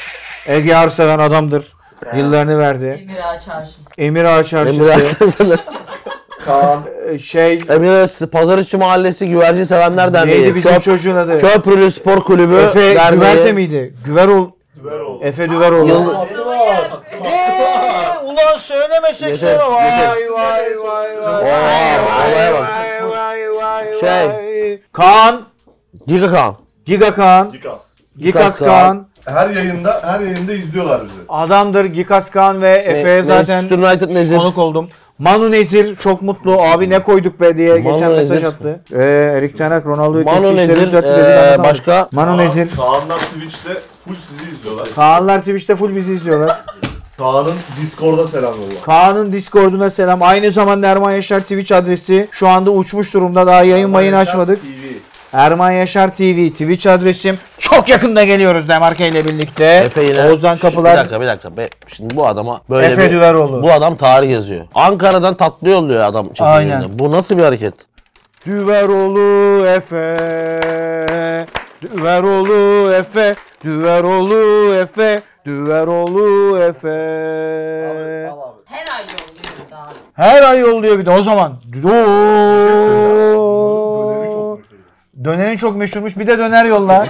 [0.47, 1.73] Ege Arseven adamdır.
[2.17, 2.85] Yıllarını verdi.
[2.87, 3.91] Emir Ağa Çarşısı.
[3.99, 5.59] Emir Ağa Emir Çarşısı.
[6.45, 6.81] Kaan.
[7.09, 10.43] e, şey Emir Aksaç'ta Pazarıçı Mahallesi Güvercin Sevenler Derneği.
[10.43, 11.41] neydi bizim Köp- çocuğun adı?
[11.41, 13.21] Köprülü Spor Kulübü Efe Derneği.
[13.21, 13.95] Güverte miydi?
[14.05, 14.51] Güverol.
[14.85, 15.25] Düveroğlu.
[15.25, 15.89] Efe Düveroğlu.
[15.89, 16.15] Yıldız-
[18.25, 19.73] Ulan söylemesek Yeter, sonra.
[19.73, 20.09] Vay yeter.
[20.09, 21.41] vay vay vay.
[21.41, 22.71] Oo, bak.
[22.71, 24.09] Vay vay vay Şey.
[24.29, 24.79] vay.
[24.93, 25.41] Kaan.
[26.07, 26.57] Giga Kaan.
[26.87, 27.53] Giga Kaan.
[27.53, 27.83] Gikas.
[28.19, 28.69] Gikas Kaan.
[28.69, 29.07] Kaan.
[29.27, 31.15] Her yayında her yayında izliyorlar bizi.
[31.29, 34.37] Adamdır Gikas Kaan ve Efe'ye zaten Manchester United Nezir.
[34.39, 34.89] konuk oldum.
[35.21, 36.63] Manu Nezir çok mutlu.
[36.63, 38.47] Abi ne koyduk be diye Manu geçen mesaj Nezir.
[38.47, 38.81] attı.
[38.93, 39.03] Ee,
[39.39, 40.87] Erik Tenak Ronaldo'yu Manu kesti, işleri Nezir.
[40.87, 41.65] düzeltti dedi, eee, anlatamadım.
[41.65, 42.09] başka.
[42.13, 42.69] Manu Nezir.
[42.77, 43.71] Kaanlar Twitch'te
[44.05, 44.89] full sizi izliyorlar.
[44.95, 46.61] Kaanlar Twitch'te full bizi izliyorlar.
[47.19, 48.83] Kaan'ın Discord'a selam yolla.
[48.85, 50.23] Kaan'ın Discord'una selam.
[50.23, 53.47] Aynı zamanda Erman Yaşar Twitch adresi şu anda uçmuş durumda.
[53.47, 54.59] Daha yayın mayın açmadık.
[55.33, 57.39] Erman Yaşar TV Twitch adresim.
[57.59, 59.65] Çok yakında geliyoruz Demarke ile birlikte.
[59.65, 60.25] Efe yine.
[60.25, 60.93] Oğuzhan Kapılar.
[60.93, 61.57] Bir dakika bir dakika.
[61.57, 63.11] Be, şimdi bu adama böyle Efe bir...
[63.11, 63.63] Düveroğlu.
[63.63, 64.65] Bu adam tarih yazıyor.
[64.75, 66.85] Ankara'dan tatlı yolluyor adam çekim Aynen.
[66.89, 67.75] Bu nasıl bir hareket?
[68.47, 70.19] Düveroğlu Efe.
[71.83, 73.35] Düveroğlu Efe.
[73.65, 75.21] Düveroğlu Efe.
[75.47, 76.89] Düveroğlu Efe.
[78.33, 78.61] Al abi.
[78.65, 79.83] Her ay yolluyor bir daha.
[80.15, 81.53] Her ay yolluyor bir de o zaman.
[81.73, 81.85] Çok
[84.25, 84.50] meşhur.
[85.25, 86.17] Dönerin çok meşhurmuş.
[86.17, 87.07] Bir de döner yolla.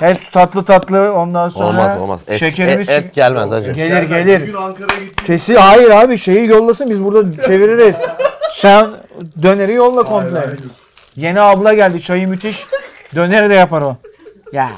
[0.00, 2.20] Hep tatlı tatlı ondan sonra Olmaz olmaz.
[2.28, 3.72] Et, şekerimiz et, et gelmez hacı.
[3.72, 4.40] gelir gelir.
[4.42, 5.26] Bugün Ankara'ya gittim.
[5.26, 7.96] Kesi hayır abi şeyi yollasın biz burada çeviririz.
[8.54, 8.86] Sen
[9.42, 10.46] döneri yolla komple.
[11.16, 12.66] Yeni abla geldi çayı müthiş.
[13.14, 13.96] Döneri de yapar o.
[14.52, 14.68] Ya.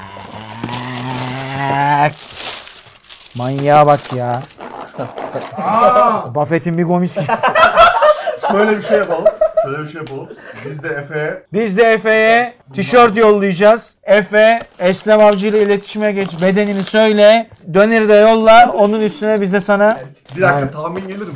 [3.35, 4.41] Manyağa bak ya.
[6.35, 7.25] Buffett'in bir gomis gibi.
[8.51, 9.25] Şöyle bir şey yapalım.
[9.71, 10.29] Şöyle bir şey yapalım.
[10.65, 13.95] Biz de Efe'ye Biz de Efe'ye tişört yollayacağız.
[14.03, 16.41] Efe, Eslem Avcı ile iletişime geç.
[16.41, 17.49] Bedenini söyle.
[17.73, 18.71] Döneri de yolla.
[18.77, 19.97] Onun üstüne biz de sana
[20.35, 21.33] bir dakika tahmin gelir mi?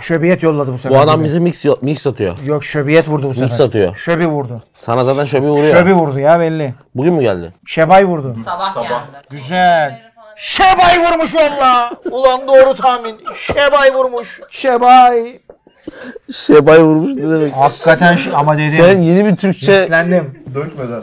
[0.00, 0.98] şöbiyet yolladı bu sefer.
[0.98, 2.36] Bu adam bizi mix, mix atıyor.
[2.46, 3.48] Yok şöbiyet vurdu bu sefer.
[3.48, 3.96] Mix atıyor.
[3.96, 4.62] Şöbi vurdu.
[4.74, 5.74] Sana zaten şöbi vuruyor.
[5.74, 6.74] Şöbi vurdu ya belli.
[6.94, 7.54] Bugün mü geldi?
[7.66, 8.36] Şebay vurdu.
[8.44, 9.26] Sabah, geldi.
[9.30, 10.00] Güzel.
[10.36, 11.90] Şebay vurmuş valla.
[12.10, 13.16] Ulan doğru tahmin.
[13.34, 14.40] Şebay vurmuş.
[14.50, 15.38] Şebay.
[16.32, 17.52] Şebay vurmuş ne demek?
[17.54, 18.70] Hakikaten ş- ama dedim.
[18.70, 19.72] Sen yeni bir Türkçe...
[19.72, 20.42] Hislendim.
[20.54, 21.02] Dökmeden.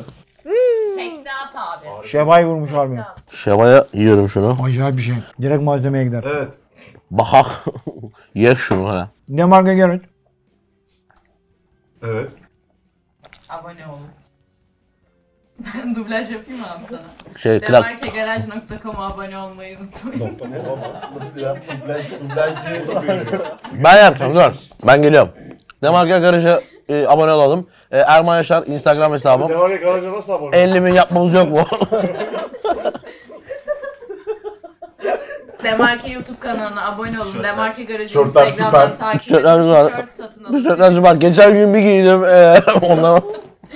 [0.95, 2.07] Tekte at abi.
[2.07, 2.99] Şebay vurmuş harbi.
[3.31, 4.57] Şebaya yiyorum şunu.
[4.63, 5.15] Acayip bir şey.
[5.41, 6.23] Direkt malzemeye gider.
[6.35, 6.53] Evet.
[7.11, 7.45] Bakak.
[8.35, 9.09] Ye şunu hala.
[9.29, 10.01] Ne marka görün?
[12.03, 12.29] Evet.
[13.49, 13.99] Abone olun.
[15.65, 16.99] Ben dublaj yapayım mı abi sana?
[17.37, 17.83] Şey klak.
[17.85, 20.37] Demarkegaraj.com'a abone olmayı unutmayın.
[21.19, 21.55] Nasıl ya?
[21.81, 22.83] Dublaj, dublajcı.
[23.83, 24.53] Ben yapacağım dur.
[24.87, 25.29] Ben geliyorum.
[25.83, 27.67] Demarka Garaj'a e, abone olalım.
[27.91, 29.49] E, Erman Yaşar Instagram hesabım.
[29.49, 30.57] Devam garaja nasıl abone?
[30.57, 31.65] 50 bin yapmamız yok mu?
[35.63, 37.43] Demarke YouTube kanalına abone olun.
[37.43, 38.95] Demarke Garajı Tişörtler Instagram'dan süper.
[38.95, 39.69] takip Tişörtler edin.
[39.69, 39.89] var.
[39.89, 40.91] Tişört satın alın.
[40.93, 41.15] sürü var.
[41.15, 42.23] Geçen gün bir giydim.
[42.23, 43.21] E, ondan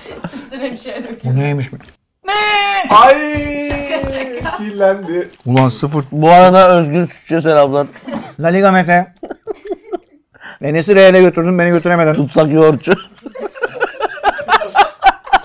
[0.36, 1.38] Üstüne bir şey Bu dökün.
[1.38, 1.70] neymiş?
[2.90, 3.16] Ay!
[3.70, 4.58] Şaka şaka.
[4.58, 5.28] Kirlendi.
[5.46, 6.06] Ulan sıfır.
[6.12, 7.88] Bu arada Özgür Sütçü'ye selamlar.
[8.40, 9.14] La Liga Mete.
[10.62, 12.14] Enes'i Real'e götürdün beni götüremedin.
[12.14, 12.94] Tutsak yoğurtçu.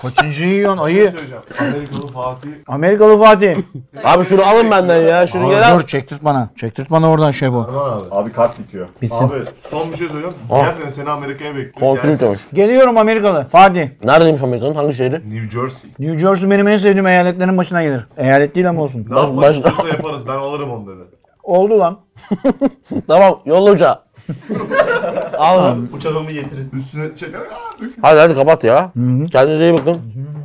[0.09, 0.95] Kaçıncıyı yiyorsun Bir ayı?
[0.95, 1.43] şey söyleyeceğim.
[1.59, 2.49] Amerikalı Fatih.
[2.67, 3.55] Amerikalı Fatih.
[4.03, 5.27] Abi şunu alın benden ya.
[5.27, 5.79] Şunu gel al.
[5.79, 6.49] Dur çektirt bana.
[6.55, 7.57] Çektirt bana oradan şey bu.
[7.59, 8.05] Abi.
[8.11, 8.87] Abi kart bitiyor.
[9.01, 9.25] Bitsin.
[9.27, 9.33] Abi
[9.69, 10.35] son bir şey söylüyorum.
[10.51, 10.77] Ah.
[10.79, 11.79] Gel seni Amerika'ya bekliyorum.
[11.79, 12.25] Kontrol Gelsin.
[12.25, 12.41] etmiş.
[12.53, 13.47] Geliyorum Amerikalı.
[13.51, 13.89] Fatih.
[14.03, 14.75] Neredeymiş Amerika'nın?
[14.75, 15.13] Hangi şehri?
[15.35, 15.89] New Jersey.
[15.99, 18.07] New Jersey benim en sevdiğim eyaletlerin başına gelir.
[18.17, 19.05] Eyalet değil ama olsun.
[19.09, 20.27] Ne Baş- yapmak baş- istiyorsa yaparız.
[20.27, 21.03] Ben alırım onu dedi.
[21.43, 21.99] Oldu lan.
[23.07, 24.04] Tamam yolla uçağı.
[25.37, 25.75] Al.
[25.93, 26.69] Uçağımı getirin.
[26.77, 27.39] Üstüne çeker.
[27.39, 27.91] Aa, dök.
[28.01, 28.91] Hadi hadi kapat ya.
[29.31, 30.01] Kendinize iyi bakın.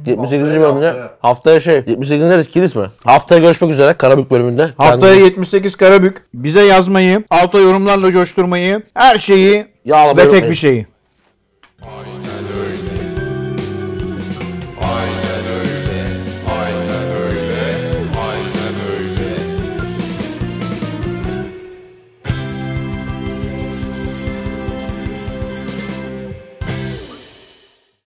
[0.06, 0.46] 78.
[0.48, 1.10] Haftaya, bölümde haftaya.
[1.20, 2.20] haftaya şey 78.
[2.26, 2.86] neresi kilis mi?
[3.04, 4.62] Haftaya görüşmek üzere Karabük bölümünde.
[4.76, 6.22] Haftaya Kendinize- 78 Karabük.
[6.34, 10.50] Bize yazmayı, alta yorumlarla coşturmayı, her şeyi Yağlamayı ve tek unutmayın.
[10.50, 10.86] bir şeyi.